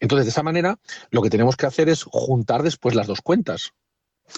Entonces, 0.00 0.26
de 0.26 0.30
esa 0.30 0.42
manera, 0.42 0.78
lo 1.10 1.22
que 1.22 1.30
tenemos 1.30 1.56
que 1.56 1.66
hacer 1.66 1.88
es 1.88 2.02
juntar 2.02 2.62
después 2.62 2.94
las 2.94 3.06
dos 3.06 3.22
cuentas. 3.22 3.72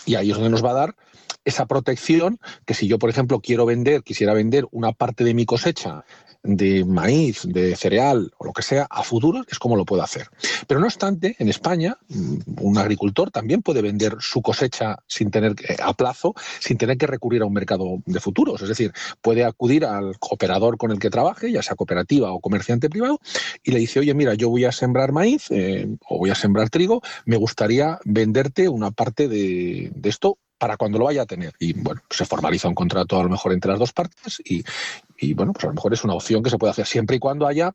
Y 0.06 0.14
ahí 0.14 0.30
es 0.30 0.36
donde 0.36 0.50
nos 0.50 0.64
va 0.64 0.70
a 0.70 0.74
dar 0.74 0.96
esa 1.44 1.66
protección 1.66 2.38
que 2.66 2.74
si 2.74 2.86
yo, 2.88 2.98
por 2.98 3.10
ejemplo, 3.10 3.40
quiero 3.40 3.66
vender, 3.66 4.02
quisiera 4.02 4.34
vender 4.34 4.66
una 4.70 4.92
parte 4.92 5.24
de 5.24 5.34
mi 5.34 5.46
cosecha 5.46 6.04
de 6.42 6.84
maíz, 6.84 7.42
de 7.44 7.76
cereal 7.76 8.32
o 8.38 8.46
lo 8.46 8.52
que 8.52 8.62
sea 8.62 8.86
a 8.88 9.02
futuro, 9.02 9.44
es 9.48 9.58
como 9.58 9.76
lo 9.76 9.84
puedo 9.84 10.02
hacer. 10.02 10.28
Pero 10.66 10.80
no 10.80 10.86
obstante, 10.86 11.36
en 11.38 11.48
España, 11.48 11.96
mm, 12.08 12.38
un 12.60 12.78
agricultor 12.78 13.30
también 13.30 13.62
puede 13.62 13.82
vender 13.82 14.16
su 14.20 14.40
cosecha 14.40 14.98
sin 15.06 15.30
tener 15.30 15.54
a 15.82 15.92
plazo, 15.92 16.34
sin 16.60 16.78
tener 16.78 16.96
que 16.96 17.06
recurrir 17.06 17.42
a 17.42 17.46
un 17.46 17.52
mercado 17.52 17.98
de 18.06 18.20
futuros. 18.20 18.62
Es 18.62 18.68
decir, 18.68 18.92
puede 19.20 19.44
acudir 19.44 19.84
al 19.84 20.14
operador 20.20 20.78
con 20.78 20.90
el 20.92 20.98
que 20.98 21.10
trabaje, 21.10 21.52
ya 21.52 21.62
sea 21.62 21.76
cooperativa 21.76 22.32
o 22.32 22.40
comerciante 22.40 22.88
privado, 22.88 23.20
y 23.62 23.72
le 23.72 23.78
dice, 23.78 24.00
oye, 24.00 24.14
mira, 24.14 24.34
yo 24.34 24.48
voy 24.48 24.64
a 24.64 24.72
sembrar 24.72 25.12
maíz 25.12 25.50
eh, 25.50 25.88
o 26.08 26.18
voy 26.18 26.30
a 26.30 26.34
sembrar 26.34 26.70
trigo, 26.70 27.02
me 27.26 27.36
gustaría 27.36 27.98
venderte 28.04 28.68
una 28.68 28.90
parte 28.90 29.28
de 29.28 29.90
esto 30.04 30.38
para 30.60 30.76
cuando 30.76 30.98
lo 30.98 31.06
vaya 31.06 31.22
a 31.22 31.26
tener. 31.26 31.54
Y 31.58 31.72
bueno, 31.72 32.02
se 32.10 32.26
formaliza 32.26 32.68
un 32.68 32.74
contrato 32.74 33.18
a 33.18 33.22
lo 33.22 33.30
mejor 33.30 33.54
entre 33.54 33.70
las 33.70 33.80
dos 33.80 33.94
partes 33.94 34.42
y, 34.44 34.62
y 35.20 35.34
bueno, 35.34 35.52
pues 35.52 35.64
a 35.64 35.68
lo 35.68 35.74
mejor 35.74 35.92
es 35.92 36.02
una 36.02 36.14
opción 36.14 36.42
que 36.42 36.50
se 36.50 36.58
puede 36.58 36.70
hacer 36.70 36.86
siempre 36.86 37.16
y 37.16 37.18
cuando 37.18 37.46
haya 37.46 37.74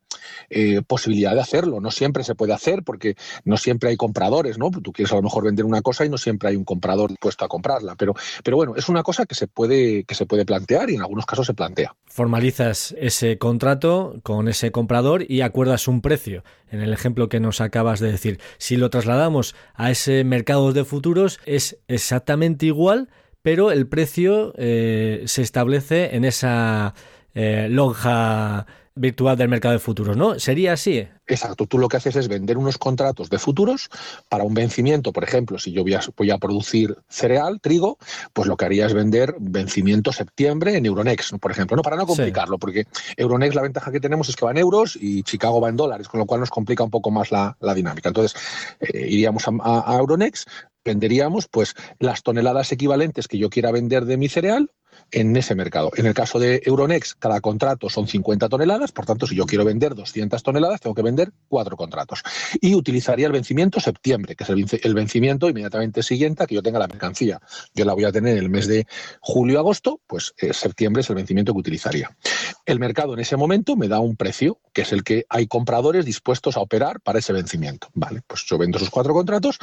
eh, 0.50 0.82
posibilidad 0.86 1.32
de 1.32 1.40
hacerlo. 1.40 1.80
No 1.80 1.90
siempre 1.90 2.24
se 2.24 2.34
puede 2.34 2.52
hacer 2.52 2.82
porque 2.82 3.16
no 3.44 3.56
siempre 3.56 3.90
hay 3.90 3.96
compradores, 3.96 4.58
¿no? 4.58 4.70
Tú 4.70 4.92
quieres 4.92 5.12
a 5.12 5.16
lo 5.16 5.22
mejor 5.22 5.44
vender 5.44 5.64
una 5.64 5.80
cosa 5.80 6.04
y 6.04 6.08
no 6.08 6.18
siempre 6.18 6.48
hay 6.48 6.56
un 6.56 6.64
comprador 6.64 7.10
dispuesto 7.10 7.44
a 7.44 7.48
comprarla. 7.48 7.94
Pero, 7.94 8.14
pero 8.42 8.56
bueno, 8.56 8.74
es 8.76 8.88
una 8.88 9.02
cosa 9.02 9.26
que 9.26 9.36
se 9.36 9.46
puede, 9.46 10.04
que 10.04 10.14
se 10.14 10.26
puede 10.26 10.44
plantear 10.44 10.90
y 10.90 10.96
en 10.96 11.02
algunos 11.02 11.24
casos 11.24 11.46
se 11.46 11.54
plantea. 11.54 11.94
Formalizas 12.06 12.94
ese 12.98 13.38
contrato 13.38 14.20
con 14.24 14.48
ese 14.48 14.72
comprador 14.72 15.30
y 15.30 15.42
acuerdas 15.42 15.86
un 15.86 16.00
precio. 16.00 16.42
En 16.68 16.80
el 16.80 16.92
ejemplo 16.92 17.28
que 17.28 17.38
nos 17.38 17.60
acabas 17.60 18.00
de 18.00 18.10
decir, 18.10 18.40
si 18.58 18.76
lo 18.76 18.90
trasladamos 18.90 19.54
a 19.74 19.92
ese 19.92 20.24
mercado 20.24 20.72
de 20.72 20.84
futuros, 20.84 21.38
es 21.46 21.78
exactamente 21.86 22.66
igual, 22.66 23.08
pero 23.42 23.70
el 23.70 23.86
precio 23.86 24.52
eh, 24.56 25.22
se 25.26 25.42
establece 25.42 26.16
en 26.16 26.24
esa 26.24 26.94
eh, 27.36 27.68
lonja 27.68 28.66
virtual 28.94 29.36
del 29.36 29.50
mercado 29.50 29.74
de 29.74 29.78
futuros, 29.78 30.16
¿no? 30.16 30.38
¿Sería 30.38 30.72
así? 30.72 31.06
Exacto, 31.26 31.66
tú 31.66 31.78
lo 31.78 31.86
que 31.86 31.98
haces 31.98 32.16
es 32.16 32.28
vender 32.28 32.56
unos 32.56 32.78
contratos 32.78 33.28
de 33.28 33.38
futuros 33.38 33.90
para 34.30 34.42
un 34.44 34.54
vencimiento, 34.54 35.12
por 35.12 35.22
ejemplo, 35.22 35.58
si 35.58 35.70
yo 35.70 35.82
voy 35.82 35.92
a, 35.92 36.00
voy 36.16 36.30
a 36.30 36.38
producir 36.38 36.96
cereal, 37.08 37.60
trigo, 37.60 37.98
pues 38.32 38.48
lo 38.48 38.56
que 38.56 38.64
haría 38.64 38.86
es 38.86 38.94
vender 38.94 39.34
vencimiento 39.38 40.12
septiembre 40.12 40.76
en 40.76 40.86
Euronext, 40.86 41.34
por 41.38 41.50
ejemplo, 41.50 41.76
no 41.76 41.82
para 41.82 41.96
no 41.96 42.06
complicarlo, 42.06 42.58
porque 42.58 42.86
Euronext 43.18 43.54
la 43.54 43.62
ventaja 43.62 43.92
que 43.92 44.00
tenemos 44.00 44.30
es 44.30 44.36
que 44.36 44.46
va 44.46 44.52
en 44.52 44.58
euros 44.58 44.96
y 44.98 45.22
Chicago 45.22 45.60
va 45.60 45.68
en 45.68 45.76
dólares, 45.76 46.08
con 46.08 46.18
lo 46.18 46.24
cual 46.24 46.40
nos 46.40 46.50
complica 46.50 46.82
un 46.82 46.90
poco 46.90 47.10
más 47.10 47.30
la, 47.30 47.54
dinámica. 47.74 48.08
Entonces, 48.08 48.40
eh, 48.80 49.06
iríamos 49.10 49.44
a, 49.46 49.52
a 49.62 49.98
Euronext, 49.98 50.48
venderíamos 50.82 51.48
pues 51.48 51.74
las 51.98 52.22
toneladas 52.22 52.72
equivalentes 52.72 53.28
que 53.28 53.36
yo 53.36 53.50
quiera 53.50 53.72
vender 53.72 54.06
de 54.06 54.16
mi 54.16 54.30
cereal 54.30 54.70
en 55.10 55.36
ese 55.36 55.54
mercado. 55.54 55.90
En 55.96 56.06
el 56.06 56.14
caso 56.14 56.38
de 56.38 56.62
Euronext, 56.64 57.18
cada 57.18 57.40
contrato 57.40 57.88
son 57.88 58.08
50 58.08 58.48
toneladas, 58.48 58.92
por 58.92 59.06
tanto, 59.06 59.26
si 59.26 59.34
yo 59.34 59.46
quiero 59.46 59.64
vender 59.64 59.94
200 59.94 60.42
toneladas, 60.42 60.80
tengo 60.80 60.94
que 60.94 61.02
vender 61.02 61.32
cuatro 61.48 61.76
contratos. 61.76 62.22
Y 62.60 62.74
utilizaría 62.74 63.26
el 63.26 63.32
vencimiento 63.32 63.80
septiembre, 63.80 64.36
que 64.36 64.44
es 64.44 64.50
el 64.50 64.94
vencimiento 64.94 65.48
inmediatamente 65.48 66.02
siguiente 66.02 66.42
a 66.42 66.46
que 66.46 66.54
yo 66.54 66.62
tenga 66.62 66.78
la 66.78 66.88
mercancía. 66.88 67.40
Yo 67.74 67.84
la 67.84 67.94
voy 67.94 68.04
a 68.04 68.12
tener 68.12 68.36
en 68.36 68.44
el 68.44 68.50
mes 68.50 68.66
de 68.66 68.86
julio-agosto, 69.20 70.00
pues 70.06 70.34
eh, 70.38 70.52
septiembre 70.52 71.02
es 71.02 71.10
el 71.10 71.16
vencimiento 71.16 71.52
que 71.52 71.60
utilizaría. 71.60 72.16
El 72.64 72.78
mercado 72.80 73.14
en 73.14 73.20
ese 73.20 73.36
momento 73.36 73.76
me 73.76 73.88
da 73.88 74.00
un 74.00 74.16
precio, 74.16 74.60
que 74.72 74.82
es 74.82 74.92
el 74.92 75.04
que 75.04 75.24
hay 75.28 75.46
compradores 75.46 76.04
dispuestos 76.04 76.56
a 76.56 76.60
operar 76.60 77.00
para 77.00 77.18
ese 77.18 77.32
vencimiento. 77.32 77.88
Vale, 77.94 78.22
pues 78.26 78.44
yo 78.46 78.58
vendo 78.58 78.78
esos 78.78 78.90
cuatro 78.90 79.14
contratos 79.14 79.58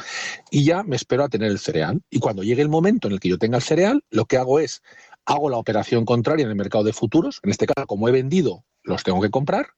y 0.50 0.64
ya 0.64 0.82
me 0.82 0.96
espero 0.96 1.24
a 1.24 1.28
tener 1.28 1.50
el 1.50 1.58
cereal. 1.58 2.02
Y 2.10 2.18
cuando 2.18 2.42
llegue 2.42 2.62
el 2.62 2.68
momento 2.68 3.08
en 3.08 3.14
el 3.14 3.20
que 3.20 3.28
yo 3.28 3.38
tenga 3.38 3.56
el 3.56 3.62
cereal, 3.62 4.04
lo 4.10 4.24
que 4.26 4.36
hago 4.36 4.58
es 4.58 4.82
hago 5.26 5.50
la 5.50 5.56
operación 5.56 6.04
contraria 6.04 6.44
en 6.44 6.50
el 6.50 6.56
mercado 6.56 6.84
de 6.84 6.92
futuros, 6.92 7.40
en 7.42 7.50
este 7.50 7.66
caso, 7.66 7.86
como 7.86 8.08
he 8.08 8.12
vendido, 8.12 8.64
los 8.82 9.02
tengo 9.02 9.20
que 9.20 9.30
comprar, 9.30 9.68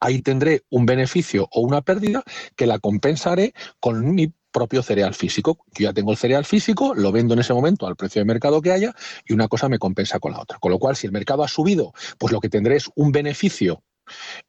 ahí 0.00 0.22
tendré 0.22 0.62
un 0.70 0.86
beneficio 0.86 1.48
o 1.50 1.60
una 1.60 1.82
pérdida 1.82 2.22
que 2.56 2.66
la 2.66 2.78
compensaré 2.78 3.52
con 3.80 4.14
mi 4.14 4.32
propio 4.52 4.82
cereal 4.82 5.14
físico. 5.14 5.58
Yo 5.72 5.84
ya 5.88 5.92
tengo 5.92 6.12
el 6.12 6.16
cereal 6.16 6.44
físico, 6.44 6.94
lo 6.94 7.10
vendo 7.10 7.34
en 7.34 7.40
ese 7.40 7.52
momento 7.52 7.86
al 7.86 7.96
precio 7.96 8.20
de 8.20 8.26
mercado 8.26 8.62
que 8.62 8.70
haya 8.70 8.94
y 9.26 9.32
una 9.32 9.48
cosa 9.48 9.68
me 9.68 9.80
compensa 9.80 10.20
con 10.20 10.32
la 10.32 10.40
otra. 10.40 10.58
Con 10.58 10.70
lo 10.70 10.78
cual, 10.78 10.94
si 10.94 11.06
el 11.06 11.12
mercado 11.12 11.42
ha 11.42 11.48
subido, 11.48 11.92
pues 12.18 12.32
lo 12.32 12.40
que 12.40 12.48
tendré 12.48 12.76
es 12.76 12.88
un 12.94 13.10
beneficio 13.10 13.82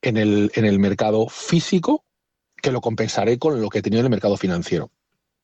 en 0.02 0.18
el, 0.18 0.52
en 0.54 0.66
el 0.66 0.80
mercado 0.80 1.28
físico 1.28 2.06
que 2.62 2.72
lo 2.72 2.82
compensaré 2.82 3.40
con 3.40 3.60
lo 3.60 3.70
que 3.70 3.80
he 3.80 3.82
tenido 3.82 4.02
en 4.02 4.06
el 4.06 4.12
mercado 4.12 4.38
financiero. 4.38 4.92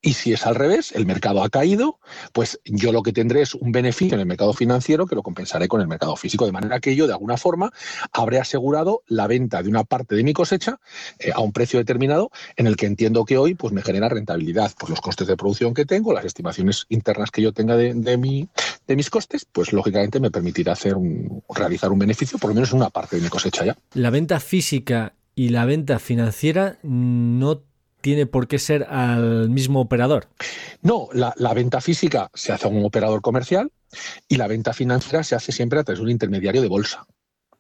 Y 0.01 0.13
si 0.13 0.33
es 0.33 0.47
al 0.47 0.55
revés, 0.55 0.91
el 0.93 1.05
mercado 1.05 1.43
ha 1.43 1.49
caído, 1.49 1.99
pues 2.33 2.59
yo 2.65 2.91
lo 2.91 3.03
que 3.03 3.13
tendré 3.13 3.41
es 3.41 3.53
un 3.53 3.71
beneficio 3.71 4.15
en 4.15 4.21
el 4.21 4.25
mercado 4.25 4.51
financiero 4.53 5.05
que 5.05 5.13
lo 5.13 5.21
compensaré 5.21 5.67
con 5.67 5.79
el 5.79 5.87
mercado 5.87 6.15
físico, 6.15 6.45
de 6.45 6.51
manera 6.51 6.79
que 6.79 6.95
yo 6.95 7.05
de 7.05 7.13
alguna 7.13 7.37
forma 7.37 7.71
habré 8.11 8.39
asegurado 8.39 9.03
la 9.07 9.27
venta 9.27 9.61
de 9.61 9.69
una 9.69 9.83
parte 9.83 10.15
de 10.15 10.23
mi 10.23 10.33
cosecha 10.33 10.79
eh, 11.19 11.31
a 11.33 11.41
un 11.41 11.51
precio 11.51 11.77
determinado 11.77 12.31
en 12.55 12.65
el 12.65 12.77
que 12.77 12.87
entiendo 12.87 13.25
que 13.25 13.37
hoy 13.37 13.53
pues 13.53 13.73
me 13.73 13.83
genera 13.83 14.09
rentabilidad, 14.09 14.71
pues 14.79 14.89
los 14.89 15.01
costes 15.01 15.27
de 15.27 15.37
producción 15.37 15.75
que 15.75 15.85
tengo, 15.85 16.13
las 16.13 16.25
estimaciones 16.25 16.85
internas 16.89 17.29
que 17.29 17.43
yo 17.43 17.53
tenga 17.53 17.77
de, 17.77 17.93
de, 17.93 18.17
mi, 18.17 18.49
de 18.87 18.95
mis 18.95 19.11
costes, 19.11 19.45
pues 19.45 19.71
lógicamente 19.71 20.19
me 20.19 20.31
permitirá 20.31 20.73
hacer 20.73 20.95
un, 20.95 21.43
realizar 21.53 21.91
un 21.91 21.99
beneficio 21.99 22.39
por 22.39 22.49
lo 22.49 22.55
menos 22.55 22.71
en 22.71 22.77
una 22.77 22.89
parte 22.89 23.17
de 23.17 23.21
mi 23.21 23.29
cosecha 23.29 23.65
ya. 23.65 23.77
La 23.93 24.09
venta 24.09 24.39
física 24.39 25.13
y 25.35 25.49
la 25.49 25.65
venta 25.65 25.99
financiera 25.99 26.79
no 26.83 27.63
tiene 28.01 28.25
por 28.25 28.47
qué 28.47 28.59
ser 28.59 28.83
al 28.89 29.49
mismo 29.49 29.81
operador. 29.81 30.27
No, 30.81 31.09
la, 31.13 31.53
venta 31.53 31.81
física 31.81 32.29
se 32.33 32.51
hace 32.51 32.67
a 32.67 32.69
un 32.69 32.83
operador 32.83 33.21
comercial 33.21 33.71
y 34.27 34.37
la 34.37 34.47
venta 34.47 34.73
financiera 34.73 35.23
se 35.23 35.35
hace 35.35 35.51
siempre 35.51 35.79
a 35.79 35.83
través 35.83 35.99
de 35.99 36.05
un 36.05 36.11
intermediario 36.11 36.61
de 36.61 36.67
bolsa 36.67 37.05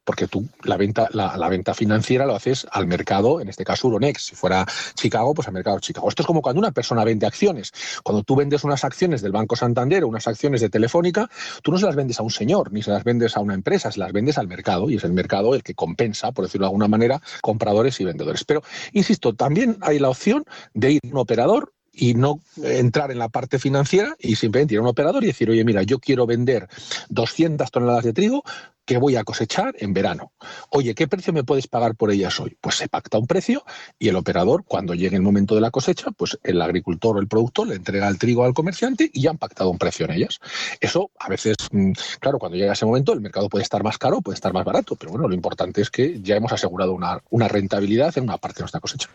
porque 0.03 0.27
tú 0.27 0.47
la 0.63 0.77
venta, 0.77 1.09
la, 1.11 1.49
venta 1.49 1.73
financiera 1.73 2.25
lo 2.25 2.35
haces 2.35 2.65
al 2.71 2.87
mercado, 2.87 3.39
en 3.39 3.49
este 3.49 3.63
caso 3.63 3.87
Euronext. 3.87 4.29
Si 4.29 4.35
fuera 4.35 4.65
Chicago, 4.95 5.33
pues 5.33 5.47
al 5.47 5.53
mercado 5.53 5.77
de 5.77 5.81
Chicago. 5.81 6.09
Esto 6.09 6.23
es 6.23 6.27
como 6.27 6.41
cuando 6.41 6.59
una 6.59 6.71
persona 6.71 7.03
vende 7.03 7.25
acciones. 7.25 7.71
Cuando 8.03 8.23
tú 8.23 8.35
vendes 8.35 8.63
unas 8.63 8.83
acciones 8.83 9.21
del 9.21 9.31
Banco 9.31 9.55
Santander 9.55 10.03
o 10.03 10.07
unas 10.07 10.27
acciones 10.27 10.61
de 10.61 10.69
Telefónica, 10.69 11.29
tú 11.61 11.71
no 11.71 11.77
se 11.77 11.85
las 11.85 11.95
vendes 11.95 12.19
a 12.19 12.23
un 12.23 12.31
señor, 12.31 12.71
ni 12.71 12.81
se 12.81 12.91
las 12.91 13.03
vendes 13.03 13.37
a 13.37 13.39
una 13.39 13.53
empresa, 13.53 13.91
se 13.91 13.99
las 13.99 14.11
vendes 14.11 14.37
al 14.37 14.47
mercado 14.47 14.89
y 14.89 14.95
es 14.95 15.03
el 15.03 15.13
mercado 15.13 15.55
el 15.55 15.63
que 15.63 15.75
compensa, 15.75 16.31
por 16.31 16.45
decirlo 16.45 16.65
de 16.65 16.69
alguna 16.69 16.87
manera, 16.87 17.21
compradores 17.41 17.99
y 17.99 18.05
vendedores. 18.05 18.43
Pero, 18.43 18.63
insisto, 18.93 19.33
también 19.33 19.77
hay 19.81 19.99
la 19.99 20.09
opción 20.09 20.45
de 20.73 20.93
ir 20.93 21.01
a 21.03 21.07
un 21.07 21.17
operador 21.17 21.73
y 21.93 22.13
no 22.13 22.39
entrar 22.63 23.11
en 23.11 23.19
la 23.19 23.29
parte 23.29 23.59
financiera 23.59 24.15
y 24.19 24.35
simplemente 24.35 24.73
ir 24.73 24.79
a 24.79 24.83
un 24.83 24.87
operador 24.87 25.23
y 25.23 25.27
decir, 25.27 25.49
oye, 25.49 25.63
mira, 25.63 25.83
yo 25.83 25.99
quiero 25.99 26.25
vender 26.25 26.67
200 27.09 27.69
toneladas 27.69 28.03
de 28.03 28.13
trigo 28.13 28.43
que 28.85 28.97
voy 28.97 29.15
a 29.15 29.23
cosechar 29.23 29.75
en 29.77 29.93
verano. 29.93 30.33
Oye, 30.69 30.95
¿qué 30.95 31.07
precio 31.07 31.31
me 31.33 31.43
puedes 31.43 31.67
pagar 31.67 31.95
por 31.95 32.11
ellas 32.11 32.39
hoy? 32.39 32.57
Pues 32.59 32.75
se 32.75 32.89
pacta 32.89 33.17
un 33.17 33.27
precio 33.27 33.63
y 33.99 34.09
el 34.09 34.15
operador, 34.15 34.63
cuando 34.65 34.93
llegue 34.95 35.15
el 35.15 35.21
momento 35.21 35.55
de 35.55 35.61
la 35.61 35.71
cosecha, 35.71 36.11
pues 36.11 36.37
el 36.43 36.61
agricultor 36.61 37.15
o 37.15 37.19
el 37.19 37.27
productor 37.27 37.67
le 37.67 37.75
entrega 37.75 38.07
el 38.07 38.17
trigo 38.17 38.43
al 38.43 38.53
comerciante 38.53 39.09
y 39.13 39.21
ya 39.21 39.29
han 39.29 39.37
pactado 39.37 39.69
un 39.69 39.77
precio 39.77 40.05
en 40.05 40.11
ellas. 40.11 40.39
Eso 40.79 41.11
a 41.19 41.29
veces, 41.29 41.55
mm, 41.71 41.91
claro, 42.19 42.39
cuando 42.39 42.57
llega 42.57 42.73
ese 42.73 42.85
momento 42.85 43.13
el 43.13 43.21
mercado 43.21 43.49
puede 43.49 43.63
estar 43.63 43.83
más 43.83 43.97
caro, 43.97 44.21
puede 44.21 44.35
estar 44.35 44.51
más 44.51 44.65
barato, 44.65 44.95
pero 44.95 45.11
bueno, 45.11 45.27
lo 45.27 45.35
importante 45.35 45.81
es 45.81 45.89
que 45.89 46.19
ya 46.21 46.35
hemos 46.35 46.51
asegurado 46.51 46.93
una, 46.93 47.21
una 47.29 47.47
rentabilidad 47.47 48.17
en 48.17 48.23
una 48.23 48.37
parte 48.37 48.57
de 48.57 48.63
nuestra 48.63 48.79
cosecha. 48.79 49.09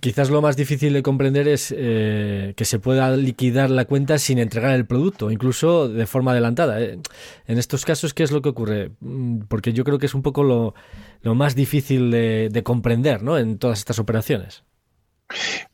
Quizás 0.00 0.30
lo 0.30 0.42
más 0.42 0.56
difícil 0.56 0.92
de 0.92 1.02
comprender 1.02 1.48
es 1.48 1.74
eh, 1.76 2.52
que 2.56 2.64
se 2.64 2.78
pueda 2.78 3.16
liquidar 3.16 3.70
la 3.70 3.84
cuenta 3.84 4.18
sin 4.18 4.38
entregar 4.38 4.74
el 4.74 4.86
producto, 4.86 5.30
incluso 5.30 5.88
de 5.88 6.06
forma 6.06 6.32
adelantada. 6.32 6.80
Eh. 6.80 6.98
En 7.46 7.58
estos 7.58 7.84
casos, 7.84 8.12
¿qué 8.12 8.22
es 8.22 8.32
lo 8.32 8.42
que 8.42 8.50
ocurre? 8.50 8.90
Mm, 9.00 9.42
porque 9.48 9.72
yo 9.72 9.84
creo 9.84 9.98
que 9.98 10.06
es 10.06 10.14
un 10.14 10.22
poco 10.22 10.42
lo, 10.42 10.74
más 11.34 11.54
difícil 11.54 12.10
de, 12.10 12.48
de 12.50 12.62
comprender 12.62 13.22
¿no? 13.22 13.38
en 13.38 13.58
todas 13.58 13.78
estas 13.78 13.98
operaciones. 13.98 14.62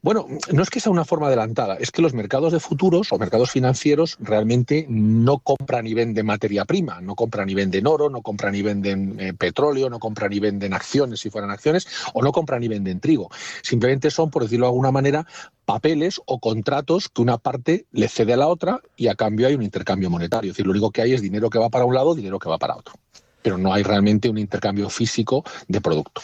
Bueno, 0.03 0.27
no 0.53 0.63
es 0.63 0.71
que 0.71 0.81
sea 0.81 0.93
una 0.93 1.05
forma 1.05 1.29
adelantada, 1.29 1.77
es 1.77 1.91
que 1.91 2.03
los 2.03 2.15
mercados 2.15 2.53
de 2.53 2.61
futuros 2.61 3.13
o 3.13 3.19
mercados 3.19 3.51
financieros 3.51 4.17
realmente 4.21 4.87
no 4.89 5.39
compran 5.39 5.87
y 5.87 5.95
venden 5.95 6.27
materia 6.27 6.65
prima, 6.65 7.01
no 7.01 7.15
compran 7.15 7.49
y 7.49 7.55
venden 7.55 7.87
oro, 7.87 8.11
no 8.11 8.23
compran 8.23 8.55
y 8.55 8.63
venden 8.63 9.19
eh, 9.19 9.33
petróleo, 9.35 9.91
no 9.91 9.99
compran 9.99 10.33
y 10.33 10.41
venden 10.41 10.75
acciones 10.75 11.21
si 11.21 11.31
fueran 11.31 11.51
acciones, 11.51 11.87
o 12.15 12.23
no 12.23 12.33
compran 12.33 12.63
y 12.63 12.69
venden 12.69 13.01
trigo. 13.01 13.31
Simplemente 13.63 14.11
son, 14.11 14.31
por 14.31 14.43
decirlo 14.43 14.67
de 14.67 14.71
alguna 14.71 14.91
manera, 14.91 15.27
papeles 15.65 16.21
o 16.27 16.39
contratos 16.39 17.09
que 17.09 17.23
una 17.23 17.39
parte 17.39 17.87
le 17.93 18.09
cede 18.09 18.33
a 18.33 18.37
la 18.37 18.49
otra 18.49 18.81
y 18.97 19.09
a 19.09 19.15
cambio 19.15 19.47
hay 19.47 19.55
un 19.55 19.63
intercambio 19.63 20.11
monetario. 20.11 20.51
Es 20.51 20.57
decir, 20.57 20.67
lo 20.67 20.73
único 20.73 20.91
que 20.91 21.03
hay 21.03 21.13
es 21.13 21.23
dinero 21.23 21.51
que 21.51 21.59
va 21.59 21.69
para 21.69 21.85
un 21.85 21.95
lado, 21.95 22.15
dinero 22.15 22.39
que 22.39 22.49
va 22.49 22.59
para 22.59 22.77
otro. 22.77 22.95
Pero 23.43 23.59
no 23.59 23.73
hay 23.73 23.83
realmente 23.83 24.29
un 24.29 24.39
intercambio 24.39 24.89
físico 24.89 25.45
de 25.69 25.81
producto. 25.81 26.23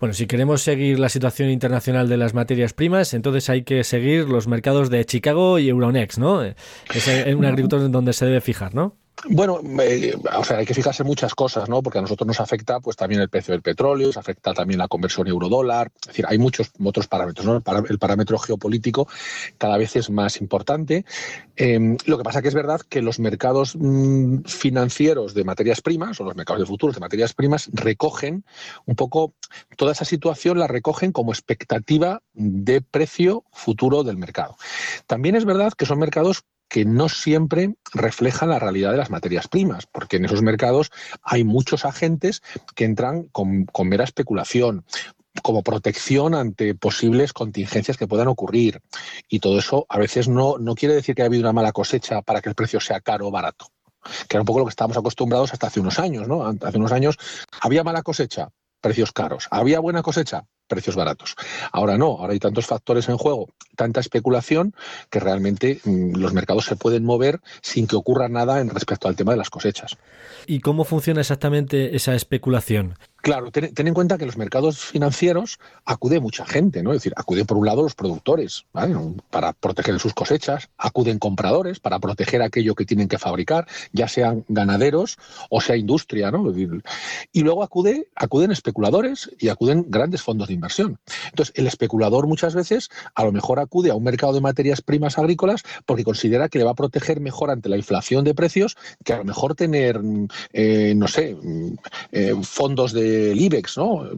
Bueno, 0.00 0.14
si 0.14 0.26
queremos 0.26 0.62
seguir 0.62 0.98
la 0.98 1.08
situación 1.08 1.50
internacional 1.50 2.08
de 2.08 2.16
las 2.16 2.34
materias 2.34 2.72
primas, 2.72 3.14
entonces 3.14 3.48
hay 3.50 3.62
que 3.62 3.84
seguir 3.84 4.28
los 4.28 4.46
mercados 4.46 4.90
de 4.90 5.04
Chicago 5.04 5.58
y 5.58 5.68
Euronext, 5.68 6.18
¿no? 6.18 6.42
Es 6.42 6.54
un 7.34 7.44
agricultor 7.44 7.82
en 7.82 7.92
donde 7.92 8.12
se 8.12 8.26
debe 8.26 8.40
fijar, 8.40 8.74
¿no? 8.74 8.96
Bueno, 9.24 9.60
eh, 9.80 10.14
o 10.36 10.44
sea, 10.44 10.58
hay 10.58 10.66
que 10.66 10.74
fijarse 10.74 11.02
en 11.02 11.08
muchas 11.08 11.34
cosas, 11.34 11.68
¿no? 11.68 11.82
Porque 11.82 11.98
a 11.98 12.02
nosotros 12.02 12.26
nos 12.26 12.40
afecta 12.40 12.78
pues 12.78 12.96
también 12.96 13.20
el 13.20 13.28
precio 13.28 13.52
del 13.52 13.62
petróleo, 13.62 14.06
nos 14.06 14.16
afecta 14.16 14.54
también 14.54 14.78
la 14.78 14.86
conversión 14.86 15.26
euro-dólar, 15.26 15.90
es 16.00 16.08
decir, 16.08 16.24
hay 16.28 16.38
muchos 16.38 16.70
otros 16.84 17.08
parámetros, 17.08 17.44
¿no? 17.44 17.62
El 17.88 17.98
parámetro 17.98 18.38
geopolítico 18.38 19.08
cada 19.58 19.76
vez 19.76 19.96
es 19.96 20.10
más 20.10 20.40
importante. 20.40 21.04
Em, 21.56 21.96
lo 22.06 22.16
que 22.16 22.22
pasa 22.22 22.42
que 22.42 22.48
es 22.48 22.54
verdad 22.54 22.80
que 22.88 23.02
los 23.02 23.18
mercados 23.18 23.74
mm, 23.76 24.42
financieros 24.44 25.34
de 25.34 25.42
materias 25.42 25.80
primas 25.80 26.20
o 26.20 26.24
los 26.24 26.36
mercados 26.36 26.60
de 26.60 26.66
futuros 26.66 26.94
de 26.94 27.00
materias 27.00 27.34
primas 27.34 27.70
recogen 27.72 28.44
un 28.86 28.94
poco 28.94 29.34
toda 29.76 29.92
esa 29.92 30.04
situación, 30.04 30.58
la 30.58 30.68
recogen 30.68 31.10
como 31.10 31.32
expectativa 31.32 32.22
de 32.34 32.82
precio 32.82 33.44
futuro 33.52 34.04
del 34.04 34.16
mercado. 34.16 34.56
También 35.06 35.34
es 35.34 35.44
verdad 35.44 35.72
que 35.72 35.86
son 35.86 35.98
mercados 35.98 36.44
que 36.68 36.84
no 36.84 37.08
siempre 37.08 37.74
reflejan 37.92 38.50
la 38.50 38.58
realidad 38.58 38.90
de 38.90 38.98
las 38.98 39.10
materias 39.10 39.48
primas, 39.48 39.86
porque 39.86 40.16
en 40.16 40.26
esos 40.26 40.42
mercados 40.42 40.90
hay 41.22 41.44
muchos 41.44 41.84
agentes 41.84 42.42
que 42.74 42.84
entran 42.84 43.24
con, 43.24 43.66
mera 43.84 44.04
especulación, 44.04 44.84
como 45.42 45.62
protección 45.62 46.34
ante 46.34 46.74
posibles 46.74 47.32
contingencias 47.32 47.96
que 47.96 48.08
puedan 48.08 48.28
ocurrir. 48.28 48.80
Y 49.28 49.40
todo 49.40 49.58
eso 49.58 49.86
a 49.88 49.98
veces 49.98 50.28
no, 50.28 50.58
no 50.58 50.74
quiere 50.74 50.94
decir 50.94 51.14
que 51.14 51.22
haya 51.22 51.28
habido 51.28 51.42
una 51.42 51.52
mala 51.52 51.72
cosecha 51.72 52.22
para 52.22 52.40
que 52.40 52.48
el 52.48 52.54
precio 52.54 52.80
sea 52.80 53.00
caro 53.00 53.28
o 53.28 53.30
barato 53.30 53.66
que 54.28 54.36
era 54.36 54.42
un 54.42 54.46
poco 54.46 54.60
lo 54.60 54.64
que 54.64 54.70
estábamos 54.70 54.96
acostumbrados 54.96 55.52
hasta 55.52 55.66
hace 55.66 55.80
unos 55.80 55.98
años, 55.98 56.28
¿no? 56.28 56.46
Hace 56.46 56.78
unos 56.78 56.92
años 56.92 57.18
había 57.60 57.84
mala 57.84 58.02
cosecha, 58.02 58.48
precios 58.80 59.12
caros. 59.12 59.48
Había 59.50 59.80
buena 59.80 60.02
cosecha, 60.02 60.46
precios 60.68 60.94
baratos. 60.94 61.34
Ahora 61.72 61.98
no, 61.98 62.18
ahora 62.18 62.32
hay 62.32 62.38
tantos 62.38 62.66
factores 62.66 63.08
en 63.08 63.16
juego, 63.16 63.48
tanta 63.74 64.00
especulación, 64.00 64.74
que 65.10 65.20
realmente 65.20 65.80
mm, 65.84 66.16
los 66.16 66.32
mercados 66.32 66.66
se 66.66 66.76
pueden 66.76 67.04
mover 67.04 67.40
sin 67.62 67.86
que 67.86 67.96
ocurra 67.96 68.28
nada 68.28 68.60
en 68.60 68.70
respecto 68.70 69.08
al 69.08 69.16
tema 69.16 69.32
de 69.32 69.38
las 69.38 69.50
cosechas. 69.50 69.96
¿Y 70.46 70.60
cómo 70.60 70.84
funciona 70.84 71.20
exactamente 71.20 71.96
esa 71.96 72.14
especulación? 72.14 72.94
Claro, 73.20 73.50
ten, 73.50 73.72
en 73.74 73.94
cuenta 73.94 74.16
que 74.16 74.26
los 74.26 74.36
mercados 74.36 74.78
financieros 74.78 75.58
acude 75.84 76.20
mucha 76.20 76.46
gente, 76.46 76.84
¿no? 76.84 76.92
Es 76.92 76.98
decir, 76.98 77.12
acude 77.16 77.44
por 77.44 77.56
un 77.56 77.66
lado 77.66 77.82
los 77.82 77.94
productores, 77.96 78.64
Para 79.30 79.52
proteger 79.52 79.98
sus 79.98 80.14
cosechas, 80.14 80.70
acuden 80.78 81.18
compradores 81.18 81.80
para 81.80 81.98
proteger 81.98 82.42
aquello 82.42 82.76
que 82.76 82.84
tienen 82.84 83.08
que 83.08 83.18
fabricar, 83.18 83.66
ya 83.92 84.06
sean 84.06 84.44
ganaderos 84.48 85.18
o 85.50 85.60
sea 85.60 85.76
industria, 85.76 86.30
¿no? 86.30 86.52
Y 87.32 87.42
luego 87.42 87.64
acude, 87.64 88.08
acuden 88.14 88.52
especuladores 88.52 89.30
y 89.38 89.48
acuden 89.48 89.86
grandes 89.88 90.22
fondos 90.22 90.48
de 90.48 90.54
inversión. 90.54 90.98
Entonces, 91.30 91.52
el 91.56 91.66
especulador 91.66 92.28
muchas 92.28 92.54
veces 92.54 92.88
a 93.14 93.24
lo 93.24 93.32
mejor 93.32 93.58
acude 93.58 93.90
a 93.90 93.94
un 93.96 94.04
mercado 94.04 94.32
de 94.32 94.40
materias 94.40 94.80
primas 94.80 95.18
agrícolas 95.18 95.64
porque 95.86 96.04
considera 96.04 96.48
que 96.48 96.58
le 96.58 96.64
va 96.64 96.70
a 96.70 96.74
proteger 96.74 97.20
mejor 97.20 97.50
ante 97.50 97.68
la 97.68 97.76
inflación 97.76 98.24
de 98.24 98.34
precios 98.34 98.76
que 99.04 99.12
a 99.12 99.18
lo 99.18 99.24
mejor 99.24 99.56
tener, 99.56 100.00
eh, 100.52 100.94
no 100.96 101.08
sé, 101.08 101.36
eh, 102.12 102.34
fondos 102.42 102.92
de 102.92 103.17
el 103.32 103.40
IBEX, 103.40 103.76
¿no? 103.78 104.08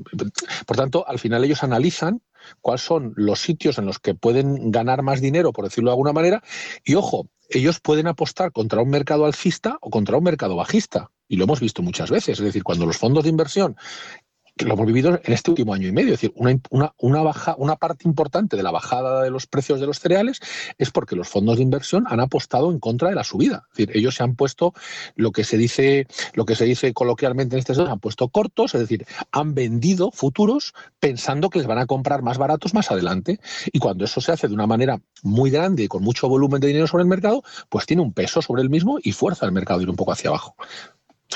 Por 0.66 0.76
tanto, 0.76 1.06
al 1.06 1.18
final 1.18 1.44
ellos 1.44 1.62
analizan 1.62 2.22
cuáles 2.60 2.82
son 2.82 3.12
los 3.16 3.40
sitios 3.40 3.78
en 3.78 3.86
los 3.86 3.98
que 3.98 4.14
pueden 4.14 4.70
ganar 4.70 5.02
más 5.02 5.20
dinero, 5.20 5.52
por 5.52 5.64
decirlo 5.64 5.90
de 5.90 5.94
alguna 5.94 6.12
manera, 6.12 6.42
y 6.84 6.94
ojo, 6.94 7.28
ellos 7.50 7.80
pueden 7.80 8.06
apostar 8.06 8.52
contra 8.52 8.80
un 8.80 8.90
mercado 8.90 9.26
alcista 9.26 9.78
o 9.80 9.90
contra 9.90 10.16
un 10.16 10.24
mercado 10.24 10.56
bajista. 10.56 11.10
Y 11.28 11.36
lo 11.36 11.44
hemos 11.44 11.60
visto 11.60 11.82
muchas 11.82 12.10
veces. 12.10 12.38
Es 12.38 12.44
decir, 12.44 12.64
cuando 12.64 12.86
los 12.86 12.96
fondos 12.96 13.24
de 13.24 13.30
inversión 13.30 13.76
lo 14.64 14.74
hemos 14.74 14.86
vivido 14.86 15.20
en 15.22 15.32
este 15.32 15.50
último 15.50 15.74
año 15.74 15.88
y 15.88 15.92
medio. 15.92 16.14
Es 16.14 16.20
decir, 16.20 16.32
una, 16.36 16.94
una, 16.98 17.22
baja, 17.22 17.54
una 17.58 17.76
parte 17.76 18.06
importante 18.06 18.56
de 18.56 18.62
la 18.62 18.70
bajada 18.70 19.22
de 19.22 19.30
los 19.30 19.46
precios 19.46 19.80
de 19.80 19.86
los 19.86 19.98
cereales 19.98 20.40
es 20.78 20.90
porque 20.90 21.16
los 21.16 21.28
fondos 21.28 21.56
de 21.56 21.62
inversión 21.62 22.04
han 22.08 22.20
apostado 22.20 22.70
en 22.70 22.78
contra 22.78 23.08
de 23.08 23.14
la 23.14 23.24
subida. 23.24 23.64
Es 23.70 23.76
decir, 23.78 23.96
ellos 23.96 24.14
se 24.14 24.22
han 24.22 24.34
puesto 24.36 24.74
lo 25.16 25.32
que 25.32 25.44
se 25.44 25.56
dice, 25.56 26.06
lo 26.34 26.44
que 26.44 26.56
se 26.56 26.64
dice 26.64 26.92
coloquialmente 26.92 27.56
en 27.56 27.60
este 27.60 27.74
sector, 27.74 27.90
han 27.90 28.00
puesto 28.00 28.28
cortos, 28.28 28.74
es 28.74 28.80
decir, 28.80 29.06
han 29.32 29.54
vendido 29.54 30.10
futuros 30.12 30.74
pensando 30.98 31.50
que 31.50 31.58
les 31.58 31.68
van 31.68 31.78
a 31.78 31.86
comprar 31.86 32.22
más 32.22 32.38
baratos 32.38 32.74
más 32.74 32.90
adelante. 32.90 33.40
Y 33.72 33.78
cuando 33.78 34.04
eso 34.04 34.20
se 34.20 34.32
hace 34.32 34.48
de 34.48 34.54
una 34.54 34.66
manera 34.66 35.00
muy 35.22 35.50
grande 35.50 35.84
y 35.84 35.88
con 35.88 36.02
mucho 36.02 36.28
volumen 36.28 36.60
de 36.60 36.68
dinero 36.68 36.86
sobre 36.86 37.02
el 37.02 37.08
mercado, 37.08 37.42
pues 37.68 37.86
tiene 37.86 38.02
un 38.02 38.12
peso 38.12 38.42
sobre 38.42 38.62
el 38.62 38.70
mismo 38.70 38.98
y 39.02 39.12
fuerza 39.12 39.46
al 39.46 39.52
mercado 39.52 39.80
a 39.80 39.82
ir 39.82 39.90
un 39.90 39.96
poco 39.96 40.12
hacia 40.12 40.30
abajo. 40.30 40.56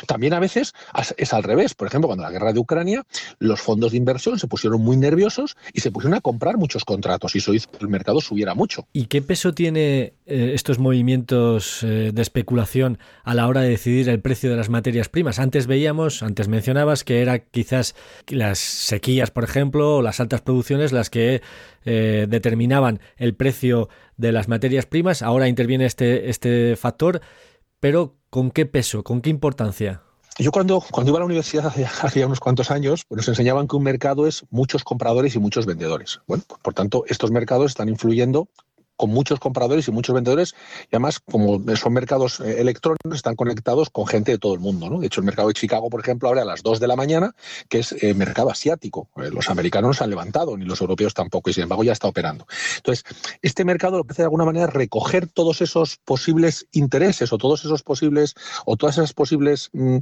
También 0.06 0.34
a 0.34 0.40
veces 0.40 0.74
es 1.16 1.32
al 1.32 1.42
revés. 1.42 1.74
Por 1.74 1.88
ejemplo, 1.88 2.08
cuando 2.08 2.24
la 2.24 2.30
guerra 2.30 2.52
de 2.52 2.58
Ucrania, 2.58 3.04
los 3.38 3.60
fondos 3.60 3.92
de 3.92 3.98
inversión 3.98 4.38
se 4.38 4.46
pusieron 4.46 4.80
muy 4.80 4.96
nerviosos 4.96 5.56
y 5.72 5.80
se 5.80 5.90
pusieron 5.90 6.14
a 6.14 6.20
comprar 6.20 6.56
muchos 6.56 6.84
contratos 6.84 7.34
y 7.34 7.38
eso 7.38 7.54
hizo 7.54 7.70
que 7.70 7.78
el 7.80 7.88
mercado 7.88 8.20
subiera 8.20 8.54
mucho. 8.54 8.86
¿Y 8.92 9.06
qué 9.06 9.22
peso 9.22 9.54
tiene 9.54 10.14
eh, 10.26 10.52
estos 10.54 10.78
movimientos 10.78 11.82
eh, 11.82 12.10
de 12.12 12.22
especulación 12.22 12.98
a 13.22 13.34
la 13.34 13.46
hora 13.46 13.60
de 13.60 13.70
decidir 13.70 14.08
el 14.08 14.20
precio 14.20 14.50
de 14.50 14.56
las 14.56 14.68
materias 14.68 15.08
primas? 15.08 15.38
Antes 15.38 15.66
veíamos, 15.66 16.22
antes 16.22 16.48
mencionabas 16.48 17.04
que 17.04 17.22
era 17.22 17.38
quizás 17.38 17.94
las 18.28 18.58
sequías, 18.58 19.30
por 19.30 19.44
ejemplo, 19.44 19.96
o 19.96 20.02
las 20.02 20.20
altas 20.20 20.40
producciones 20.42 20.92
las 20.92 21.10
que 21.10 21.42
eh, 21.84 22.26
determinaban 22.28 23.00
el 23.16 23.34
precio 23.34 23.88
de 24.16 24.32
las 24.32 24.48
materias 24.48 24.86
primas. 24.86 25.22
Ahora 25.22 25.48
interviene 25.48 25.86
este, 25.86 26.30
este 26.30 26.76
factor 26.76 27.20
pero 27.84 28.14
¿con 28.30 28.50
qué 28.50 28.64
peso, 28.64 29.04
con 29.04 29.20
qué 29.20 29.28
importancia? 29.28 30.00
Yo 30.38 30.52
cuando, 30.52 30.80
cuando 30.80 31.10
iba 31.10 31.18
a 31.18 31.20
la 31.20 31.26
universidad 31.26 31.66
hace, 31.66 32.24
unos 32.24 32.40
cuantos 32.40 32.70
años, 32.70 33.04
pues 33.06 33.18
nos 33.18 33.28
enseñaban 33.28 33.68
que 33.68 33.76
un 33.76 33.82
mercado 33.82 34.26
es 34.26 34.46
muchos 34.48 34.84
compradores 34.84 35.34
y 35.34 35.38
muchos 35.38 35.66
vendedores. 35.66 36.18
Bueno, 36.26 36.44
por 36.62 36.72
tanto, 36.72 37.04
estos 37.08 37.30
mercados 37.30 37.72
están 37.72 37.90
influyendo 37.90 38.48
con 38.96 39.10
muchos 39.10 39.40
compradores 39.40 39.88
y 39.88 39.90
muchos 39.90 40.14
vendedores, 40.14 40.54
y 40.84 40.96
además, 40.96 41.20
como 41.20 41.60
son 41.76 41.92
mercados 41.92 42.40
eh, 42.40 42.60
electrónicos, 42.60 43.16
están 43.16 43.36
conectados 43.36 43.90
con 43.90 44.06
gente 44.06 44.32
de 44.32 44.38
todo 44.38 44.54
el 44.54 44.60
mundo. 44.60 44.88
¿no? 44.88 45.00
De 45.00 45.06
hecho, 45.06 45.20
el 45.20 45.26
mercado 45.26 45.48
de 45.48 45.54
Chicago, 45.54 45.90
por 45.90 46.00
ejemplo, 46.00 46.28
abre 46.28 46.40
a 46.40 46.44
las 46.44 46.62
2 46.62 46.80
de 46.80 46.86
la 46.86 46.96
mañana, 46.96 47.34
que 47.68 47.80
es 47.80 47.92
eh, 47.92 48.14
mercado 48.14 48.50
asiático. 48.50 49.08
Eh, 49.16 49.30
los 49.30 49.50
americanos 49.50 49.88
no 49.88 49.94
se 49.94 50.04
han 50.04 50.10
levantado, 50.10 50.56
ni 50.56 50.64
los 50.64 50.80
europeos 50.80 51.14
tampoco, 51.14 51.50
y 51.50 51.52
sin 51.52 51.64
embargo 51.64 51.84
ya 51.84 51.92
está 51.92 52.08
operando. 52.08 52.46
Entonce, 52.76 53.02
este 53.42 53.64
mercado 53.64 53.98
lo 53.98 54.04
que 54.04 54.12
hace 54.12 54.22
de 54.22 54.26
alguna 54.26 54.44
manera 54.44 54.66
recoger 54.66 55.26
todos 55.26 55.60
esos 55.60 55.98
posibles 56.04 56.66
intereses 56.72 57.32
o 57.32 57.38
todos 57.38 57.64
esos 57.64 57.82
posibles, 57.82 58.34
o 58.64 58.76
todas 58.76 58.98
esas 58.98 59.12
posibles 59.12 59.70
mm, 59.72 59.98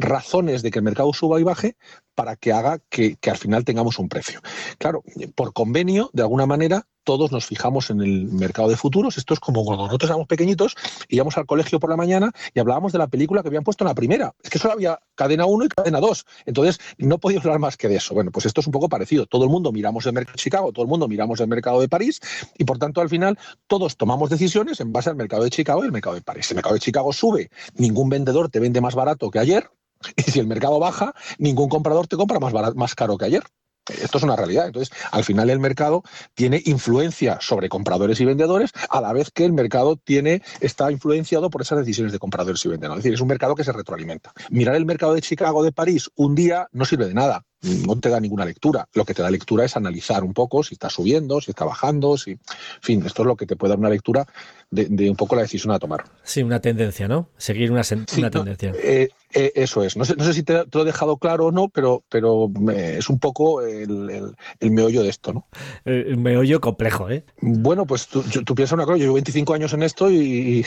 razones 0.00 0.62
de 0.62 0.70
que 0.70 0.78
el 0.78 0.84
mercado 0.84 1.12
suba 1.12 1.40
y 1.40 1.42
baje 1.42 1.76
para 2.16 2.34
que 2.34 2.52
haga 2.52 2.80
que, 2.88 3.16
al 3.30 3.36
final 3.36 3.64
tengamos 3.64 4.00
un 4.00 4.08
precio. 4.08 4.40
Claro, 4.78 5.04
por 5.36 5.52
convenio, 5.52 6.10
de 6.12 6.22
alguna 6.22 6.46
manera, 6.46 6.88
todos 7.04 7.30
nos 7.30 7.46
fijamos 7.46 7.90
en 7.90 8.00
el 8.00 8.24
mercado 8.32 8.68
de 8.68 8.76
futuros. 8.76 9.16
Esto 9.16 9.34
es 9.34 9.38
como 9.38 9.64
cuando 9.64 9.84
nosotros 9.84 10.10
éramos 10.10 10.26
pequeñitos, 10.26 10.74
íbamos 11.08 11.36
al 11.38 11.46
colegio 11.46 11.78
por 11.78 11.90
la 11.90 11.96
mañana 11.96 12.32
y 12.52 12.58
hablábamos 12.58 12.92
de 12.92 12.98
la 12.98 13.06
película 13.06 13.42
que 13.42 13.48
habían 13.48 13.62
puesto 13.62 13.84
en 13.84 13.88
la 13.88 13.94
primera. 13.94 14.34
Es 14.42 14.50
que 14.50 14.58
solo 14.58 14.74
había 14.74 14.98
cadena 15.14 15.46
1 15.46 15.66
y 15.66 15.68
cadena 15.68 16.00
2. 16.00 16.24
Entonces, 16.46 16.80
no 16.98 17.18
podíamos 17.18 17.44
hablar 17.44 17.60
más 17.60 17.76
que 17.76 17.88
de 17.88 17.96
eso. 17.96 18.12
Bueno, 18.14 18.32
pues 18.32 18.46
esto 18.46 18.60
es 18.60 18.66
un 18.66 18.72
poco 18.72 18.88
parecido. 18.88 19.26
Todo 19.26 19.44
el 19.44 19.50
mundo 19.50 19.70
miramos 19.70 20.04
el 20.06 20.14
mercado 20.14 20.32
de 20.32 20.42
Chicago, 20.42 20.72
todo 20.72 20.84
el 20.84 20.88
mundo 20.88 21.06
miramos 21.06 21.38
el 21.38 21.46
mercado 21.46 21.80
de 21.80 21.88
París 21.88 22.20
y, 22.58 22.64
por 22.64 22.78
tanto, 22.78 23.00
al 23.00 23.08
final, 23.08 23.38
todos 23.68 23.96
tomamos 23.96 24.28
decisiones 24.30 24.80
en 24.80 24.92
base 24.92 25.10
al 25.10 25.16
mercado 25.16 25.44
de 25.44 25.50
Chicago 25.50 25.84
y 25.84 25.86
el 25.86 25.92
mercado 25.92 26.16
de 26.16 26.22
París. 26.22 26.50
El 26.50 26.56
mercado 26.56 26.74
de 26.74 26.80
Chicago 26.80 27.12
sube, 27.12 27.50
ningún 27.76 28.08
vendedor 28.08 28.48
te 28.48 28.58
vende 28.58 28.80
más 28.80 28.94
barato 28.94 29.30
que 29.30 29.38
ayer. 29.38 29.70
Y 30.16 30.22
si 30.22 30.40
el 30.40 30.46
mercado 30.46 30.78
baja, 30.78 31.14
ningún 31.38 31.68
comprador 31.68 32.06
te 32.06 32.16
compra 32.16 32.38
más, 32.38 32.52
más 32.74 32.94
caro 32.94 33.16
que 33.18 33.26
ayer. 33.26 33.42
Esto 33.88 34.18
es 34.18 34.24
una 34.24 34.34
realidad. 34.34 34.66
Entonces, 34.66 34.92
al 35.12 35.22
final 35.22 35.48
el 35.48 35.60
mercado 35.60 36.02
tiene 36.34 36.60
influencia 36.64 37.38
sobre 37.40 37.68
compradores 37.68 38.20
y 38.20 38.24
vendedores, 38.24 38.72
a 38.90 39.00
la 39.00 39.12
vez 39.12 39.30
que 39.30 39.44
el 39.44 39.52
mercado 39.52 39.96
tiene, 39.96 40.42
está 40.60 40.90
influenciado 40.90 41.50
por 41.50 41.62
esas 41.62 41.78
decisiones 41.78 42.12
de 42.12 42.18
compradores 42.18 42.64
y 42.64 42.68
vendedores. 42.68 42.98
Es 42.98 43.04
decir, 43.04 43.14
es 43.14 43.20
un 43.20 43.28
mercado 43.28 43.54
que 43.54 43.62
se 43.62 43.72
retroalimenta. 43.72 44.32
Mirar 44.50 44.74
el 44.74 44.86
mercado 44.86 45.14
de 45.14 45.22
Chicago, 45.22 45.62
de 45.62 45.70
París, 45.70 46.10
un 46.16 46.34
día 46.34 46.68
no 46.72 46.84
sirve 46.84 47.06
de 47.06 47.14
nada 47.14 47.44
no 47.62 47.98
te 47.98 48.08
da 48.08 48.20
ninguna 48.20 48.44
lectura. 48.44 48.88
Lo 48.94 49.04
que 49.04 49.14
te 49.14 49.22
da 49.22 49.30
lectura 49.30 49.64
es 49.64 49.76
analizar 49.76 50.24
un 50.24 50.32
poco 50.32 50.62
si 50.62 50.74
está 50.74 50.90
subiendo, 50.90 51.40
si 51.40 51.50
está 51.50 51.64
bajando, 51.64 52.16
si. 52.16 52.32
En 52.32 52.38
fin, 52.80 53.02
esto 53.06 53.22
es 53.22 53.26
lo 53.26 53.36
que 53.36 53.46
te 53.46 53.56
puede 53.56 53.70
dar 53.70 53.78
una 53.78 53.88
lectura 53.88 54.26
de, 54.70 55.10
un 55.10 55.16
poco 55.16 55.36
la 55.36 55.42
decisión 55.42 55.72
a 55.72 55.78
tomar. 55.78 56.04
Sí, 56.22 56.42
una 56.42 56.60
tendencia, 56.60 57.08
¿no? 57.08 57.28
Seguir 57.36 57.72
una, 57.72 57.82
tendencia. 57.82 58.72
Eh, 58.82 59.08
eh, 59.32 59.52
eso 59.54 59.82
es. 59.82 59.96
No 59.96 60.04
sé, 60.04 60.14
no 60.16 60.24
sé 60.24 60.32
si 60.32 60.42
te, 60.42 60.64
lo 60.72 60.82
he 60.82 60.84
dejado 60.84 61.16
claro 61.18 61.46
o 61.46 61.52
no, 61.52 61.68
pero, 61.68 62.04
pero 62.08 62.50
es 62.72 63.08
un 63.08 63.18
poco 63.18 63.60
el, 63.60 64.34
meollo 64.60 65.02
de 65.02 65.08
esto, 65.08 65.32
¿no? 65.32 65.46
El 65.84 66.16
meollo 66.16 66.60
complejo, 66.60 67.10
¿eh? 67.10 67.24
Bueno, 67.40 67.86
pues 67.86 68.06
tú, 68.06 68.22
tú 68.22 68.54
piensas 68.54 68.74
una 68.74 68.84
cosa, 68.84 68.96
yo 68.96 69.04
llevo 69.04 69.14
25 69.14 69.54
años 69.54 69.72
en 69.72 69.82
esto 69.82 70.10
y, 70.10 70.64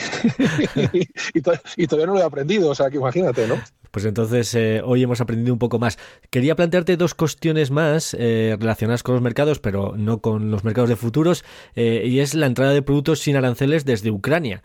y, 1.34 1.40
todavía 1.86 2.06
no 2.06 2.14
lo 2.14 2.20
he 2.20 2.22
aprendido, 2.22 2.70
o 2.70 2.74
sea, 2.74 2.90
que 2.90 2.98
imagínate, 2.98 3.46
¿no? 3.46 3.56
Pues 3.90 4.04
entonces 4.04 4.54
eh, 4.54 4.82
hoy 4.84 5.02
hemos 5.02 5.20
aprendido 5.20 5.52
un 5.52 5.58
poco 5.58 5.80
más. 5.80 5.98
Quería 6.30 6.54
plantearte 6.54 6.96
dos 6.96 7.14
cuestiones 7.14 7.72
más 7.72 8.14
eh, 8.16 8.56
relacionadas 8.60 9.02
con 9.02 9.14
los 9.14 9.22
mercados, 9.22 9.58
pero 9.58 9.94
no 9.96 10.20
con 10.20 10.52
los 10.52 10.62
mercados 10.62 10.90
de 10.90 10.96
futuros, 10.96 11.44
y 11.74 12.20
es 12.20 12.34
la 12.34 12.46
entrada 12.46 12.72
de 12.72 12.82
productos 12.82 13.20
sin 13.20 13.36
aranceles 13.36 13.84
desde 13.84 14.10
Ucrania. 14.10 14.62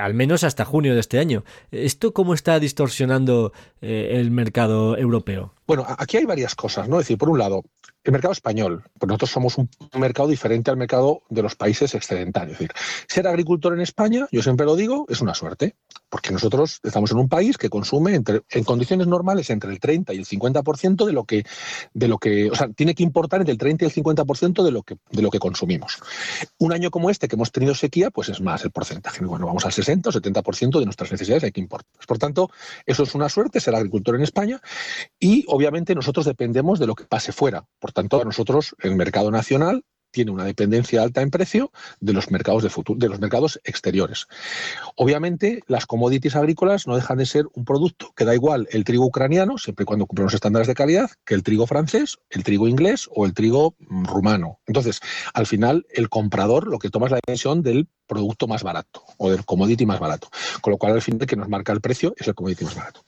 Al 0.00 0.14
menos 0.14 0.44
hasta 0.44 0.64
junio 0.64 0.94
de 0.94 1.00
este 1.00 1.18
año. 1.18 1.44
¿Esto 1.70 2.12
cómo 2.12 2.34
está 2.34 2.58
distorsionando 2.58 3.52
el 3.80 4.30
mercado 4.30 4.96
europeo? 4.96 5.54
Bueno, 5.66 5.84
aquí 5.98 6.16
hay 6.16 6.24
varias 6.24 6.54
cosas, 6.54 6.88
¿no? 6.88 6.96
Es 7.00 7.06
decir, 7.06 7.18
por 7.18 7.28
un 7.28 7.38
lado, 7.38 7.64
el 8.06 8.12
mercado 8.12 8.32
español, 8.32 8.84
pues 8.98 9.08
nosotros 9.08 9.30
somos 9.30 9.58
un 9.58 9.68
mercado 9.98 10.28
diferente 10.28 10.70
al 10.70 10.76
mercado 10.76 11.22
de 11.28 11.42
los 11.42 11.56
países 11.56 11.94
excedentarios. 11.94 12.52
Es 12.52 12.58
decir, 12.60 12.72
ser 13.08 13.26
agricultor 13.26 13.74
en 13.74 13.80
España, 13.80 14.28
yo 14.30 14.42
siempre 14.42 14.64
lo 14.64 14.76
digo, 14.76 15.06
es 15.08 15.20
una 15.20 15.34
suerte, 15.34 15.74
porque 16.08 16.30
nosotros 16.30 16.80
estamos 16.84 17.10
en 17.10 17.18
un 17.18 17.28
país 17.28 17.58
que 17.58 17.68
consume 17.68 18.14
entre, 18.14 18.42
en 18.50 18.62
condiciones 18.64 19.08
normales 19.08 19.50
entre 19.50 19.72
el 19.72 19.80
30 19.80 20.14
y 20.14 20.18
el 20.18 20.24
50% 20.24 21.04
de 21.04 21.12
lo 21.12 21.24
que, 21.24 21.44
de 21.94 22.08
lo 22.08 22.18
que, 22.18 22.48
o 22.50 22.54
sea, 22.54 22.68
tiene 22.68 22.94
que 22.94 23.02
importar 23.02 23.40
entre 23.40 23.52
el 23.52 23.58
30 23.58 23.84
y 23.84 23.88
el 23.88 23.94
50% 23.94 24.62
de 24.62 24.70
lo 24.70 24.82
que, 24.84 24.98
de 25.10 25.22
lo 25.22 25.30
que 25.30 25.40
consumimos. 25.40 25.98
Un 26.58 26.72
año 26.72 26.92
como 26.92 27.10
este, 27.10 27.26
que 27.26 27.34
hemos 27.34 27.50
tenido 27.50 27.74
sequía, 27.74 28.10
pues 28.10 28.28
es 28.28 28.40
más 28.40 28.64
el 28.64 28.70
porcentaje. 28.70 29.24
Bueno, 29.24 29.46
vamos 29.46 29.64
al 29.64 29.72
60 29.72 30.10
o 30.10 30.12
70% 30.12 30.78
de 30.78 30.84
nuestras 30.84 31.10
necesidades 31.10 31.42
hay 31.42 31.52
que 31.52 31.60
importar. 31.60 31.90
Por 32.06 32.18
tanto, 32.18 32.50
eso 32.86 33.02
es 33.02 33.14
una 33.16 33.28
suerte, 33.28 33.58
ser 33.58 33.74
agricultor 33.74 34.14
en 34.14 34.22
España, 34.22 34.60
y 35.18 35.44
obviamente 35.48 35.94
nosotros 35.94 36.24
dependemos 36.24 36.78
de 36.78 36.86
lo 36.86 36.94
que 36.94 37.04
pase 37.04 37.32
fuera. 37.32 37.66
Tanto, 37.96 38.22
nosotros, 38.24 38.76
el 38.80 38.94
mercado 38.94 39.30
nacional 39.30 39.82
tiene 40.10 40.30
una 40.30 40.44
dependencia 40.44 41.02
alta 41.02 41.22
en 41.22 41.30
precio 41.30 41.72
de 42.00 42.12
los 42.12 42.30
mercados 42.30 42.62
de 42.62 42.68
futuro, 42.68 42.98
de 42.98 43.08
los 43.08 43.20
mercados 43.20 43.58
exteriores. 43.64 44.26
Obviamente, 44.96 45.62
las 45.66 45.86
commodities 45.86 46.36
agrícolas 46.36 46.86
no 46.86 46.94
dejan 46.94 47.16
de 47.16 47.24
ser 47.24 47.46
un 47.54 47.64
producto 47.64 48.12
que 48.14 48.26
da 48.26 48.34
igual 48.34 48.68
el 48.70 48.84
trigo 48.84 49.06
ucraniano, 49.06 49.56
siempre 49.56 49.84
y 49.84 49.86
cuando 49.86 50.04
cumple 50.04 50.24
los 50.24 50.34
estándares 50.34 50.68
de 50.68 50.74
calidad, 50.74 51.10
que 51.24 51.34
el 51.34 51.42
trigo 51.42 51.66
francés, 51.66 52.18
el 52.28 52.44
trigo 52.44 52.68
inglés 52.68 53.08
o 53.14 53.24
el 53.24 53.32
trigo 53.32 53.76
rumano. 53.80 54.60
Entonces, 54.66 55.00
al 55.32 55.46
final, 55.46 55.86
el 55.88 56.10
comprador 56.10 56.66
lo 56.66 56.78
que 56.78 56.90
toma 56.90 57.06
es 57.06 57.12
la 57.12 57.20
decisión 57.26 57.62
del 57.62 57.88
producto 58.06 58.46
más 58.46 58.62
barato 58.62 59.04
o 59.16 59.30
del 59.30 59.46
commodity 59.46 59.86
más 59.86 60.00
barato. 60.00 60.28
Con 60.60 60.70
lo 60.70 60.76
cual, 60.76 60.92
al 60.92 61.02
fin 61.02 61.16
de 61.16 61.26
que 61.26 61.36
nos 61.36 61.48
marca 61.48 61.72
el 61.72 61.80
precio 61.80 62.14
es 62.18 62.28
el 62.28 62.34
commodity 62.34 62.66
más 62.66 62.74
barato. 62.74 63.00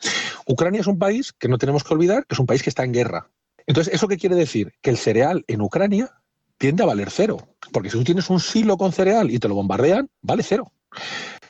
Ucrania 0.46 0.80
es 0.80 0.86
un 0.86 0.98
país 0.98 1.34
que 1.34 1.48
no 1.48 1.58
tenemos 1.58 1.84
que 1.84 1.92
olvidar 1.92 2.24
que 2.26 2.34
es 2.34 2.38
un 2.38 2.46
país 2.46 2.62
que 2.62 2.70
está 2.70 2.84
en 2.84 2.92
guerra. 2.92 3.30
Entonces, 3.68 3.92
¿eso 3.92 4.08
qué 4.08 4.16
quiere 4.16 4.34
decir? 4.34 4.72
Que 4.80 4.90
el 4.90 4.96
cereal 4.96 5.44
en 5.46 5.60
Ucrania 5.60 6.10
tiende 6.56 6.82
a 6.82 6.86
valer 6.86 7.10
cero. 7.10 7.36
Porque 7.70 7.90
si 7.90 7.98
tú 7.98 8.04
tienes 8.04 8.30
un 8.30 8.40
silo 8.40 8.78
con 8.78 8.92
cereal 8.92 9.30
y 9.30 9.38
te 9.38 9.46
lo 9.46 9.54
bombardean, 9.54 10.10
vale 10.22 10.42
cero. 10.42 10.72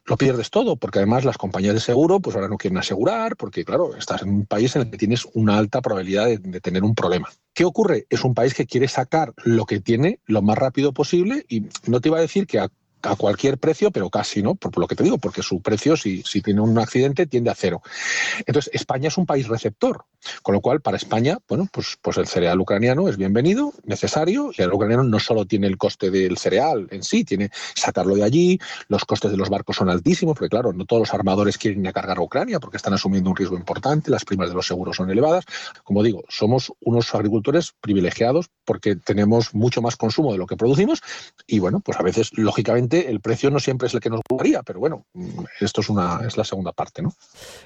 lo 0.05 0.17
pierdes 0.17 0.51
todo, 0.51 0.77
porque 0.77 0.99
además 0.99 1.25
las 1.25 1.39
compañías 1.39 1.75
de 1.75 1.81
seguro 1.81 2.19
pues 2.19 2.35
ahora 2.35 2.49
no 2.49 2.57
quieren 2.57 2.79
asegurar, 2.79 3.37
porque 3.37 3.65
claro, 3.65 3.95
estás 3.95 4.23
en 4.23 4.31
un 4.31 4.47
país 4.47 4.75
en 4.75 4.83
el 4.83 4.91
que 4.91 4.99
tienes 4.99 5.27
una 5.33 5.59
alta 5.59 5.81
probabilidad 5.81 6.27
de, 6.27 6.39
de 6.39 6.61
tener 6.61 6.83
un 6.83 6.95
problema. 6.95 7.29
¿Qué 7.55 7.65
ocurre? 7.65 8.07
Es 8.11 8.25
un 8.25 8.35
país 8.35 8.53
que 8.53 8.67
quiere 8.67 8.89
sacar 8.89 9.33
lo 9.45 9.65
que 9.65 9.81
tiene 9.81 10.19
lo 10.27 10.43
más 10.43 10.59
rápido 10.59 10.93
posible 10.93 11.47
y 11.49 11.67
no 11.87 12.01
te 12.01 12.09
iba 12.09 12.19
a 12.19 12.23
decir 12.23 12.47
que 12.47 12.59
a 12.59 12.69
a 13.03 13.17
cualquier 13.17 13.59
precio, 13.59 13.91
pero 13.91 14.11
casi, 14.11 14.43
¿no? 14.43 14.55
Por, 14.55 14.77
lo 14.79 14.87
que 14.87 14.95
te 14.95 15.05
digo, 15.05 15.19
porque 15.19 15.43
su 15.43 15.61
precio, 15.61 15.97
si, 15.97 16.23
si 16.23 16.43
tiene 16.43 16.61
un 16.61 16.79
accidente, 16.79 17.27
tiende 17.27 17.51
a 17.51 17.55
cero. 17.55 17.83
Entonces, 18.47 18.71
España 18.75 19.09
es 19.09 19.19
un 19.19 19.27
país 19.27 19.49
receptor, 19.49 20.05
con 20.43 20.55
lo 20.55 20.61
cual, 20.61 20.81
para 20.81 20.97
España, 20.97 21.39
bueno, 21.49 21.69
pues, 21.73 21.97
pues 22.01 22.17
el 22.19 22.27
cereal 22.27 22.61
ucraniano 22.61 23.09
es 23.09 23.17
bienvenido, 23.17 23.73
necesario, 23.85 24.51
y 24.57 24.63
el 24.63 24.73
ucraniano 24.73 25.05
no 25.05 25.19
solo 25.21 25.47
tiene 25.47 25.67
el 25.67 25.77
coste 25.77 26.11
del 26.11 26.39
cereal 26.39 26.89
en 26.91 27.03
sí, 27.03 27.25
tiene 27.25 27.51
sacarlo 27.75 28.15
de 28.15 28.25
allí, 28.25 28.59
los 28.89 29.05
costes 29.05 29.31
de 29.31 29.37
los 29.37 29.49
barcos 29.49 29.77
son 29.77 29.91
altísimos, 29.91 30.35
porque 30.35 30.51
claro, 30.51 30.73
no 30.73 30.85
todos 30.85 31.01
los 31.01 31.15
armadores 31.15 31.59
quieren 31.59 31.81
ir 31.81 31.89
a 31.89 31.93
cargar 31.93 32.19
a 32.19 32.23
Ucrania 32.23 32.61
porque 32.61 32.77
están 32.77 32.95
asumiendo 32.95 33.31
un 33.31 33.37
riesgo 33.37 33.57
importante, 33.57 34.11
las 34.11 34.25
primas 34.25 34.49
de 34.49 34.55
los 34.55 34.67
seguros 34.67 34.97
son 34.97 35.11
elevadas. 35.11 35.45
Como 35.85 36.03
digo, 36.03 36.25
somos 36.29 36.73
unos 36.81 37.15
agricultores 37.15 37.75
privilegiados 37.81 38.51
porque 38.65 38.97
tenemos 38.97 39.55
mucho 39.55 39.83
más 39.83 39.97
consumo 39.97 40.33
de 40.33 40.39
lo 40.39 40.47
que 40.47 40.57
producimos 40.57 41.01
y 41.47 41.59
bueno, 41.59 41.81
pues 41.81 41.99
a 41.99 42.03
veces, 42.03 42.31
lógicamente, 42.35 42.88
el 42.93 43.21
precio 43.21 43.51
no 43.51 43.61
siempre 43.61 43.89
es 43.89 43.95
el 43.95 44.01
que 44.01 44.11
nos 44.11 44.21
gustaría, 44.29 44.63
pero 44.63 44.81
bueno, 44.81 45.07
esto 45.61 45.81
es, 45.81 45.89
una, 45.89 46.21
es 46.27 46.37
la 46.37 46.45
segunda 46.45 46.73
parte. 46.73 47.03
¿no? 47.03 47.13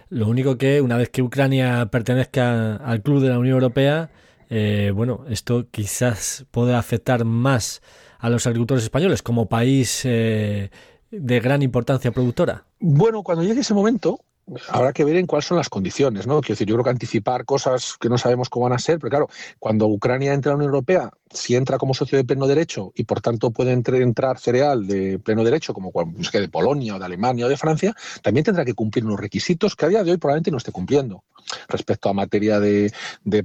Lo 0.08 0.28
único 0.28 0.56
que 0.58 0.80
una 0.80 0.96
vez 0.96 1.10
que 1.10 1.22
Ucrania 1.22 1.86
pertenezca 1.90 2.76
al 2.76 3.02
club 3.02 3.22
de 3.22 3.28
la 3.28 3.38
Unión 3.38 3.54
Europea, 3.54 4.10
eh, 4.50 4.92
bueno, 4.94 5.24
esto 5.28 5.66
quizás 5.70 6.44
pueda 6.50 6.78
afectar 6.78 7.24
más 7.24 7.82
a 8.18 8.28
los 8.28 8.46
agricultores 8.46 8.84
españoles 8.84 9.22
como 9.22 9.48
país 9.48 10.02
eh, 10.04 10.70
de 11.10 11.40
gran 11.40 11.62
importancia 11.62 12.12
productora. 12.12 12.64
Bueno, 12.78 13.22
cuando 13.22 13.44
llegue 13.44 13.60
ese 13.60 13.74
momento, 13.74 14.20
habrá 14.68 14.92
que 14.92 15.04
ver 15.04 15.16
en 15.16 15.26
cuáles 15.26 15.46
son 15.46 15.56
las 15.56 15.68
condiciones, 15.68 16.26
¿no? 16.26 16.40
Quiero 16.40 16.54
decir, 16.54 16.66
yo 16.66 16.74
creo 16.74 16.84
que 16.84 16.90
anticipar 16.90 17.44
cosas 17.44 17.96
que 17.98 18.08
no 18.08 18.18
sabemos 18.18 18.48
cómo 18.48 18.64
van 18.64 18.74
a 18.74 18.78
ser, 18.78 18.98
pero 18.98 19.10
claro, 19.10 19.28
cuando 19.58 19.86
Ucrania 19.86 20.34
entre 20.34 20.50
a 20.50 20.52
la 20.52 20.56
Unión 20.56 20.70
Europea, 20.70 21.10
si 21.32 21.56
entra 21.56 21.78
como 21.78 21.94
socio 21.94 22.18
de 22.18 22.24
pleno 22.24 22.46
derecho 22.46 22.92
y 22.94 23.04
por 23.04 23.20
tanto 23.20 23.50
puede 23.50 23.72
entrar 23.72 24.38
cereal 24.38 24.86
de 24.86 25.18
pleno 25.18 25.44
derecho, 25.44 25.74
como 25.74 25.92
es 26.18 26.30
que 26.30 26.40
de 26.40 26.48
Polonia 26.48 26.96
o 26.96 26.98
de 26.98 27.04
Alemania 27.04 27.46
o 27.46 27.48
de 27.48 27.56
Francia, 27.56 27.94
también 28.22 28.44
tendrá 28.44 28.64
que 28.64 28.74
cumplir 28.74 29.04
unos 29.04 29.20
requisitos 29.20 29.76
que 29.76 29.86
a 29.86 29.88
día 29.88 30.04
de 30.04 30.12
hoy 30.12 30.16
probablemente 30.18 30.50
no 30.50 30.58
esté 30.58 30.72
cumpliendo 30.72 31.24
respecto 31.68 32.08
a 32.08 32.12
materia 32.12 32.60
de, 32.60 32.92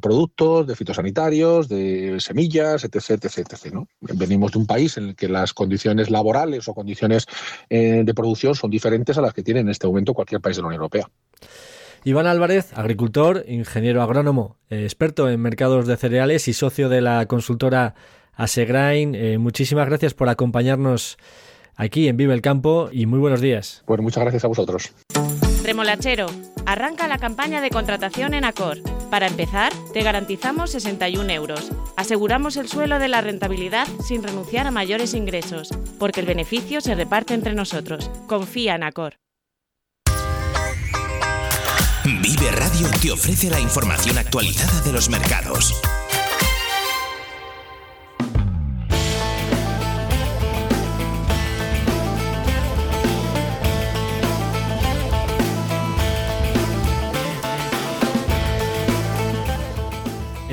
productos, 0.02 0.67
de 0.67 0.76
fitosanitarios, 0.76 1.67
de 1.67 2.17
semillas, 2.19 2.84
etc. 2.84 3.26
etc, 3.26 3.73
¿no? 3.73 3.88
Venimos 4.02 4.52
de 4.52 4.60
un 4.60 4.67
país 4.67 4.97
en 4.97 5.10
el 5.10 5.15
que 5.15 5.28
las 5.28 5.54
condiciones 5.54 6.10
laborales 6.10 6.67
o 6.67 6.73
condiciones 6.73 7.26
eh, 7.69 8.04
de 8.06 8.13
producción 8.13 8.56
son 8.56 8.69
diferentes 8.69 9.17
a 9.17 9.21
las 9.21 9.34
que 9.34 9.43
tiene 9.43 9.62
en 9.62 9.69
este 9.69 9.88
momento 9.88 10.13
cualquier 10.13 10.41
país 10.41 10.56
de 10.56 10.62
la 10.62 10.67
Unión 10.67 10.82
Europea. 10.82 11.10
Iván 12.04 12.28
Álvarez, 12.28 12.72
agricultor, 12.76 13.44
ingeniero 13.48 14.02
agrónomo, 14.02 14.58
eh, 14.70 14.84
experto 14.84 15.30
en 15.30 15.42
mercados 15.42 15.88
de 15.88 15.98
cereales 15.98 16.48
y 16.48 16.54
socio 16.54 16.90
de 16.90 17.02
la 17.02 17.26
consultora 17.26 17.96
Asegrain. 18.34 19.16
Eh, 19.16 19.38
muchísimas 19.38 19.88
gracias 19.88 20.14
por 20.14 20.30
acompañarnos 20.30 21.18
aquí 21.76 22.08
en 22.08 22.18
Vive 22.18 22.34
el 22.34 22.42
Campo 22.42 22.90
y 22.92 23.06
muy 23.06 23.20
buenos 23.20 23.42
días. 23.42 23.84
Bueno, 23.88 24.04
muchas 24.04 24.24
gracias 24.24 24.46
a 24.46 24.48
vosotros. 24.48 24.94
Remolachero, 25.64 26.28
arranca 26.66 27.08
la 27.08 27.18
campaña 27.18 27.60
de 27.60 27.70
contratación 27.70 28.34
en 28.34 28.46
Acor. 28.46 28.78
Para 29.10 29.28
empezar, 29.28 29.74
te 29.92 30.02
garantizamos 30.02 30.72
61 30.72 31.30
euros. 31.30 31.72
Aseguramos 31.98 32.56
el 32.58 32.70
suelo 32.70 33.00
de 33.00 33.10
la 33.10 33.22
rentabilidad 33.22 33.88
sin 34.02 34.24
renunciar 34.24 34.68
a 34.68 34.72
mayores 34.72 35.14
ingresos, 35.14 35.70
porque 36.00 36.22
el 36.22 36.26
beneficio 36.26 36.80
se 36.80 36.96
reparte 36.96 37.34
entre 37.34 37.54
nosotros. 37.54 38.10
Confía 38.28 38.76
en 38.76 38.84
Acor. 38.84 39.16
Vive 42.08 42.52
Radio 42.52 42.89
te 43.02 43.12
ofrece 43.12 43.50
la 43.50 43.60
información 43.60 44.17
actualizada 44.17 44.80
de 44.82 44.93
los 44.93 45.10
mercados. 45.10 45.74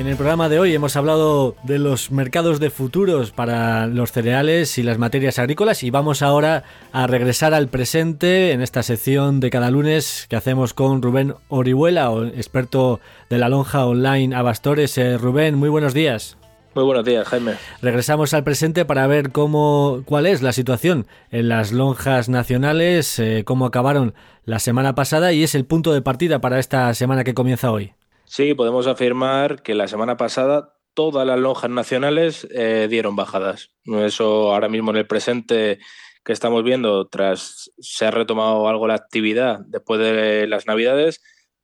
En 0.05 0.11
el 0.11 0.17
programa 0.17 0.49
de 0.49 0.59
hoy 0.59 0.75
hemos 0.75 0.95
hablado 0.97 1.55
de 1.63 1.79
los 1.79 2.11
mercados 2.11 2.59
de 2.59 2.69
futuros 2.69 3.31
para 3.31 3.87
los 3.87 4.11
cereales 4.11 4.77
y 4.77 4.83
las 4.83 4.99
materias 4.99 5.39
agrícolas 5.39 5.81
y 5.81 5.89
vamos 5.89 6.21
ahora 6.21 6.63
a 6.91 7.07
regresar 7.07 7.55
al 7.55 7.69
presente 7.69 8.51
en 8.51 8.61
esta 8.61 8.83
sección 8.83 9.39
de 9.39 9.49
cada 9.49 9.71
lunes 9.71 10.27
que 10.29 10.35
hacemos 10.35 10.75
con 10.75 11.01
Rubén 11.01 11.33
Orihuela, 11.47 12.11
experto 12.35 12.99
de 13.31 13.39
la 13.39 13.49
lonja 13.49 13.87
online 13.87 14.35
Abastores. 14.35 14.95
Eh, 14.99 15.17
Rubén, 15.17 15.55
muy 15.55 15.69
buenos 15.69 15.95
días. 15.95 16.37
Muy 16.75 16.83
buenos 16.83 17.03
días, 17.03 17.27
Jaime. 17.27 17.55
Regresamos 17.81 18.35
al 18.35 18.43
presente 18.43 18.85
para 18.85 19.07
ver 19.07 19.31
cómo, 19.31 20.03
cuál 20.05 20.27
es 20.27 20.43
la 20.43 20.53
situación 20.53 21.07
en 21.31 21.49
las 21.49 21.71
lonjas 21.71 22.29
nacionales, 22.29 23.17
eh, 23.17 23.41
cómo 23.43 23.65
acabaron 23.65 24.13
la 24.43 24.59
semana 24.59 24.93
pasada 24.93 25.33
y 25.33 25.41
es 25.41 25.55
el 25.55 25.65
punto 25.65 25.93
de 25.93 26.03
partida 26.03 26.41
para 26.41 26.59
esta 26.59 26.93
semana 26.93 27.23
que 27.23 27.33
comienza 27.33 27.71
hoy. 27.71 27.95
Sí, 28.25 28.53
podemos 28.53 28.87
afirmar 28.87 29.61
que 29.61 29.75
la 29.75 29.87
semana 29.87 30.17
pasada 30.17 30.75
todas 30.93 31.27
las 31.27 31.39
lonjas 31.39 31.69
nacionales 31.69 32.47
eh, 32.51 32.87
dieron 32.89 33.15
bajadas. 33.15 33.71
Eso 33.85 34.53
ahora 34.53 34.69
mismo 34.69 34.91
en 34.91 34.97
el 34.97 35.07
presente 35.07 35.79
que 36.23 36.33
estamos 36.33 36.63
viendo, 36.63 37.07
tras 37.07 37.71
se 37.77 38.05
ha 38.05 38.11
retomado 38.11 38.67
algo 38.67 38.87
la 38.87 38.95
actividad 38.95 39.59
después 39.67 39.99
de 39.99 40.47
las 40.47 40.65
Navidades 40.65 41.21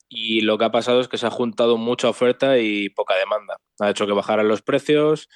y 0.07 0.41
lo 0.41 0.57
que 0.57 0.65
ha 0.65 0.71
pasado 0.71 0.99
es 1.01 1.07
que 1.07 1.17
se 1.17 1.25
ha 1.25 1.31
juntado 1.31 1.77
mucha 1.77 2.09
oferta 2.09 2.59
y 2.59 2.89
poca 2.89 3.15
demanda. 3.15 3.55
Ha 3.79 3.89
hecho 3.89 4.05
que 4.05 4.11
bajaran 4.11 4.47
los 4.47 4.61
precios. 4.61 5.29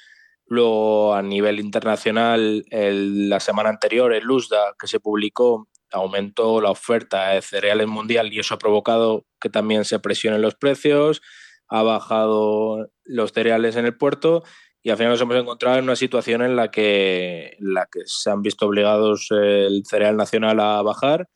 Luego, 0.44 1.14
a 1.14 1.22
nivel 1.22 1.58
internacional, 1.58 2.64
la 2.70 3.40
semana 3.40 3.70
anterior, 3.70 4.12
el 4.12 4.30
USDA, 4.30 4.76
que 4.78 4.86
se 4.86 5.00
publicó, 5.00 5.66
aumentó 5.92 6.60
la 6.60 6.70
oferta 6.70 7.30
de 7.30 7.42
cereales 7.42 7.86
mundial 7.86 8.32
y 8.32 8.40
eso 8.40 8.54
ha 8.54 8.58
provocado 8.58 9.24
que 9.40 9.50
también 9.50 9.84
se 9.84 9.98
presionen 9.98 10.42
los 10.42 10.54
precios, 10.54 11.22
ha 11.68 11.82
bajado 11.82 12.90
los 13.04 13.32
cereales 13.32 13.76
en 13.76 13.86
el 13.86 13.96
puerto 13.96 14.42
y 14.82 14.90
al 14.90 14.96
final 14.96 15.12
nos 15.12 15.20
hemos 15.20 15.36
encontrado 15.36 15.78
en 15.78 15.84
una 15.84 15.96
situación 15.96 16.42
en 16.42 16.56
la 16.56 16.70
que, 16.70 17.56
la 17.58 17.86
que 17.90 18.00
se 18.04 18.30
han 18.30 18.42
visto 18.42 18.66
obligados 18.66 19.28
el 19.30 19.82
cereal 19.84 20.16
nacional 20.16 20.60
a 20.60 20.82
bajar 20.82 21.28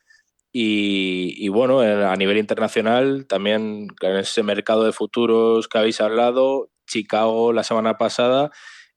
y, 0.52 1.34
y, 1.36 1.48
bueno, 1.48 1.80
a 1.80 2.16
nivel 2.16 2.38
internacional 2.38 3.26
también 3.26 3.88
en 4.00 4.16
ese 4.16 4.42
mercado 4.42 4.84
de 4.84 4.92
futuros 4.92 5.68
que 5.68 5.78
habéis 5.78 6.00
hablado, 6.00 6.70
Chicago 6.86 7.52
la 7.52 7.62
semana 7.62 7.98
pasada 7.98 8.50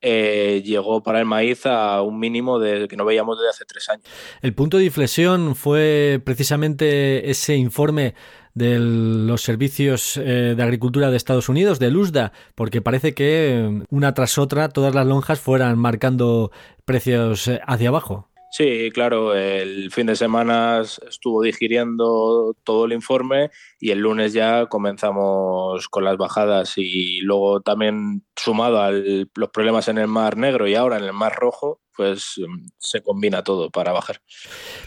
eh, 0.06 0.62
llegó 0.66 1.02
para 1.02 1.20
el 1.20 1.26
maíz 1.26 1.66
a 1.66 2.02
un 2.02 2.20
mínimo 2.20 2.60
de, 2.60 2.90
que 2.90 2.98
no 2.98 3.06
veíamos 3.06 3.38
desde 3.38 3.50
hace 3.52 3.66
tres 3.66 3.88
años. 3.88 4.04
El 4.42 4.54
punto 4.54 4.78
de 4.78 4.84
inflexión 4.84 5.56
fue 5.56 6.22
precisamente 6.26 7.32
ese 7.32 7.56
informe 7.56 8.14
de 8.54 8.80
los 8.80 9.42
servicios 9.42 10.18
eh, 10.18 10.56
de 10.58 10.62
agricultura 10.62 11.10
de 11.10 11.16
Estados 11.16 11.48
Unidos, 11.48 11.80
del 11.80 11.96
USDA, 11.96 12.34
porque 12.54 12.82
parece 12.82 13.14
que 13.14 13.60
eh, 13.60 13.84
una 13.90 14.14
tras 14.14 14.38
otra 14.38 14.68
todas 14.68 14.94
las 14.94 15.08
lonjas 15.08 15.40
fueran 15.40 15.80
marcando 15.80 16.52
precios 16.84 17.50
hacia 17.66 17.88
abajo. 17.88 18.28
Sí, 18.56 18.92
claro, 18.94 19.34
el 19.34 19.90
fin 19.90 20.06
de 20.06 20.16
semana 20.16 20.82
estuvo 20.82 21.42
digiriendo 21.42 22.56
todo 22.64 22.86
el 22.86 22.94
informe 22.94 23.50
y 23.80 23.90
el 23.90 23.98
lunes 23.98 24.32
ya 24.32 24.68
comenzamos 24.68 25.90
con 25.90 26.04
las 26.04 26.18
bajadas 26.18 26.78
y 26.78 27.22
luego 27.22 27.62
también 27.62 28.24
sumado 28.36 28.80
a 28.80 28.92
los 28.92 29.50
problemas 29.52 29.88
en 29.88 29.98
el 29.98 30.08
Mar 30.08 30.38
Negro 30.38 30.68
y 30.68 30.76
ahora 30.76 31.00
en 31.00 31.06
el 31.06 31.14
Mar 31.14 31.34
Rojo, 31.36 31.82
pues 31.98 32.36
mm, 32.38 32.68
se 32.78 33.02
combina 33.02 33.44
todo 33.44 33.72
para 33.72 33.92
bajar. 33.92 34.22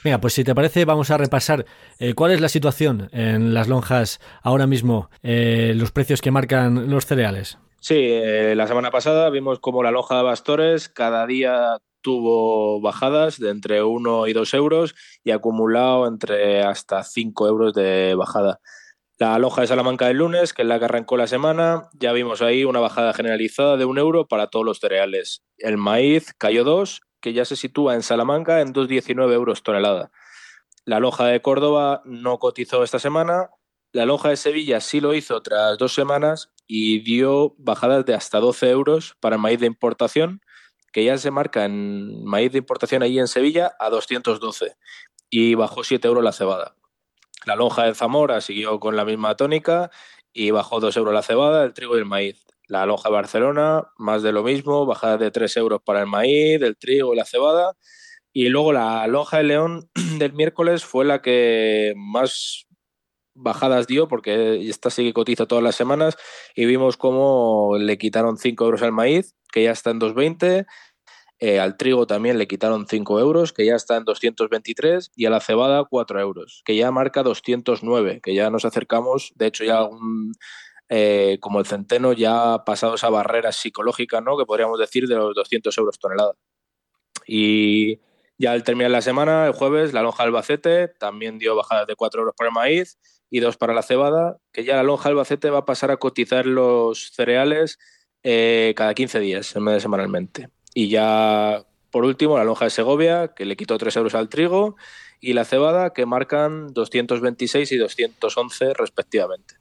Venga, 0.04 0.20
pues 0.20 0.34
si 0.34 0.44
te 0.44 0.54
parece 0.54 0.84
vamos 0.84 1.10
a 1.10 1.18
repasar 1.18 1.66
eh, 1.98 2.14
cuál 2.14 2.30
es 2.30 2.40
la 2.40 2.48
situación 2.48 3.08
en 3.10 3.52
las 3.52 3.66
lonjas 3.66 4.20
ahora 4.44 4.68
mismo, 4.68 5.10
eh, 5.24 5.72
los 5.74 5.90
precios 5.90 6.20
que 6.20 6.30
marcan 6.30 6.88
los 6.88 7.06
cereales. 7.06 7.58
Sí, 7.80 7.98
eh, 7.98 8.54
la 8.54 8.68
semana 8.68 8.92
pasada 8.92 9.28
vimos 9.30 9.58
como 9.58 9.82
la 9.82 9.90
lonja 9.90 10.16
de 10.16 10.22
Bastores 10.22 10.88
cada 10.88 11.26
día 11.26 11.78
tuvo 12.06 12.80
bajadas 12.80 13.40
de 13.40 13.50
entre 13.50 13.82
1 13.82 14.28
y 14.28 14.32
2 14.32 14.54
euros 14.54 14.94
y 15.24 15.32
acumulado 15.32 16.06
entre 16.06 16.62
hasta 16.62 17.02
5 17.02 17.48
euros 17.48 17.74
de 17.74 18.14
bajada. 18.14 18.60
La 19.18 19.36
loja 19.40 19.62
de 19.62 19.66
Salamanca 19.66 20.06
del 20.06 20.18
lunes, 20.18 20.52
que 20.52 20.62
es 20.62 20.68
la 20.68 20.78
que 20.78 20.84
arrancó 20.84 21.16
la 21.16 21.26
semana, 21.26 21.88
ya 21.94 22.12
vimos 22.12 22.42
ahí 22.42 22.64
una 22.64 22.78
bajada 22.78 23.12
generalizada 23.12 23.76
de 23.76 23.86
un 23.86 23.98
euro 23.98 24.28
para 24.28 24.46
todos 24.50 24.64
los 24.64 24.78
cereales. 24.78 25.42
El 25.58 25.78
maíz 25.78 26.32
cayó 26.38 26.62
2, 26.62 27.00
que 27.20 27.32
ya 27.32 27.44
se 27.44 27.56
sitúa 27.56 27.96
en 27.96 28.04
Salamanca 28.04 28.60
en 28.60 28.72
2,19 28.72 29.32
euros 29.32 29.64
tonelada. 29.64 30.12
La 30.84 31.00
loja 31.00 31.26
de 31.26 31.42
Córdoba 31.42 32.02
no 32.04 32.38
cotizó 32.38 32.84
esta 32.84 33.00
semana. 33.00 33.50
La 33.90 34.06
loja 34.06 34.28
de 34.28 34.36
Sevilla 34.36 34.80
sí 34.80 35.00
lo 35.00 35.12
hizo 35.12 35.42
tras 35.42 35.76
dos 35.76 35.92
semanas 35.92 36.52
y 36.68 37.00
dio 37.00 37.56
bajadas 37.58 38.06
de 38.06 38.14
hasta 38.14 38.38
12 38.38 38.70
euros 38.70 39.16
para 39.18 39.34
el 39.34 39.42
maíz 39.42 39.58
de 39.58 39.66
importación 39.66 40.40
que 40.96 41.04
ya 41.04 41.18
se 41.18 41.30
marca 41.30 41.66
en 41.66 42.24
maíz 42.24 42.52
de 42.52 42.56
importación 42.56 43.02
ahí 43.02 43.18
en 43.18 43.28
Sevilla 43.28 43.76
a 43.78 43.90
212. 43.90 44.76
y 45.28 45.54
bajó 45.54 45.84
7 45.84 46.08
euros 46.08 46.24
la 46.24 46.32
cebada. 46.32 46.74
La 47.44 47.54
lonja 47.54 47.84
de 47.84 47.94
Zamora 47.94 48.40
siguió 48.40 48.80
con 48.80 48.96
la 48.96 49.04
misma 49.04 49.36
tónica 49.36 49.90
y 50.32 50.52
bajó 50.52 50.80
2 50.80 50.96
euros 50.96 51.12
la 51.12 51.20
cebada, 51.20 51.64
el 51.64 51.74
trigo 51.74 51.96
y 51.96 51.98
el 51.98 52.06
maíz. 52.06 52.46
La 52.66 52.86
lonja 52.86 53.10
de 53.10 53.14
Barcelona, 53.14 53.82
más 53.98 54.22
de 54.22 54.32
lo 54.32 54.42
mismo, 54.42 54.86
bajada 54.86 55.18
de 55.18 55.30
3 55.30 55.54
euros 55.58 55.82
para 55.84 56.00
el 56.00 56.06
maíz, 56.06 56.62
el 56.62 56.78
trigo 56.78 57.12
y 57.12 57.16
la 57.18 57.26
cebada. 57.26 57.74
Y 58.32 58.48
luego 58.48 58.72
la 58.72 59.06
lonja 59.06 59.36
de 59.36 59.44
León 59.44 59.90
del 60.18 60.32
miércoles 60.32 60.86
fue 60.86 61.04
la 61.04 61.20
que 61.20 61.92
más 61.94 62.66
bajadas 63.34 63.86
dio, 63.86 64.08
porque 64.08 64.66
esta 64.66 64.88
sí 64.88 65.04
que 65.04 65.12
cotiza 65.12 65.44
todas 65.44 65.62
las 65.62 65.76
semanas, 65.76 66.16
y 66.54 66.64
vimos 66.64 66.96
cómo 66.96 67.76
le 67.78 67.98
quitaron 67.98 68.38
5 68.38 68.64
euros 68.64 68.80
al 68.80 68.92
maíz, 68.92 69.36
que 69.52 69.64
ya 69.64 69.70
está 69.70 69.90
en 69.90 70.00
2,20, 70.00 70.66
eh, 71.38 71.60
al 71.60 71.76
trigo 71.76 72.06
también 72.06 72.38
le 72.38 72.48
quitaron 72.48 72.86
5 72.86 73.20
euros, 73.20 73.52
que 73.52 73.66
ya 73.66 73.76
está 73.76 73.96
en 73.96 74.04
223, 74.04 75.12
y 75.14 75.26
a 75.26 75.30
la 75.30 75.40
cebada 75.40 75.84
4 75.84 76.20
euros, 76.20 76.62
que 76.64 76.76
ya 76.76 76.90
marca 76.90 77.22
209, 77.22 78.20
que 78.22 78.34
ya 78.34 78.50
nos 78.50 78.64
acercamos, 78.64 79.32
de 79.36 79.46
hecho 79.46 79.64
ya 79.64 79.84
un, 79.84 80.32
eh, 80.88 81.38
como 81.40 81.58
el 81.58 81.66
centeno 81.66 82.12
ya 82.12 82.54
ha 82.54 82.64
pasado 82.64 82.94
esa 82.94 83.10
barrera 83.10 83.52
psicológica, 83.52 84.20
¿no? 84.20 84.38
que 84.38 84.46
podríamos 84.46 84.78
decir 84.78 85.08
de 85.08 85.16
los 85.16 85.34
200 85.34 85.76
euros 85.78 85.98
tonelada. 85.98 86.34
Y 87.26 88.00
ya 88.38 88.52
al 88.52 88.62
terminar 88.64 88.90
la 88.90 89.02
semana, 89.02 89.46
el 89.46 89.52
jueves, 89.52 89.92
la 89.92 90.02
lonja 90.02 90.22
Albacete 90.22 90.88
también 90.88 91.38
dio 91.38 91.56
bajadas 91.56 91.86
de 91.86 91.96
4 91.96 92.20
euros 92.20 92.34
por 92.36 92.46
el 92.46 92.52
maíz 92.52 92.98
y 93.30 93.40
2 93.40 93.56
para 93.56 93.74
la 93.74 93.82
cebada, 93.82 94.38
que 94.52 94.64
ya 94.64 94.76
la 94.76 94.84
lonja 94.84 95.08
Albacete 95.08 95.50
va 95.50 95.58
a 95.58 95.64
pasar 95.66 95.90
a 95.90 95.96
cotizar 95.98 96.46
los 96.46 97.10
cereales 97.12 97.78
eh, 98.22 98.74
cada 98.76 98.94
15 98.94 99.20
días, 99.20 99.56
en 99.56 99.64
vez 99.64 99.74
de 99.74 99.80
semanalmente. 99.80 100.55
Y 100.78 100.90
ya, 100.90 101.64
por 101.90 102.04
último, 102.04 102.36
la 102.36 102.44
lonja 102.44 102.66
de 102.66 102.70
Segovia, 102.70 103.28
que 103.28 103.46
le 103.46 103.56
quitó 103.56 103.78
3 103.78 103.96
euros 103.96 104.14
al 104.14 104.28
trigo, 104.28 104.76
y 105.22 105.32
la 105.32 105.46
cebada, 105.46 105.94
que 105.94 106.04
marcan 106.04 106.74
226 106.74 107.72
y 107.72 107.78
211 107.78 108.74
respectivamente. 108.74 109.54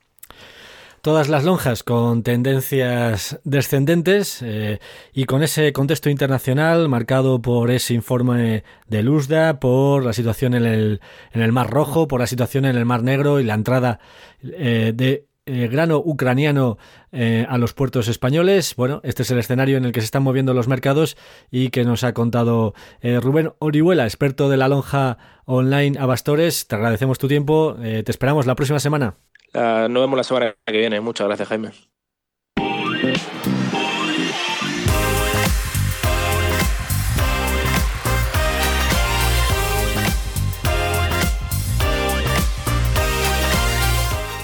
Todas 0.99 1.29
las 1.29 1.45
lonjas 1.45 1.83
con 1.83 2.21
tendencias 2.21 3.39
descendentes 3.45 4.41
eh, 4.41 4.79
y 5.13 5.23
con 5.23 5.41
ese 5.41 5.71
contexto 5.71 6.09
internacional 6.09 6.89
marcado 6.89 7.41
por 7.41 7.71
ese 7.71 7.93
informe 7.93 8.65
de 8.87 9.01
Luzda, 9.01 9.61
por 9.61 10.03
la 10.03 10.11
situación 10.11 10.53
en 10.53 10.65
el, 10.65 10.99
en 11.31 11.41
el 11.41 11.53
Mar 11.53 11.69
Rojo, 11.69 12.09
por 12.09 12.19
la 12.19 12.27
situación 12.27 12.65
en 12.65 12.75
el 12.75 12.83
Mar 12.83 13.03
Negro 13.03 13.39
y 13.39 13.45
la 13.45 13.53
entrada 13.53 14.01
eh, 14.43 14.91
de 14.93 15.27
eh, 15.45 15.67
grano 15.67 15.97
ucraniano 15.97 16.77
a 17.47 17.57
los 17.57 17.73
puertos 17.73 18.09
españoles. 18.09 18.75
Bueno, 18.75 18.99
este 19.05 19.23
es 19.23 19.31
el 19.31 19.39
escenario 19.39 19.77
en 19.77 19.85
el 19.85 19.93
que 19.93 20.01
se 20.01 20.05
están 20.05 20.21
moviendo 20.21 20.53
los 20.53 20.67
mercados 20.67 21.15
y 21.49 21.69
que 21.69 21.85
nos 21.85 22.03
ha 22.03 22.13
contado 22.13 22.73
Rubén 23.01 23.53
Orihuela, 23.59 24.03
experto 24.03 24.49
de 24.49 24.57
la 24.57 24.67
lonja 24.67 25.17
online 25.45 25.97
Abastores. 25.97 26.67
Te 26.67 26.75
agradecemos 26.75 27.17
tu 27.17 27.29
tiempo. 27.29 27.77
te 27.79 28.11
esperamos 28.11 28.45
la 28.45 28.55
próxima 28.55 28.79
semana. 28.79 29.15
Uh, 29.55 29.87
nos 29.87 30.03
vemos 30.03 30.17
la 30.17 30.23
semana 30.23 30.55
que 30.65 30.77
viene. 30.77 30.99
Muchas 30.99 31.27
gracias, 31.27 31.47
Jaime. 31.47 31.94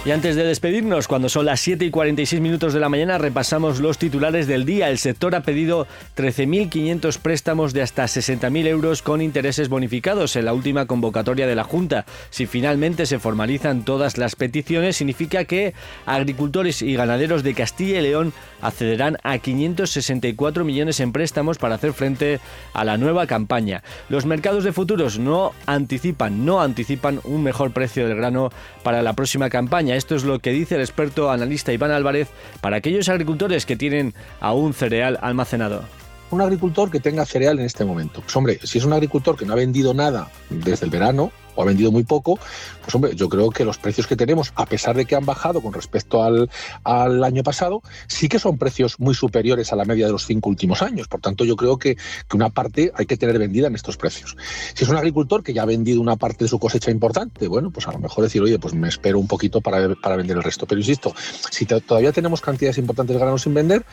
Y 0.03 0.09
antes 0.09 0.35
de 0.35 0.43
despedirnos, 0.43 1.07
cuando 1.07 1.29
son 1.29 1.45
las 1.45 1.59
7 1.59 1.85
y 1.85 1.91
46 1.91 2.41
minutos 2.41 2.73
de 2.73 2.79
la 2.79 2.89
mañana, 2.89 3.19
repasamos 3.19 3.79
los 3.79 3.99
titulares 3.99 4.47
del 4.47 4.65
día. 4.65 4.89
El 4.89 4.97
sector 4.97 5.35
ha 5.35 5.43
pedido 5.43 5.85
13.500 6.17 7.19
préstamos 7.19 7.71
de 7.71 7.83
hasta 7.83 8.05
60.000 8.05 8.65
euros 8.65 9.03
con 9.03 9.21
intereses 9.21 9.69
bonificados 9.69 10.35
en 10.35 10.45
la 10.45 10.53
última 10.53 10.87
convocatoria 10.87 11.45
de 11.45 11.53
la 11.53 11.65
Junta. 11.65 12.05
Si 12.31 12.47
finalmente 12.47 13.05
se 13.05 13.19
formalizan 13.19 13.85
todas 13.85 14.17
las 14.17 14.35
peticiones, 14.35 14.97
significa 14.97 15.45
que 15.45 15.75
agricultores 16.07 16.81
y 16.81 16.95
ganaderos 16.95 17.43
de 17.43 17.53
Castilla 17.53 17.99
y 17.99 18.01
León 18.01 18.33
accederán 18.59 19.17
a 19.21 19.37
564 19.37 20.65
millones 20.65 20.99
en 20.99 21.11
préstamos 21.11 21.59
para 21.59 21.75
hacer 21.75 21.93
frente 21.93 22.39
a 22.73 22.83
la 22.85 22.97
nueva 22.97 23.27
campaña. 23.27 23.83
Los 24.09 24.25
mercados 24.25 24.63
de 24.63 24.73
futuros 24.73 25.19
no 25.19 25.51
anticipan, 25.67 26.43
no 26.43 26.59
anticipan 26.59 27.19
un 27.23 27.43
mejor 27.43 27.71
precio 27.71 28.07
del 28.07 28.17
grano 28.17 28.49
para 28.81 29.03
la 29.03 29.13
próxima 29.13 29.51
campaña. 29.51 29.90
Esto 29.95 30.15
es 30.15 30.23
lo 30.23 30.39
que 30.39 30.51
dice 30.51 30.75
el 30.75 30.81
experto 30.81 31.31
analista 31.31 31.73
Iván 31.73 31.91
Álvarez 31.91 32.29
para 32.61 32.77
aquellos 32.77 33.09
agricultores 33.09 33.65
que 33.65 33.75
tienen 33.75 34.13
aún 34.39 34.73
cereal 34.73 35.19
almacenado 35.21 35.83
un 36.31 36.41
agricultor 36.41 36.89
que 36.89 36.99
tenga 36.99 37.25
cereal 37.25 37.59
en 37.59 37.65
este 37.65 37.85
momento. 37.85 38.21
Pues 38.21 38.35
hombre, 38.35 38.59
si 38.63 38.77
es 38.77 38.85
un 38.85 38.93
agricultor 38.93 39.37
que 39.37 39.45
no 39.45 39.53
ha 39.53 39.57
vendido 39.57 39.93
nada 39.93 40.29
desde 40.49 40.85
el 40.85 40.91
verano, 40.91 41.31
o 41.55 41.61
ha 41.61 41.65
vendido 41.65 41.91
muy 41.91 42.03
poco, 42.03 42.39
pues 42.81 42.95
hombre, 42.95 43.15
yo 43.15 43.29
creo 43.29 43.49
que 43.49 43.65
los 43.65 43.77
precios 43.77 44.07
que 44.07 44.15
tenemos, 44.15 44.51
a 44.55 44.65
pesar 44.65 44.95
de 44.95 45.05
que 45.05 45.15
han 45.15 45.25
bajado 45.25 45.61
con 45.61 45.73
respecto 45.73 46.23
al, 46.23 46.49
al 46.83 47.23
año 47.23 47.43
pasado, 47.43 47.81
sí 48.07 48.29
que 48.29 48.39
son 48.39 48.57
precios 48.57 48.99
muy 48.99 49.13
superiores 49.13 49.71
a 49.73 49.75
la 49.75 49.85
media 49.85 50.05
de 50.05 50.11
los 50.11 50.25
cinco 50.25 50.49
últimos 50.49 50.81
años. 50.81 51.07
Por 51.07 51.21
tanto, 51.21 51.45
yo 51.45 51.55
creo 51.55 51.77
que, 51.77 51.95
que 51.95 52.35
una 52.35 52.49
parte 52.49 52.91
hay 52.95 53.05
que 53.05 53.17
tener 53.17 53.37
vendida 53.39 53.67
en 53.67 53.75
estos 53.75 53.97
precios. 53.97 54.35
Si 54.73 54.83
es 54.83 54.89
un 54.89 54.97
agricultor 54.97 55.43
que 55.43 55.53
ya 55.53 55.63
ha 55.63 55.65
vendido 55.65 56.01
una 56.01 56.15
parte 56.15 56.45
de 56.45 56.49
su 56.49 56.59
cosecha 56.59 56.91
importante, 56.91 57.47
bueno, 57.47 57.71
pues 57.71 57.87
a 57.87 57.91
lo 57.91 57.99
mejor 57.99 58.23
decir, 58.23 58.41
oye, 58.41 58.59
pues 58.59 58.73
me 58.73 58.87
espero 58.87 59.19
un 59.19 59.27
poquito 59.27 59.61
para, 59.61 59.95
para 59.95 60.15
vender 60.15 60.37
el 60.37 60.43
resto. 60.43 60.65
Pero 60.65 60.79
insisto, 60.79 61.13
si 61.49 61.65
todavía 61.65 62.11
tenemos 62.11 62.41
cantidades 62.41 62.77
importantes 62.77 63.15
de 63.15 63.19
grano 63.19 63.37
sin 63.37 63.53
vender, 63.53 63.85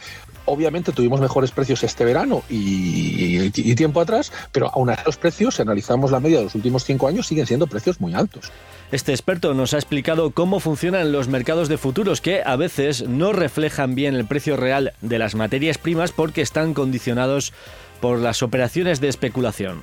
obviamente 0.44 0.92
tuvimos 0.92 1.20
mejores 1.20 1.50
precios 1.50 1.82
este 1.82 2.04
verano 2.04 2.42
y 2.48 3.74
tiempo 3.74 4.00
atrás, 4.00 4.32
pero 4.52 4.70
aún 4.74 4.90
así 4.90 5.02
los 5.06 5.16
precios, 5.16 5.56
si 5.56 5.62
analizamos 5.62 6.10
la 6.10 6.20
media 6.20 6.38
de 6.38 6.44
los 6.44 6.54
últimos 6.54 6.84
cinco 6.84 7.08
años, 7.08 7.26
siguen 7.26 7.46
siendo 7.48 7.66
precios 7.66 8.00
muy 8.00 8.14
altos. 8.14 8.52
Este 8.90 9.12
experto 9.12 9.52
nos 9.52 9.74
ha 9.74 9.76
explicado 9.76 10.30
cómo 10.30 10.60
funcionan 10.60 11.12
los 11.12 11.28
mercados 11.28 11.68
de 11.68 11.76
futuros 11.76 12.22
que 12.22 12.42
a 12.42 12.56
veces 12.56 13.06
no 13.06 13.32
reflejan 13.32 13.94
bien 13.94 14.14
el 14.14 14.24
precio 14.24 14.56
real 14.56 14.92
de 15.02 15.18
las 15.18 15.34
materias 15.34 15.76
primas 15.76 16.12
porque 16.12 16.40
están 16.40 16.72
condicionados 16.72 17.52
por 18.00 18.18
las 18.18 18.42
operaciones 18.42 19.00
de 19.00 19.08
especulación. 19.08 19.82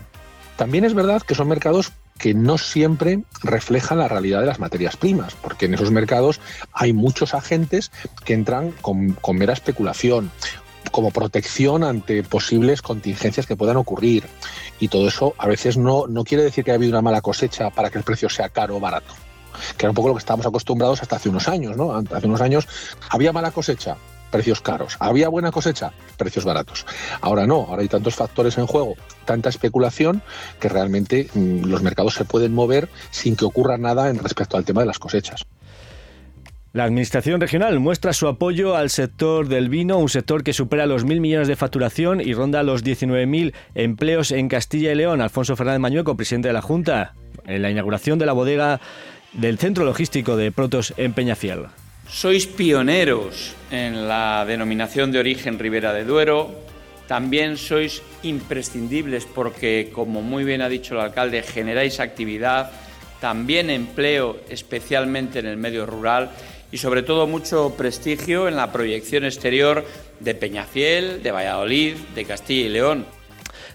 También 0.56 0.86
es 0.86 0.94
verdad 0.94 1.22
que 1.22 1.36
son 1.36 1.50
mercados 1.50 1.92
que 2.18 2.34
no 2.34 2.58
siempre 2.58 3.24
reflejan 3.44 4.00
la 4.00 4.08
realidad 4.08 4.40
de 4.40 4.46
las 4.46 4.60
materias 4.60 4.96
primas, 4.96 5.36
porque 5.36 5.66
en 5.66 5.74
esos 5.74 5.92
mercados 5.92 6.40
hay 6.72 6.94
muchos 6.94 7.34
agentes 7.34 7.92
que 8.24 8.34
entran 8.34 8.72
con, 8.82 9.12
con 9.12 9.38
mera 9.38 9.54
especulación 9.54 10.32
como 10.92 11.12
protección 11.12 11.84
ante 11.84 12.24
posibles 12.24 12.82
contingencias 12.82 13.46
que 13.46 13.56
puedan 13.56 13.78
ocurrir. 13.78 14.26
Y 14.80 14.88
todo 14.88 15.08
eso 15.08 15.34
a 15.38 15.48
veces 15.48 15.78
no, 15.78 16.08
no 16.08 16.24
quiere 16.24 16.44
decir 16.44 16.64
que 16.64 16.72
haya 16.72 16.78
habido 16.78 16.92
una 16.92 17.02
mala 17.02 17.22
cosecha 17.22 17.70
para 17.70 17.90
que 17.90 17.98
el 17.98 18.04
precio 18.04 18.30
sea 18.30 18.50
caro 18.50 18.78
o 18.78 18.80
barato 18.80 19.14
que 19.78 19.86
era 19.86 19.92
un 19.92 19.96
poco 19.96 20.10
lo 20.10 20.16
que 20.16 20.20
estábamos 20.20 20.46
acostumbrados 20.46 21.02
hasta 21.02 21.16
hace 21.16 21.30
unos 21.30 21.48
años, 21.48 21.78
¿no? 21.78 21.94
Hace 21.96 22.28
unos 22.28 22.42
años 22.42 22.68
había 23.10 23.32
mala 23.32 23.52
cosecha, 23.52 23.98
precios 24.32 24.62
caros. 24.62 24.98
Había 25.00 25.30
buena 25.30 25.52
cosecha, 25.52 25.94
precios 26.18 26.46
baratos. 26.46 26.86
Ahora 27.22 27.48
no, 27.48 27.66
ahora 27.70 27.82
hay 27.82 27.88
tantos 27.88 28.16
factores 28.16 28.58
en 28.58 28.68
juego, 28.68 28.96
tanta 29.26 29.50
especulación, 29.50 30.22
que 30.60 30.70
realmente 30.70 31.30
mmm, 31.34 31.66
los 31.66 31.82
mercados 31.82 32.16
se 32.16 32.26
pueden 32.26 32.54
mover 32.54 32.90
sin 33.12 33.36
que 33.36 33.46
ocurra 33.46 33.78
nada 33.78 34.10
en 34.10 34.20
respecto 34.20 34.58
al 34.58 34.66
tema 34.66 34.82
de 34.82 34.88
las 34.88 35.00
cosechas. 35.00 35.46
La 36.76 36.84
Administración 36.84 37.40
regional 37.40 37.80
muestra 37.80 38.12
su 38.12 38.28
apoyo 38.28 38.76
al 38.76 38.90
sector 38.90 39.48
del 39.48 39.70
vino, 39.70 39.98
un 39.98 40.10
sector 40.10 40.44
que 40.44 40.52
supera 40.52 40.86
los 40.86 41.06
mil 41.06 41.22
millones 41.22 41.48
de 41.48 41.56
facturación 41.56 42.20
y 42.20 42.34
ronda 42.34 42.64
los 42.64 42.84
19.000 42.84 43.54
empleos 43.76 44.32
en 44.32 44.50
Castilla 44.50 44.92
y 44.92 44.96
León. 44.96 45.22
Alfonso 45.22 45.56
Fernández 45.56 45.80
Mañueco, 45.80 46.18
presidente 46.18 46.50
de 46.50 46.54
la 46.54 46.62
Junta, 46.62 47.14
en 47.46 47.62
la 47.62 47.72
inauguración 47.72 48.20
de 48.20 48.26
la 48.26 48.34
bodega 48.34 48.82
del 49.32 49.58
centro 49.58 49.86
logístico 49.86 50.36
de 50.36 50.52
Protos 50.52 50.94
en 50.98 51.14
Peñafiel. 51.14 51.68
Sois 52.10 52.46
pioneros 52.46 53.56
en 53.72 54.10
la 54.10 54.44
denominación 54.46 55.14
de 55.14 55.20
origen 55.20 55.58
Ribera 55.58 55.94
de 55.94 56.04
Duero. 56.04 56.60
También 57.08 57.56
sois 57.56 58.02
imprescindibles 58.22 59.24
porque, 59.24 59.92
como 59.94 60.22
muy 60.22 60.44
bien 60.44 60.62
ha 60.62 60.68
dicho 60.68 60.96
el 60.96 61.00
alcalde, 61.00 61.42
generáis 61.42 62.02
actividad, 62.02 62.70
también 63.22 63.70
empleo, 63.70 64.42
especialmente 64.50 65.40
en 65.40 65.46
el 65.46 65.56
medio 65.56 65.86
rural 65.86 66.32
y 66.76 66.78
sobre 66.78 67.04
todo 67.04 67.26
mucho 67.26 67.74
prestigio 67.78 68.50
en 68.50 68.58
la 68.58 68.74
proyección 68.74 69.24
exterior 69.24 69.86
de 70.20 70.36
Peñafiel, 70.36 71.24
de 71.24 71.32
Valladolid, 71.32 71.96
de 72.14 72.26
Castilla 72.26 72.66
y 72.66 72.70
León. 72.70 73.06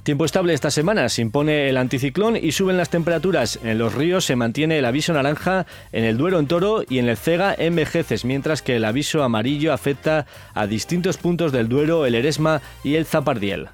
Tiempo 0.03 0.27
estable 0.27 0.53
esta 0.53 0.71
semana, 0.71 1.09
se 1.09 1.23
impone 1.23 1.71
el 1.71 1.79
anticiclón 1.79 2.37
y 2.37 2.53
suben 2.53 2.77
las 2.77 2.91
temperaturas. 2.91 3.59
En 3.65 3.79
los 3.79 3.95
ríos 3.95 4.27
se 4.27 4.37
mantiene 4.37 4.79
el 4.79 4.85
aviso 4.85 5.15
naranja, 5.15 5.65
en 5.93 6.05
el 6.05 6.19
Duero 6.19 6.39
en 6.39 6.47
Toro 6.47 6.83
y 6.87 6.99
en 6.99 7.09
el 7.09 7.17
Cega 7.17 7.55
en 7.57 7.75
Vejeces, 7.75 8.27
mientras 8.27 8.61
que 8.61 8.77
el 8.77 8.85
aviso 8.85 9.23
amarillo 9.23 9.73
afecta 9.73 10.27
a 10.53 10.67
distintos 10.67 11.17
puntos 11.17 11.53
del 11.53 11.71
Duero, 11.71 12.05
el 12.05 12.15
Eresma 12.15 12.61
y 12.85 12.97
el 12.97 13.07
Zapardiel. 13.07 13.69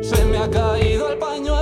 Se 0.00 0.24
me 0.26 0.38
ha 0.38 0.48
caído 0.48 1.10
el 1.10 1.18
pañuelo. 1.18 1.59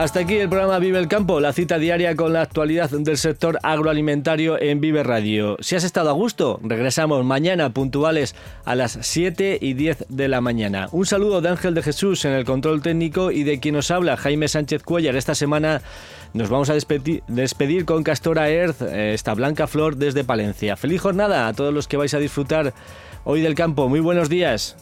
Hasta 0.00 0.20
aquí 0.20 0.36
el 0.36 0.48
programa 0.48 0.78
Vive 0.78 0.98
el 0.98 1.08
Campo, 1.08 1.40
la 1.40 1.52
cita 1.52 1.76
diaria 1.76 2.16
con 2.16 2.32
la 2.32 2.40
actualidad 2.40 2.88
del 2.88 3.18
sector 3.18 3.58
agroalimentario 3.62 4.58
en 4.58 4.80
Vive 4.80 5.02
Radio. 5.02 5.58
Si 5.60 5.76
has 5.76 5.84
estado 5.84 6.08
a 6.08 6.14
gusto, 6.14 6.58
regresamos 6.62 7.22
mañana 7.22 7.68
puntuales 7.68 8.34
a 8.64 8.74
las 8.76 8.96
7 8.98 9.58
y 9.60 9.74
10 9.74 10.06
de 10.08 10.28
la 10.28 10.40
mañana. 10.40 10.88
Un 10.92 11.04
saludo 11.04 11.42
de 11.42 11.50
Ángel 11.50 11.74
de 11.74 11.82
Jesús 11.82 12.24
en 12.24 12.32
el 12.32 12.46
control 12.46 12.80
técnico 12.80 13.30
y 13.30 13.42
de 13.42 13.60
quien 13.60 13.74
nos 13.74 13.90
habla, 13.90 14.16
Jaime 14.16 14.48
Sánchez 14.48 14.84
Cuellar. 14.84 15.16
Esta 15.16 15.34
semana 15.34 15.82
nos 16.32 16.48
vamos 16.48 16.70
a 16.70 16.72
despedir, 16.72 17.84
con 17.84 18.02
Castora 18.02 18.48
Earth, 18.48 18.80
eh, 18.80 19.12
esta 19.12 19.34
blanca 19.34 19.66
flor 19.66 19.96
desde 19.96 20.24
Palencia. 20.24 20.78
Feliz 20.78 21.02
jornada 21.02 21.46
a 21.46 21.52
todos 21.52 21.74
los 21.74 21.88
que 21.88 21.98
vais 21.98 22.14
a 22.14 22.18
disfrutar 22.18 22.72
hoy 23.24 23.42
del 23.42 23.54
campo. 23.54 23.86
Muy 23.90 24.00
buenos 24.00 24.30
días. 24.30 24.78